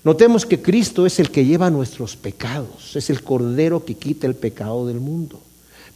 Notemos 0.02 0.46
que 0.46 0.62
Cristo 0.62 1.06
es 1.06 1.20
el 1.20 1.30
que 1.30 1.44
lleva 1.44 1.70
nuestros 1.70 2.16
pecados, 2.16 2.96
es 2.96 3.10
el 3.10 3.22
Cordero 3.22 3.84
que 3.84 3.94
quita 3.94 4.26
el 4.26 4.34
pecado 4.34 4.86
del 4.86 4.98
mundo. 4.98 5.40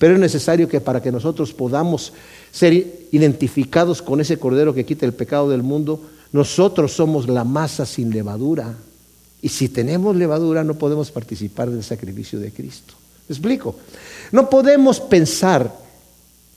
Pero 0.01 0.15
es 0.15 0.21
necesario 0.21 0.67
que 0.67 0.81
para 0.81 1.03
que 1.03 1.13
nosotros 1.13 1.53
podamos 1.53 2.15
ser 2.51 2.73
identificados 3.13 4.01
con 4.01 4.19
ese 4.23 4.39
cordero 4.39 4.73
que 4.73 4.87
quita 4.87 5.05
el 5.05 5.13
pecado 5.13 5.51
del 5.51 5.63
mundo, 5.63 6.01
nosotros 6.33 6.93
somos 6.93 7.29
la 7.29 7.45
masa 7.45 7.85
sin 7.85 8.09
levadura. 8.09 8.75
Y 9.43 9.51
si 9.51 9.69
tenemos 9.69 10.17
levadura 10.17 10.65
no 10.65 10.77
podemos 10.77 11.11
participar 11.11 11.69
del 11.69 11.85
sacrificio 11.85 12.41
de 12.41 12.51
Cristo. 12.51 12.95
¿Me 13.29 13.35
explico? 13.35 13.77
No 14.33 14.49
podemos 14.49 15.01
pensar 15.01 15.71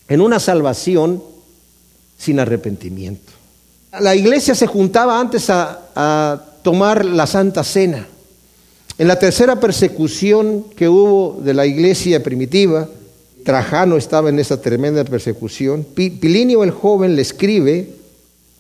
en 0.08 0.22
una 0.22 0.40
salvación 0.40 1.22
sin 2.18 2.40
arrepentimiento. 2.40 3.34
La 4.00 4.16
iglesia 4.16 4.56
se 4.56 4.68
juntaba 4.68 5.20
antes 5.20 5.50
a, 5.50 5.90
a 5.94 6.46
tomar 6.62 7.04
la 7.04 7.28
Santa 7.28 7.66
Cena. 7.66 8.08
En 8.98 9.08
la 9.10 9.20
tercera 9.20 9.60
persecución 9.60 10.64
que 10.78 10.88
hubo 10.88 11.42
de 11.44 11.54
la 11.54 11.66
iglesia 11.66 12.24
primitiva, 12.24 12.88
Trajano 13.44 13.98
estaba 13.98 14.30
en 14.30 14.40
esa 14.40 14.62
tremenda 14.62 15.04
persecución. 15.04 15.86
Pilinio 15.94 16.64
el 16.64 16.72
joven 16.72 17.16
le 17.16 17.22
escribe 17.22 17.90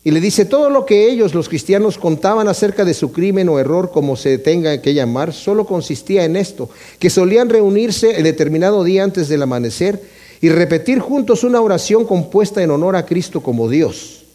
y 0.03 0.11
le 0.11 0.19
dice, 0.19 0.43
todo 0.43 0.69
lo 0.69 0.85
que 0.85 1.09
ellos, 1.09 1.33
los 1.33 1.47
cristianos, 1.47 1.97
contaban 1.97 2.49
acerca 2.49 2.83
de 2.83 2.93
su 2.93 3.13
crimen 3.13 3.47
o 3.47 3.59
error, 3.59 3.91
como 3.91 4.17
se 4.17 4.37
tenga 4.37 4.81
que 4.81 4.93
llamar, 4.93 5.31
solo 5.31 5.65
consistía 5.65 6.25
en 6.25 6.35
esto, 6.35 6.69
que 6.99 7.09
solían 7.09 7.49
reunirse 7.49 8.17
el 8.17 8.23
determinado 8.23 8.83
día 8.83 9.05
antes 9.05 9.29
del 9.29 9.43
amanecer 9.43 10.01
y 10.41 10.49
repetir 10.49 10.99
juntos 10.99 11.45
una 11.45 11.61
oración 11.61 12.03
compuesta 12.05 12.61
en 12.61 12.71
honor 12.71 12.97
a 12.97 13.05
Cristo 13.05 13.41
como 13.41 13.69
Dios, 13.69 14.25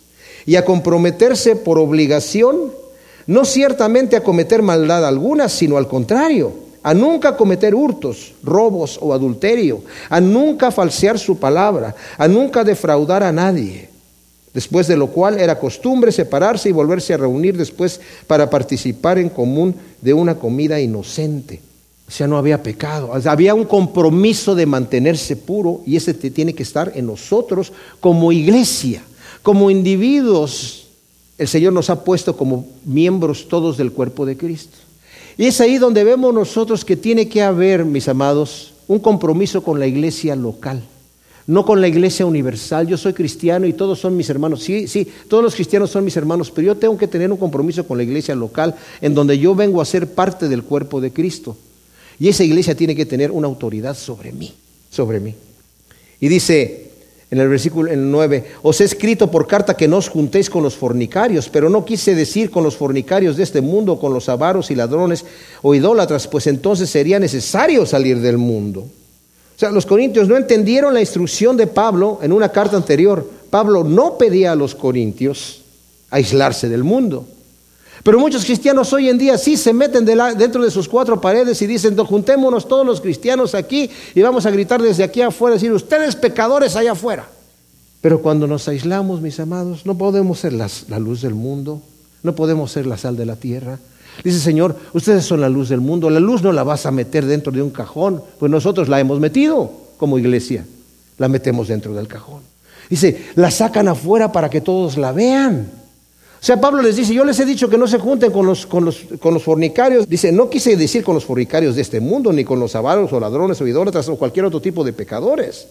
y 0.47 0.57
a 0.57 0.65
comprometerse 0.65 1.55
por 1.55 1.79
obligación, 1.79 2.73
no 3.27 3.45
ciertamente 3.45 4.17
a 4.17 4.23
cometer 4.23 4.63
maldad 4.63 5.07
alguna, 5.07 5.51
sino 5.51 5.77
al 5.77 5.87
contrario 5.87 6.68
a 6.83 6.95
nunca 6.95 7.37
cometer 7.37 7.75
hurtos, 7.75 8.35
robos 8.43 8.99
o 9.01 9.13
adulterio, 9.13 9.83
a 10.09 10.21
nunca 10.21 10.71
falsear 10.71 11.19
su 11.19 11.39
palabra, 11.39 11.95
a 12.17 12.29
nunca 12.29 12.65
defraudar 12.65 13.23
a 13.23 13.33
nadie. 13.33 13.89
Después 14.55 14.89
de 14.89 14.97
lo 14.97 15.09
cual 15.09 15.39
era 15.39 15.59
costumbre 15.59 16.11
separarse 16.11 16.69
y 16.69 16.73
volverse 16.73 17.15
a 17.15 17.19
reunir 17.19 17.57
después 17.57 18.01
para 18.27 18.49
participar 18.49 19.19
en 19.19 19.29
común 19.29 19.75
de 20.01 20.15
una 20.15 20.37
comida 20.37 20.81
inocente. 20.81 21.61
O 22.09 22.11
sea, 22.11 22.27
no 22.27 22.39
había 22.39 22.63
pecado, 22.63 23.13
había 23.27 23.55
un 23.55 23.67
compromiso 23.67 24.55
de 24.55 24.65
mantenerse 24.65 25.37
puro 25.37 25.83
y 25.85 25.97
ese 25.97 26.15
tiene 26.15 26.55
que 26.55 26.63
estar 26.63 26.93
en 26.95 27.07
nosotros 27.07 27.73
como 28.01 28.33
iglesia, 28.33 29.03
como 29.43 29.71
individuos. 29.71 30.89
El 31.37 31.49
Señor 31.49 31.75
nos 31.75 31.91
ha 31.91 32.03
puesto 32.05 32.35
como 32.35 32.67
miembros 32.87 33.47
todos 33.47 33.77
del 33.77 33.93
cuerpo 33.93 34.25
de 34.25 34.39
Cristo. 34.39 34.88
Y 35.39 35.47
es 35.47 35.61
ahí 35.61 35.79
donde 35.79 36.03
vemos 36.03 36.35
nosotros 36.35 36.85
que 36.85 36.97
tiene 36.97 37.29
que 37.29 37.43
haber, 37.43 37.85
mis 37.85 38.09
amados, 38.09 38.73
un 38.89 38.99
compromiso 38.99 39.63
con 39.63 39.79
la 39.79 39.87
iglesia 39.87 40.35
local, 40.35 40.83
no 41.47 41.65
con 41.65 41.81
la 41.81 41.87
iglesia 41.87 42.27
universal. 42.27 42.89
Yo 42.89 42.97
soy 42.97 43.13
cristiano 43.13 43.65
y 43.65 43.73
todos 43.73 44.01
son 44.01 44.17
mis 44.17 44.29
hermanos. 44.29 44.65
Sí, 44.65 44.89
sí, 44.89 45.07
todos 45.29 45.45
los 45.45 45.55
cristianos 45.55 45.91
son 45.91 46.05
mis 46.05 46.17
hermanos, 46.17 46.51
pero 46.51 46.67
yo 46.67 46.77
tengo 46.77 46.99
que 46.99 47.07
tener 47.07 47.31
un 47.31 47.39
compromiso 47.39 47.87
con 47.87 47.99
la 47.99 48.03
iglesia 48.03 48.35
local 48.35 48.75
en 49.01 49.15
donde 49.15 49.39
yo 49.39 49.55
vengo 49.55 49.81
a 49.81 49.85
ser 49.85 50.13
parte 50.13 50.49
del 50.49 50.65
cuerpo 50.65 51.01
de 51.01 51.13
Cristo. 51.13 51.57
Y 52.19 52.29
esa 52.29 52.43
iglesia 52.43 52.75
tiene 52.75 52.97
que 52.97 53.07
tener 53.07 53.31
una 53.31 53.47
autoridad 53.47 53.97
sobre 53.97 54.33
mí, 54.33 54.53
sobre 54.91 55.21
mí. 55.21 55.37
Y 56.19 56.27
dice, 56.27 56.88
en 57.31 57.39
el 57.39 57.49
versículo 57.49 57.91
9, 57.95 58.53
os 58.63 58.81
he 58.81 58.85
escrito 58.85 59.31
por 59.31 59.47
carta 59.47 59.77
que 59.77 59.87
no 59.87 59.99
os 59.99 60.09
juntéis 60.09 60.49
con 60.49 60.63
los 60.63 60.77
fornicarios, 60.77 61.49
pero 61.51 61.69
no 61.69 61.85
quise 61.85 62.15
decir 62.15 62.51
con 62.51 62.65
los 62.65 62.77
fornicarios 62.77 63.37
de 63.37 63.43
este 63.43 63.61
mundo, 63.61 63.99
con 63.99 64.15
los 64.15 64.31
avaros 64.31 64.71
y 64.71 64.75
ladrones 64.75 65.25
o 65.61 65.75
idólatras, 65.75 66.27
pues 66.27 66.47
entonces 66.47 66.89
sería 66.89 67.19
necesario 67.19 67.85
salir 67.85 68.21
del 68.21 68.39
mundo. 68.39 68.81
O 68.81 69.59
sea, 69.59 69.71
los 69.71 69.85
corintios 69.87 70.29
no 70.29 70.37
entendieron 70.37 70.95
la 70.95 71.01
instrucción 71.01 71.57
de 71.57 71.67
Pablo 71.67 72.21
en 72.23 72.33
una 72.33 72.51
carta 72.51 72.77
anterior. 72.77 73.29
Pablo 73.51 73.85
no 73.85 74.17
pedía 74.17 74.53
a 74.53 74.57
los 74.57 74.75
corintios 74.75 75.63
aislarse 76.11 76.69
del 76.69 76.85
mundo. 76.85 77.27
Pero 78.03 78.19
muchos 78.19 78.45
cristianos 78.45 78.93
hoy 78.93 79.09
en 79.09 79.19
día 79.19 79.37
sí 79.39 79.57
se 79.57 79.73
meten 79.73 80.05
dentro 80.05 80.63
de 80.63 80.71
sus 80.71 80.89
cuatro 80.89 81.21
paredes 81.21 81.61
y 81.63 81.67
dicen, 81.67 81.97
juntémonos 81.97 82.69
todos 82.69 82.87
los 82.87 83.01
cristianos 83.01 83.55
aquí 83.55 83.91
y 84.15 84.23
vamos 84.23 84.47
a 84.47 84.51
gritar 84.51 84.81
desde 84.81 85.05
aquí 85.05 85.21
afuera, 85.21 85.55
decir, 85.55 85.73
ustedes 85.73 86.17
pecadores 86.17 86.77
allá 86.77 86.93
afuera. 86.93 87.29
Pero 88.01 88.23
cuando 88.23 88.47
nos 88.47 88.69
aislamos, 88.69 89.21
mis 89.21 89.41
amados, 89.41 89.85
no 89.85 89.99
podemos 89.99 90.39
ser 90.39 90.53
la 90.53 90.99
luz 90.99 91.23
del 91.23 91.35
mundo, 91.35 91.83
no 92.23 92.35
podemos 92.35 92.71
ser 92.71 92.87
la 92.87 92.97
sal 92.97 93.17
de 93.17 93.27
la 93.27 93.37
tierra. 93.37 93.79
Dice 94.23 94.39
Señor, 94.39 94.77
ustedes 94.95 95.25
son 95.25 95.41
la 95.41 95.49
luz 95.49 95.69
del 95.69 95.81
mundo, 95.81 96.11
la 96.11 96.21
luz 96.21 96.43
no 96.43 96.53
la 96.53 96.65
vas 96.65 96.87
a 96.87 96.91
meter 96.91 97.25
dentro 97.27 97.53
de 97.53 97.63
un 97.63 97.71
cajón, 97.71 98.23
pues 98.39 98.51
nosotros 98.51 98.89
la 98.89 99.01
hemos 99.01 99.21
metido 99.21 99.71
como 99.97 100.19
iglesia, 100.19 100.65
la 101.19 101.29
metemos 101.29 101.69
dentro 101.69 101.95
del 101.95 102.09
cajón. 102.09 102.43
Dice, 102.89 103.27
la 103.35 103.51
sacan 103.51 103.89
afuera 103.89 104.33
para 104.33 104.49
que 104.49 104.61
todos 104.61 104.97
la 104.97 105.13
vean. 105.13 105.78
O 106.41 106.45
sea, 106.45 106.61
Pablo 106.61 106.83
les 106.83 106.95
dice, 106.95 107.13
yo 107.13 107.25
les 107.25 107.39
he 107.41 107.45
dicho 107.45 107.69
que 107.69 107.77
no 107.77 107.89
se 107.89 107.99
junten 107.99 108.31
con 108.31 108.47
los, 108.47 108.65
con 108.67 108.85
los, 108.85 109.05
con 109.19 109.35
los 109.35 109.43
fornicarios. 109.43 110.09
Dice, 110.09 110.31
no 110.31 110.49
quise 110.49 110.77
decir 110.77 111.03
con 111.03 111.15
los 111.15 111.25
fornicarios 111.25 111.75
de 111.75 111.83
este 111.83 112.01
mundo, 112.01 112.33
ni 112.33 112.45
con 112.45 112.61
los 112.61 112.77
avaros 112.77 113.13
o 113.13 113.19
ladrones 113.19 113.61
o 113.61 113.67
idólatras 113.67 114.09
o 114.09 114.17
cualquier 114.17 114.45
otro 114.45 114.61
tipo 114.61 114.85
de 114.85 114.93
pecadores, 114.93 115.67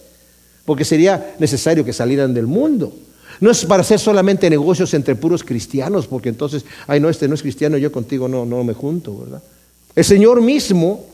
porque 0.66 0.84
sería 0.84 1.36
necesario 1.40 1.86
que 1.86 1.94
salieran 1.94 2.34
del 2.34 2.48
mundo. 2.48 2.92
No 3.40 3.52
es 3.52 3.64
para 3.66 3.82
hacer 3.82 4.00
solamente 4.00 4.50
negocios 4.50 4.94
entre 4.94 5.16
puros 5.16 5.44
cristianos, 5.44 6.08
porque 6.08 6.30
entonces, 6.30 6.66
ay, 6.88 7.00
no, 7.00 7.08
este 7.08 7.28
no 7.28 7.36
es 7.36 7.42
cristiano, 7.42 7.78
yo 7.78 7.92
contigo 7.92 8.28
no, 8.28 8.46
no 8.46 8.64
me 8.64 8.74
junto, 8.74 9.18
¿verdad? 9.18 9.42
El 9.96 10.04
Señor 10.04 10.42
mismo 10.42 11.06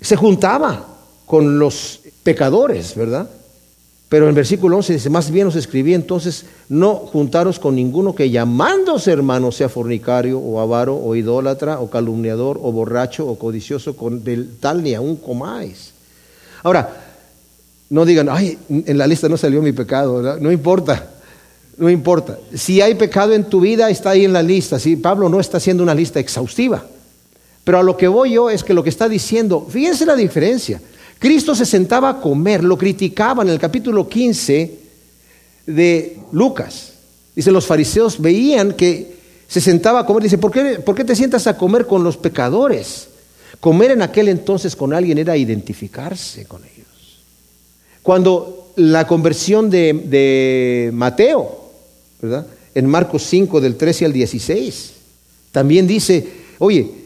se 0.00 0.16
juntaba 0.16 0.88
con 1.26 1.58
los 1.58 2.00
pecadores, 2.22 2.94
¿verdad? 2.96 3.30
Pero 4.12 4.26
en 4.26 4.28
el 4.28 4.34
versículo 4.34 4.76
11 4.76 4.92
dice, 4.92 5.08
más 5.08 5.30
bien 5.30 5.46
os 5.46 5.56
escribí 5.56 5.94
entonces, 5.94 6.44
no 6.68 6.96
juntaros 6.96 7.58
con 7.58 7.74
ninguno 7.74 8.14
que 8.14 8.28
llamándose 8.28 9.10
hermano 9.10 9.50
sea 9.50 9.70
fornicario 9.70 10.38
o 10.38 10.60
avaro 10.60 10.94
o 10.94 11.16
idólatra 11.16 11.80
o 11.80 11.88
calumniador 11.88 12.60
o 12.62 12.70
borracho 12.72 13.26
o 13.26 13.38
codicioso 13.38 13.96
con 13.96 14.22
del 14.22 14.58
tal 14.60 14.82
ni 14.82 14.92
aún 14.92 15.16
comáis. 15.16 15.94
Ahora, 16.62 16.94
no 17.88 18.04
digan, 18.04 18.28
ay, 18.28 18.58
en 18.68 18.98
la 18.98 19.06
lista 19.06 19.30
no 19.30 19.38
salió 19.38 19.62
mi 19.62 19.72
pecado, 19.72 20.38
no 20.38 20.52
importa, 20.52 21.08
no 21.78 21.88
importa. 21.88 22.38
Si 22.52 22.82
hay 22.82 22.96
pecado 22.96 23.32
en 23.32 23.44
tu 23.44 23.62
vida, 23.62 23.88
está 23.88 24.10
ahí 24.10 24.26
en 24.26 24.34
la 24.34 24.42
lista. 24.42 24.78
Si 24.78 24.96
Pablo 24.96 25.30
no 25.30 25.40
está 25.40 25.56
haciendo 25.56 25.82
una 25.82 25.94
lista 25.94 26.20
exhaustiva. 26.20 26.84
Pero 27.64 27.78
a 27.78 27.82
lo 27.82 27.96
que 27.96 28.08
voy 28.08 28.32
yo 28.32 28.50
es 28.50 28.62
que 28.62 28.74
lo 28.74 28.82
que 28.82 28.90
está 28.90 29.08
diciendo, 29.08 29.66
fíjense 29.70 30.04
la 30.04 30.16
diferencia. 30.16 30.82
Cristo 31.22 31.54
se 31.54 31.64
sentaba 31.64 32.08
a 32.08 32.20
comer, 32.20 32.64
lo 32.64 32.76
criticaban 32.76 33.46
en 33.46 33.52
el 33.52 33.60
capítulo 33.60 34.08
15 34.08 34.76
de 35.66 36.18
Lucas. 36.32 36.94
Dice, 37.36 37.52
los 37.52 37.64
fariseos 37.64 38.20
veían 38.20 38.72
que 38.72 39.18
se 39.46 39.60
sentaba 39.60 40.00
a 40.00 40.04
comer. 40.04 40.24
Dice, 40.24 40.38
¿por 40.38 40.50
qué, 40.50 40.80
¿por 40.80 40.96
qué 40.96 41.04
te 41.04 41.14
sientas 41.14 41.46
a 41.46 41.56
comer 41.56 41.86
con 41.86 42.02
los 42.02 42.16
pecadores? 42.16 43.06
Comer 43.60 43.92
en 43.92 44.02
aquel 44.02 44.26
entonces 44.26 44.74
con 44.74 44.92
alguien 44.92 45.16
era 45.16 45.36
identificarse 45.36 46.44
con 46.46 46.62
ellos. 46.64 46.88
Cuando 48.02 48.72
la 48.74 49.06
conversión 49.06 49.70
de, 49.70 49.92
de 49.92 50.90
Mateo, 50.92 51.70
¿verdad? 52.20 52.48
En 52.74 52.86
Marcos 52.86 53.22
5, 53.22 53.60
del 53.60 53.76
13 53.76 54.06
al 54.06 54.12
16, 54.12 54.92
también 55.52 55.86
dice, 55.86 56.26
oye, 56.58 57.01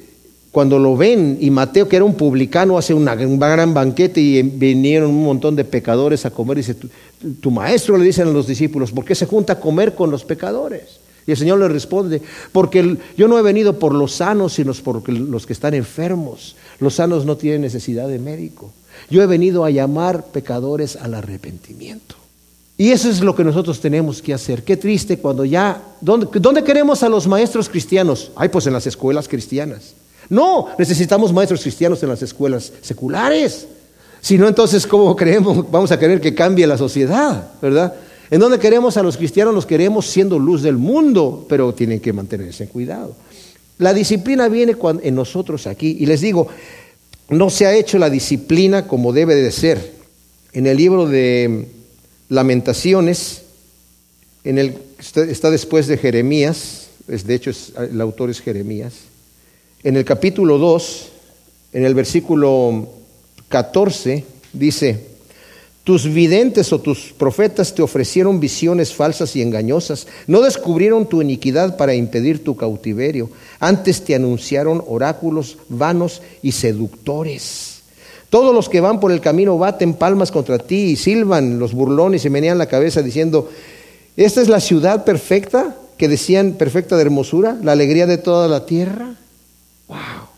cuando 0.56 0.78
lo 0.78 0.96
ven, 0.96 1.36
y 1.38 1.50
Mateo, 1.50 1.86
que 1.86 1.96
era 1.96 2.04
un 2.06 2.14
publicano, 2.14 2.78
hace 2.78 2.94
un 2.94 3.04
gran 3.38 3.74
banquete 3.74 4.22
y 4.22 4.40
vinieron 4.40 5.10
un 5.10 5.22
montón 5.22 5.54
de 5.54 5.66
pecadores 5.66 6.24
a 6.24 6.30
comer, 6.30 6.56
dice, 6.56 6.72
tu, 6.72 6.88
tu, 7.42 7.50
maestro 7.50 7.98
le 7.98 8.06
dicen 8.06 8.28
a 8.28 8.30
los 8.30 8.46
discípulos, 8.46 8.90
¿por 8.90 9.04
qué 9.04 9.14
se 9.14 9.26
junta 9.26 9.52
a 9.52 9.60
comer 9.60 9.94
con 9.94 10.10
los 10.10 10.24
pecadores? 10.24 10.98
Y 11.26 11.32
el 11.32 11.36
Señor 11.36 11.58
le 11.58 11.68
responde, 11.68 12.22
porque 12.52 12.96
yo 13.18 13.28
no 13.28 13.38
he 13.38 13.42
venido 13.42 13.78
por 13.78 13.94
los 13.94 14.12
sanos, 14.12 14.54
sino 14.54 14.72
por 14.72 15.06
los 15.06 15.44
que 15.44 15.52
están 15.52 15.74
enfermos. 15.74 16.56
Los 16.80 16.94
sanos 16.94 17.26
no 17.26 17.36
tienen 17.36 17.60
necesidad 17.60 18.08
de 18.08 18.18
médico. 18.18 18.72
Yo 19.10 19.20
he 19.20 19.26
venido 19.26 19.62
a 19.62 19.68
llamar 19.68 20.24
pecadores 20.28 20.96
al 20.96 21.12
arrepentimiento. 21.12 22.14
Y 22.78 22.92
eso 22.92 23.10
es 23.10 23.20
lo 23.20 23.36
que 23.36 23.44
nosotros 23.44 23.78
tenemos 23.78 24.22
que 24.22 24.32
hacer. 24.32 24.64
Qué 24.64 24.78
triste 24.78 25.18
cuando 25.18 25.44
ya... 25.44 25.82
¿Dónde, 26.00 26.28
¿dónde 26.40 26.64
queremos 26.64 27.02
a 27.02 27.10
los 27.10 27.26
maestros 27.26 27.68
cristianos? 27.68 28.32
Ay, 28.36 28.48
pues 28.48 28.66
en 28.66 28.72
las 28.72 28.86
escuelas 28.86 29.28
cristianas. 29.28 29.92
No, 30.28 30.68
necesitamos 30.78 31.32
maestros 31.32 31.62
cristianos 31.62 32.02
en 32.02 32.08
las 32.08 32.22
escuelas 32.22 32.72
seculares. 32.82 33.66
Si 34.20 34.38
no, 34.38 34.48
entonces, 34.48 34.86
¿cómo 34.86 35.14
creemos? 35.14 35.70
Vamos 35.70 35.92
a 35.92 35.98
querer 35.98 36.20
que 36.20 36.34
cambie 36.34 36.66
la 36.66 36.76
sociedad, 36.76 37.52
¿verdad? 37.62 37.94
En 38.30 38.40
donde 38.40 38.58
queremos 38.58 38.96
a 38.96 39.02
los 39.02 39.16
cristianos, 39.16 39.54
los 39.54 39.66
queremos 39.66 40.06
siendo 40.06 40.38
luz 40.38 40.62
del 40.62 40.76
mundo, 40.76 41.46
pero 41.48 41.72
tienen 41.74 42.00
que 42.00 42.12
mantenerse 42.12 42.64
en 42.64 42.70
cuidado. 42.70 43.14
La 43.78 43.94
disciplina 43.94 44.48
viene 44.48 44.76
en 45.02 45.14
nosotros 45.14 45.66
aquí. 45.66 45.96
Y 46.00 46.06
les 46.06 46.22
digo, 46.22 46.48
no 47.28 47.50
se 47.50 47.66
ha 47.66 47.74
hecho 47.74 47.98
la 47.98 48.10
disciplina 48.10 48.88
como 48.88 49.12
debe 49.12 49.34
de 49.36 49.52
ser. 49.52 49.92
En 50.52 50.66
el 50.66 50.76
libro 50.76 51.06
de 51.06 51.68
Lamentaciones, 52.28 53.42
está 54.42 55.50
después 55.50 55.86
de 55.86 55.98
Jeremías, 55.98 56.88
de 57.06 57.34
hecho 57.34 57.50
el 57.78 58.00
autor 58.00 58.30
es 58.30 58.40
Jeremías, 58.40 58.94
en 59.86 59.96
el 59.96 60.04
capítulo 60.04 60.58
2, 60.58 61.08
en 61.72 61.84
el 61.84 61.94
versículo 61.94 62.88
14, 63.46 64.24
dice, 64.52 64.98
tus 65.84 66.12
videntes 66.12 66.72
o 66.72 66.80
tus 66.80 67.12
profetas 67.16 67.72
te 67.72 67.82
ofrecieron 67.82 68.40
visiones 68.40 68.92
falsas 68.92 69.36
y 69.36 69.42
engañosas, 69.42 70.08
no 70.26 70.40
descubrieron 70.40 71.06
tu 71.06 71.22
iniquidad 71.22 71.76
para 71.76 71.94
impedir 71.94 72.42
tu 72.42 72.56
cautiverio, 72.56 73.30
antes 73.60 74.02
te 74.04 74.16
anunciaron 74.16 74.82
oráculos 74.88 75.56
vanos 75.68 76.20
y 76.42 76.50
seductores. 76.50 77.82
Todos 78.28 78.52
los 78.52 78.68
que 78.68 78.80
van 78.80 78.98
por 78.98 79.12
el 79.12 79.20
camino 79.20 79.56
baten 79.56 79.94
palmas 79.94 80.32
contra 80.32 80.58
ti 80.58 80.78
y 80.78 80.96
silban 80.96 81.60
los 81.60 81.74
burlones 81.74 82.24
y 82.24 82.30
menean 82.30 82.58
la 82.58 82.66
cabeza 82.66 83.02
diciendo, 83.02 83.52
esta 84.16 84.42
es 84.42 84.48
la 84.48 84.58
ciudad 84.58 85.04
perfecta, 85.04 85.76
que 85.96 86.08
decían 86.08 86.54
perfecta 86.54 86.96
de 86.96 87.02
hermosura, 87.02 87.56
la 87.62 87.70
alegría 87.70 88.08
de 88.08 88.18
toda 88.18 88.48
la 88.48 88.66
tierra. 88.66 89.14
Wow. 89.88 90.36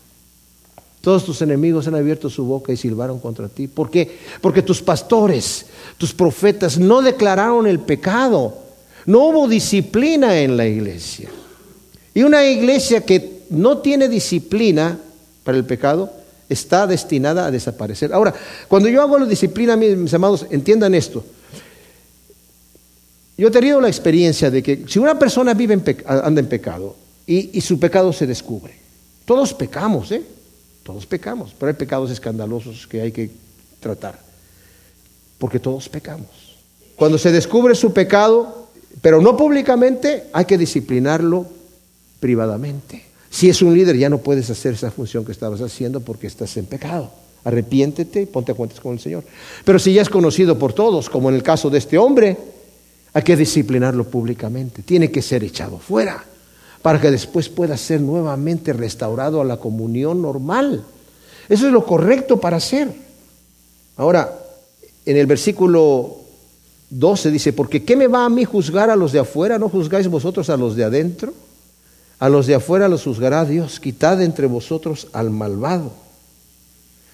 Todos 1.01 1.23
tus 1.23 1.41
enemigos 1.41 1.87
han 1.87 1.95
abierto 1.95 2.29
su 2.29 2.43
boca 2.43 2.73
y 2.73 2.77
silbaron 2.77 3.19
contra 3.19 3.47
ti. 3.47 3.67
¿Por 3.67 3.89
qué? 3.89 4.19
Porque 4.41 4.61
tus 4.61 4.81
pastores, 4.81 5.65
tus 5.97 6.13
profetas 6.13 6.77
no 6.77 7.01
declararon 7.01 7.67
el 7.67 7.79
pecado. 7.79 8.57
No 9.05 9.27
hubo 9.27 9.47
disciplina 9.47 10.37
en 10.39 10.57
la 10.57 10.67
iglesia. 10.67 11.29
Y 12.13 12.23
una 12.23 12.45
iglesia 12.45 13.05
que 13.05 13.43
no 13.49 13.77
tiene 13.77 14.09
disciplina 14.09 14.99
para 15.43 15.57
el 15.57 15.65
pecado 15.65 16.11
está 16.49 16.85
destinada 16.85 17.45
a 17.45 17.51
desaparecer. 17.51 18.13
Ahora, 18.13 18.33
cuando 18.67 18.89
yo 18.89 19.01
hago 19.01 19.17
la 19.17 19.25
disciplina, 19.25 19.77
mis 19.77 20.13
amados, 20.13 20.45
entiendan 20.49 20.93
esto. 20.95 21.23
Yo 23.37 23.47
he 23.47 23.51
tenido 23.51 23.79
la 23.79 23.87
experiencia 23.87 24.51
de 24.51 24.61
que 24.61 24.83
si 24.85 24.99
una 24.99 25.17
persona 25.17 25.53
vive 25.53 25.81
anda 26.05 26.41
en 26.41 26.47
pecado 26.47 26.97
y 27.25 27.61
su 27.61 27.79
pecado 27.79 28.11
se 28.11 28.27
descubre, 28.27 28.88
todos 29.29 29.53
pecamos, 29.53 30.11
¿eh? 30.11 30.23
Todos 30.81 31.05
pecamos, 31.05 31.53
pero 31.55 31.69
hay 31.69 31.75
pecados 31.75 32.09
escandalosos 32.09 32.87
que 32.87 32.99
hay 32.99 33.11
que 33.11 33.29
tratar, 33.79 34.19
porque 35.37 35.59
todos 35.59 35.87
pecamos. 35.87 36.57
Cuando 36.95 37.19
se 37.19 37.31
descubre 37.31 37.75
su 37.75 37.93
pecado, 37.93 38.69
pero 39.03 39.21
no 39.21 39.37
públicamente, 39.37 40.23
hay 40.33 40.45
que 40.45 40.57
disciplinarlo 40.57 41.45
privadamente. 42.19 43.03
Si 43.29 43.47
es 43.47 43.61
un 43.61 43.75
líder, 43.75 43.97
ya 43.97 44.09
no 44.09 44.17
puedes 44.17 44.49
hacer 44.49 44.73
esa 44.73 44.89
función 44.89 45.23
que 45.23 45.31
estabas 45.31 45.61
haciendo 45.61 45.99
porque 46.01 46.25
estás 46.25 46.57
en 46.57 46.65
pecado. 46.65 47.11
Arrepiéntete 47.43 48.23
y 48.23 48.25
ponte 48.25 48.53
a 48.53 48.55
cuentas 48.55 48.79
con 48.79 48.93
el 48.93 48.99
Señor. 48.99 49.23
Pero 49.63 49.77
si 49.77 49.93
ya 49.93 50.01
es 50.01 50.09
conocido 50.09 50.57
por 50.57 50.73
todos, 50.73 51.07
como 51.07 51.29
en 51.29 51.35
el 51.35 51.43
caso 51.43 51.69
de 51.69 51.77
este 51.77 51.99
hombre, 51.99 52.35
hay 53.13 53.21
que 53.21 53.35
disciplinarlo 53.35 54.05
públicamente. 54.05 54.81
Tiene 54.81 55.11
que 55.11 55.21
ser 55.21 55.43
echado 55.43 55.77
fuera 55.77 56.25
para 56.81 56.99
que 56.99 57.11
después 57.11 57.49
pueda 57.49 57.77
ser 57.77 58.01
nuevamente 58.01 58.73
restaurado 58.73 59.41
a 59.41 59.45
la 59.45 59.57
comunión 59.57 60.21
normal. 60.21 60.83
Eso 61.49 61.67
es 61.67 61.73
lo 61.73 61.85
correcto 61.85 62.39
para 62.39 62.57
hacer. 62.57 62.93
Ahora, 63.97 64.33
en 65.05 65.17
el 65.17 65.25
versículo 65.25 66.17
12 66.89 67.31
dice, 67.31 67.53
porque 67.53 67.83
¿qué 67.83 67.95
me 67.95 68.07
va 68.07 68.25
a 68.25 68.29
mí 68.29 68.45
juzgar 68.45 68.89
a 68.89 68.95
los 68.95 69.11
de 69.11 69.19
afuera? 69.19 69.59
¿No 69.59 69.69
juzgáis 69.69 70.07
vosotros 70.07 70.49
a 70.49 70.57
los 70.57 70.75
de 70.75 70.83
adentro? 70.83 71.33
A 72.19 72.29
los 72.29 72.47
de 72.47 72.55
afuera 72.55 72.87
los 72.87 73.03
juzgará 73.03 73.45
Dios, 73.45 73.79
quitad 73.79 74.21
entre 74.21 74.47
vosotros 74.47 75.07
al 75.13 75.29
malvado. 75.29 75.91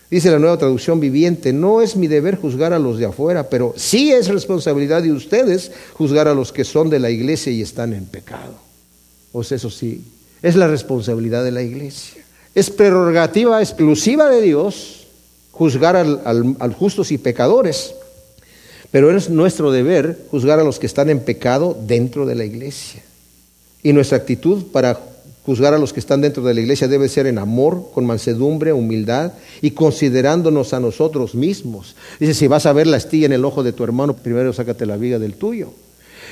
Dice 0.09 0.31
la 0.31 0.39
nueva 0.39 0.57
traducción 0.57 0.99
viviente, 0.99 1.51
no 1.51 1.81
es 1.81 1.95
mi 1.95 2.07
deber 2.07 2.37
juzgar 2.37 2.73
a 2.73 2.79
los 2.79 2.99
de 2.99 3.05
afuera, 3.05 3.49
pero 3.49 3.73
sí 3.75 4.11
es 4.11 4.27
responsabilidad 4.27 5.01
de 5.01 5.11
ustedes 5.11 5.71
juzgar 5.93 6.27
a 6.27 6.35
los 6.35 6.51
que 6.51 6.63
son 6.63 6.89
de 6.89 6.99
la 6.99 7.09
iglesia 7.09 7.51
y 7.51 7.61
están 7.61 7.93
en 7.93 8.05
pecado. 8.05 8.64
Pues 9.35 9.51
eso 9.51 9.69
sí, 9.69 10.01
es 10.41 10.55
la 10.55 10.69
responsabilidad 10.69 11.43
de 11.43 11.51
la 11.51 11.61
iglesia. 11.61 12.23
Es 12.53 12.69
prerrogativa 12.69 13.61
exclusiva 13.61 14.29
de 14.29 14.41
Dios 14.41 15.07
juzgar 15.51 15.97
al, 15.97 16.21
al, 16.57 16.73
justos 16.73 17.11
y 17.11 17.17
pecadores, 17.17 17.93
pero 18.91 19.13
es 19.13 19.29
nuestro 19.29 19.73
deber 19.73 20.17
juzgar 20.31 20.61
a 20.61 20.63
los 20.63 20.79
que 20.79 20.85
están 20.85 21.09
en 21.09 21.19
pecado 21.19 21.77
dentro 21.85 22.25
de 22.25 22.35
la 22.35 22.45
iglesia. 22.45 23.03
Y 23.83 23.91
nuestra 23.91 24.19
actitud 24.19 24.67
para 24.71 25.01
juzgar 25.45 25.73
a 25.73 25.79
los 25.79 25.91
que 25.91 25.99
están 25.99 26.21
dentro 26.21 26.41
de 26.41 26.53
la 26.53 26.61
iglesia 26.61 26.87
debe 26.87 27.09
ser 27.09 27.27
en 27.27 27.37
amor, 27.37 27.89
con 27.93 28.05
mansedumbre, 28.05 28.71
humildad 28.71 29.33
y 29.61 29.71
considerándonos 29.71 30.73
a 30.73 30.79
nosotros 30.79 31.35
mismos. 31.35 31.97
Dice, 32.21 32.33
si 32.33 32.47
vas 32.47 32.65
a 32.67 32.71
ver 32.71 32.87
la 32.87 32.95
estilla 32.95 33.25
en 33.25 33.33
el 33.33 33.43
ojo 33.43 33.63
de 33.63 33.73
tu 33.73 33.83
hermano, 33.83 34.15
primero 34.15 34.53
sácate 34.53 34.85
la 34.85 34.95
viga 34.95 35.19
del 35.19 35.33
tuyo. 35.33 35.73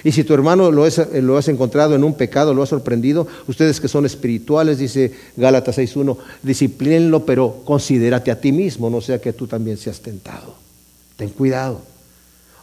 Y 0.03 0.11
si 0.11 0.23
tu 0.23 0.33
hermano 0.33 0.71
lo, 0.71 0.85
has 0.85 1.47
encontrado 1.47 1.95
en 1.95 2.03
un 2.03 2.15
pecado, 2.15 2.53
lo 2.53 2.63
has 2.63 2.69
sorprendido, 2.69 3.27
ustedes 3.47 3.79
que 3.79 3.87
son 3.87 4.05
espirituales, 4.05 4.77
dice 4.77 5.11
Gálatas 5.35 5.77
6.1, 5.77 6.17
disciplínenlo, 6.41 7.25
pero 7.25 7.61
considérate 7.65 8.31
a 8.31 8.39
ti 8.39 8.51
mismo, 8.51 8.89
no 8.89 9.01
sea 9.01 9.19
que 9.19 9.33
tú 9.33 9.47
también 9.47 9.77
seas 9.77 9.99
tentado. 9.99 10.55
Ten 11.17 11.29
cuidado. 11.29 11.81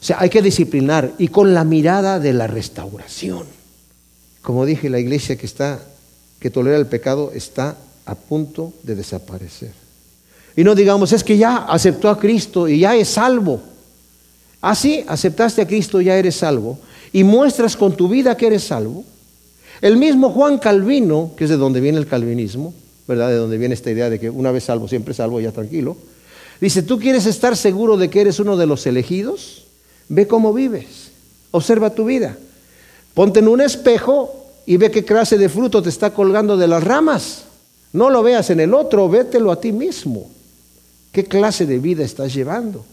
O 0.00 0.04
sea, 0.04 0.18
hay 0.20 0.30
que 0.30 0.42
disciplinar 0.42 1.12
y 1.18 1.28
con 1.28 1.52
la 1.52 1.64
mirada 1.64 2.18
de 2.18 2.32
la 2.32 2.46
restauración. 2.46 3.44
Como 4.42 4.64
dije, 4.64 4.88
la 4.88 4.98
iglesia 4.98 5.36
que 5.36 5.46
está, 5.46 5.80
que 6.38 6.50
tolera 6.50 6.78
el 6.78 6.86
pecado, 6.86 7.32
está 7.34 7.76
a 8.06 8.14
punto 8.14 8.72
de 8.82 8.94
desaparecer. 8.94 9.72
Y 10.56 10.64
no 10.64 10.74
digamos, 10.74 11.12
es 11.12 11.22
que 11.22 11.36
ya 11.36 11.58
aceptó 11.58 12.08
a 12.08 12.18
Cristo 12.18 12.66
y 12.66 12.80
ya 12.80 12.96
es 12.96 13.08
salvo. 13.08 13.62
Así 14.60 15.04
ah, 15.06 15.12
aceptaste 15.12 15.62
a 15.62 15.66
Cristo, 15.66 16.00
ya 16.00 16.16
eres 16.16 16.36
salvo, 16.36 16.78
y 17.12 17.24
muestras 17.24 17.76
con 17.76 17.96
tu 17.96 18.08
vida 18.08 18.36
que 18.36 18.46
eres 18.46 18.64
salvo. 18.64 19.04
El 19.80 19.96
mismo 19.96 20.30
Juan 20.30 20.58
Calvino, 20.58 21.32
que 21.36 21.44
es 21.44 21.50
de 21.50 21.56
donde 21.56 21.80
viene 21.80 21.98
el 21.98 22.06
calvinismo, 22.06 22.74
¿verdad? 23.08 23.28
De 23.28 23.36
donde 23.36 23.58
viene 23.58 23.74
esta 23.74 23.90
idea 23.90 24.11
de 24.11 24.20
que 24.20 24.30
una 24.30 24.52
vez 24.52 24.64
salvo, 24.64 24.88
siempre 24.88 25.14
salvo, 25.14 25.40
ya 25.40 25.52
tranquilo. 25.52 25.96
Dice, 26.61 26.82
¿tú 26.82 26.98
quieres 26.98 27.26
estar 27.26 27.56
seguro 27.56 27.96
de 27.96 28.11
que 28.11 28.20
eres 28.20 28.38
uno 28.38 28.56
de 28.56 28.66
los 28.66 28.86
elegidos? 28.86 29.64
Ve 30.08 30.26
cómo 30.26 30.52
vives, 30.52 31.11
observa 31.50 31.90
tu 31.90 32.04
vida. 32.04 32.36
Ponte 33.14 33.40
en 33.40 33.48
un 33.48 33.61
espejo 33.61 34.46
y 34.66 34.76
ve 34.76 34.90
qué 34.90 35.04
clase 35.04 35.38
de 35.38 35.48
fruto 35.48 35.82
te 35.82 35.88
está 35.88 36.12
colgando 36.12 36.56
de 36.56 36.68
las 36.68 36.84
ramas. 36.84 37.44
No 37.92 38.11
lo 38.11 38.22
veas 38.22 38.50
en 38.50 38.61
el 38.61 38.74
otro, 38.74 39.08
vételo 39.08 39.50
a 39.50 39.61
ti 39.61 39.72
mismo. 39.72 40.30
¿Qué 41.11 41.24
clase 41.24 41.66
de 41.66 41.78
vida 41.78 42.04
estás 42.04 42.32
llevando? 42.32 42.84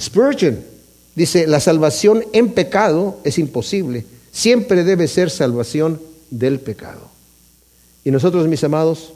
Spurgeon 0.00 0.77
dice, 1.18 1.46
la 1.46 1.60
salvación 1.60 2.24
en 2.32 2.52
pecado 2.52 3.18
es 3.24 3.38
imposible. 3.38 4.06
Siempre 4.30 4.84
debe 4.84 5.08
ser 5.08 5.30
salvación 5.30 6.00
del 6.30 6.60
pecado. 6.60 7.08
Y 8.04 8.10
nosotros, 8.10 8.46
mis 8.46 8.62
amados, 8.62 9.12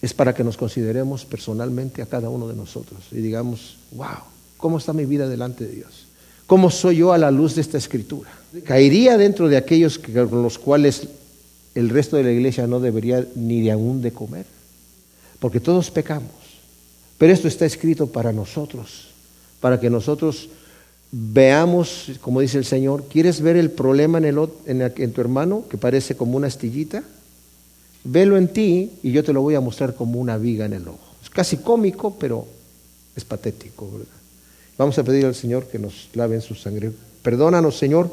es 0.00 0.14
para 0.14 0.34
que 0.34 0.42
nos 0.42 0.56
consideremos 0.56 1.24
personalmente 1.24 2.00
a 2.00 2.06
cada 2.06 2.30
uno 2.30 2.48
de 2.48 2.54
nosotros 2.54 3.00
y 3.12 3.16
digamos, 3.16 3.76
wow, 3.92 4.18
¿cómo 4.56 4.78
está 4.78 4.92
mi 4.92 5.04
vida 5.04 5.28
delante 5.28 5.66
de 5.66 5.74
Dios? 5.74 6.06
¿Cómo 6.46 6.70
soy 6.70 6.98
yo 6.98 7.12
a 7.12 7.18
la 7.18 7.30
luz 7.30 7.54
de 7.54 7.60
esta 7.60 7.78
escritura? 7.78 8.30
Caería 8.64 9.18
dentro 9.18 9.48
de 9.48 9.56
aquellos 9.56 9.98
con 9.98 10.42
los 10.42 10.58
cuales 10.58 11.08
el 11.74 11.90
resto 11.90 12.16
de 12.16 12.24
la 12.24 12.32
iglesia 12.32 12.66
no 12.66 12.80
debería 12.80 13.26
ni 13.34 13.60
de 13.60 13.72
aún 13.72 14.00
de 14.00 14.12
comer, 14.12 14.46
porque 15.38 15.60
todos 15.60 15.90
pecamos. 15.90 16.30
Pero 17.18 17.32
esto 17.32 17.48
está 17.48 17.66
escrito 17.66 18.06
para 18.06 18.32
nosotros, 18.32 19.08
para 19.60 19.80
que 19.80 19.90
nosotros 19.90 20.48
veamos, 21.12 22.12
como 22.20 22.40
dice 22.40 22.58
el 22.58 22.64
Señor, 22.64 23.04
¿quieres 23.04 23.40
ver 23.40 23.56
el 23.56 23.70
problema 23.70 24.18
en, 24.18 24.24
el, 24.24 24.48
en, 24.66 25.12
tu 25.12 25.20
hermano 25.20 25.64
que 25.68 25.78
parece 25.78 26.16
como 26.16 26.36
una 26.36 26.48
astillita? 26.48 27.02
Velo 28.04 28.36
en 28.36 28.48
ti 28.48 28.92
y 29.02 29.12
yo 29.12 29.24
te 29.24 29.32
lo 29.32 29.42
voy 29.42 29.54
a 29.54 29.60
mostrar 29.60 29.94
como 29.94 30.20
una 30.20 30.38
viga 30.38 30.64
en 30.64 30.72
el 30.72 30.86
ojo. 30.86 30.98
Es 31.22 31.30
casi 31.30 31.58
cómico, 31.58 32.16
pero 32.18 32.46
es 33.14 33.24
patético. 33.24 33.90
Vamos 34.78 34.98
a 34.98 35.04
pedir 35.04 35.26
al 35.26 35.34
Señor 35.34 35.66
que 35.66 35.78
nos 35.78 36.08
lave 36.14 36.36
en 36.36 36.42
su 36.42 36.54
sangre. 36.54 36.92
Perdónanos, 37.22 37.78
Señor, 37.78 38.10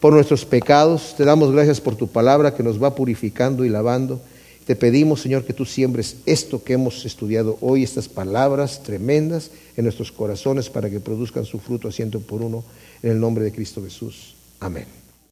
por 0.00 0.12
nuestros 0.12 0.44
pecados. 0.44 1.14
Te 1.16 1.24
damos 1.24 1.52
gracias 1.52 1.80
por 1.80 1.96
tu 1.96 2.08
palabra 2.08 2.54
que 2.54 2.62
nos 2.62 2.82
va 2.82 2.94
purificando 2.94 3.64
y 3.64 3.68
lavando. 3.68 4.20
Te 4.66 4.76
pedimos, 4.76 5.20
Señor, 5.20 5.44
que 5.44 5.52
tú 5.52 5.66
siembres 5.66 6.16
esto 6.24 6.64
que 6.64 6.72
hemos 6.72 7.04
estudiado 7.04 7.58
hoy, 7.60 7.82
estas 7.82 8.08
palabras 8.08 8.82
tremendas 8.82 9.50
en 9.76 9.84
nuestros 9.84 10.10
corazones 10.10 10.70
para 10.70 10.88
que 10.88 11.00
produzcan 11.00 11.44
su 11.44 11.58
fruto 11.58 11.88
a 11.88 11.92
ciento 11.92 12.20
por 12.20 12.40
uno, 12.40 12.64
en 13.02 13.10
el 13.10 13.20
nombre 13.20 13.44
de 13.44 13.52
Cristo 13.52 13.82
Jesús. 13.82 14.34
Amén. 14.60 15.03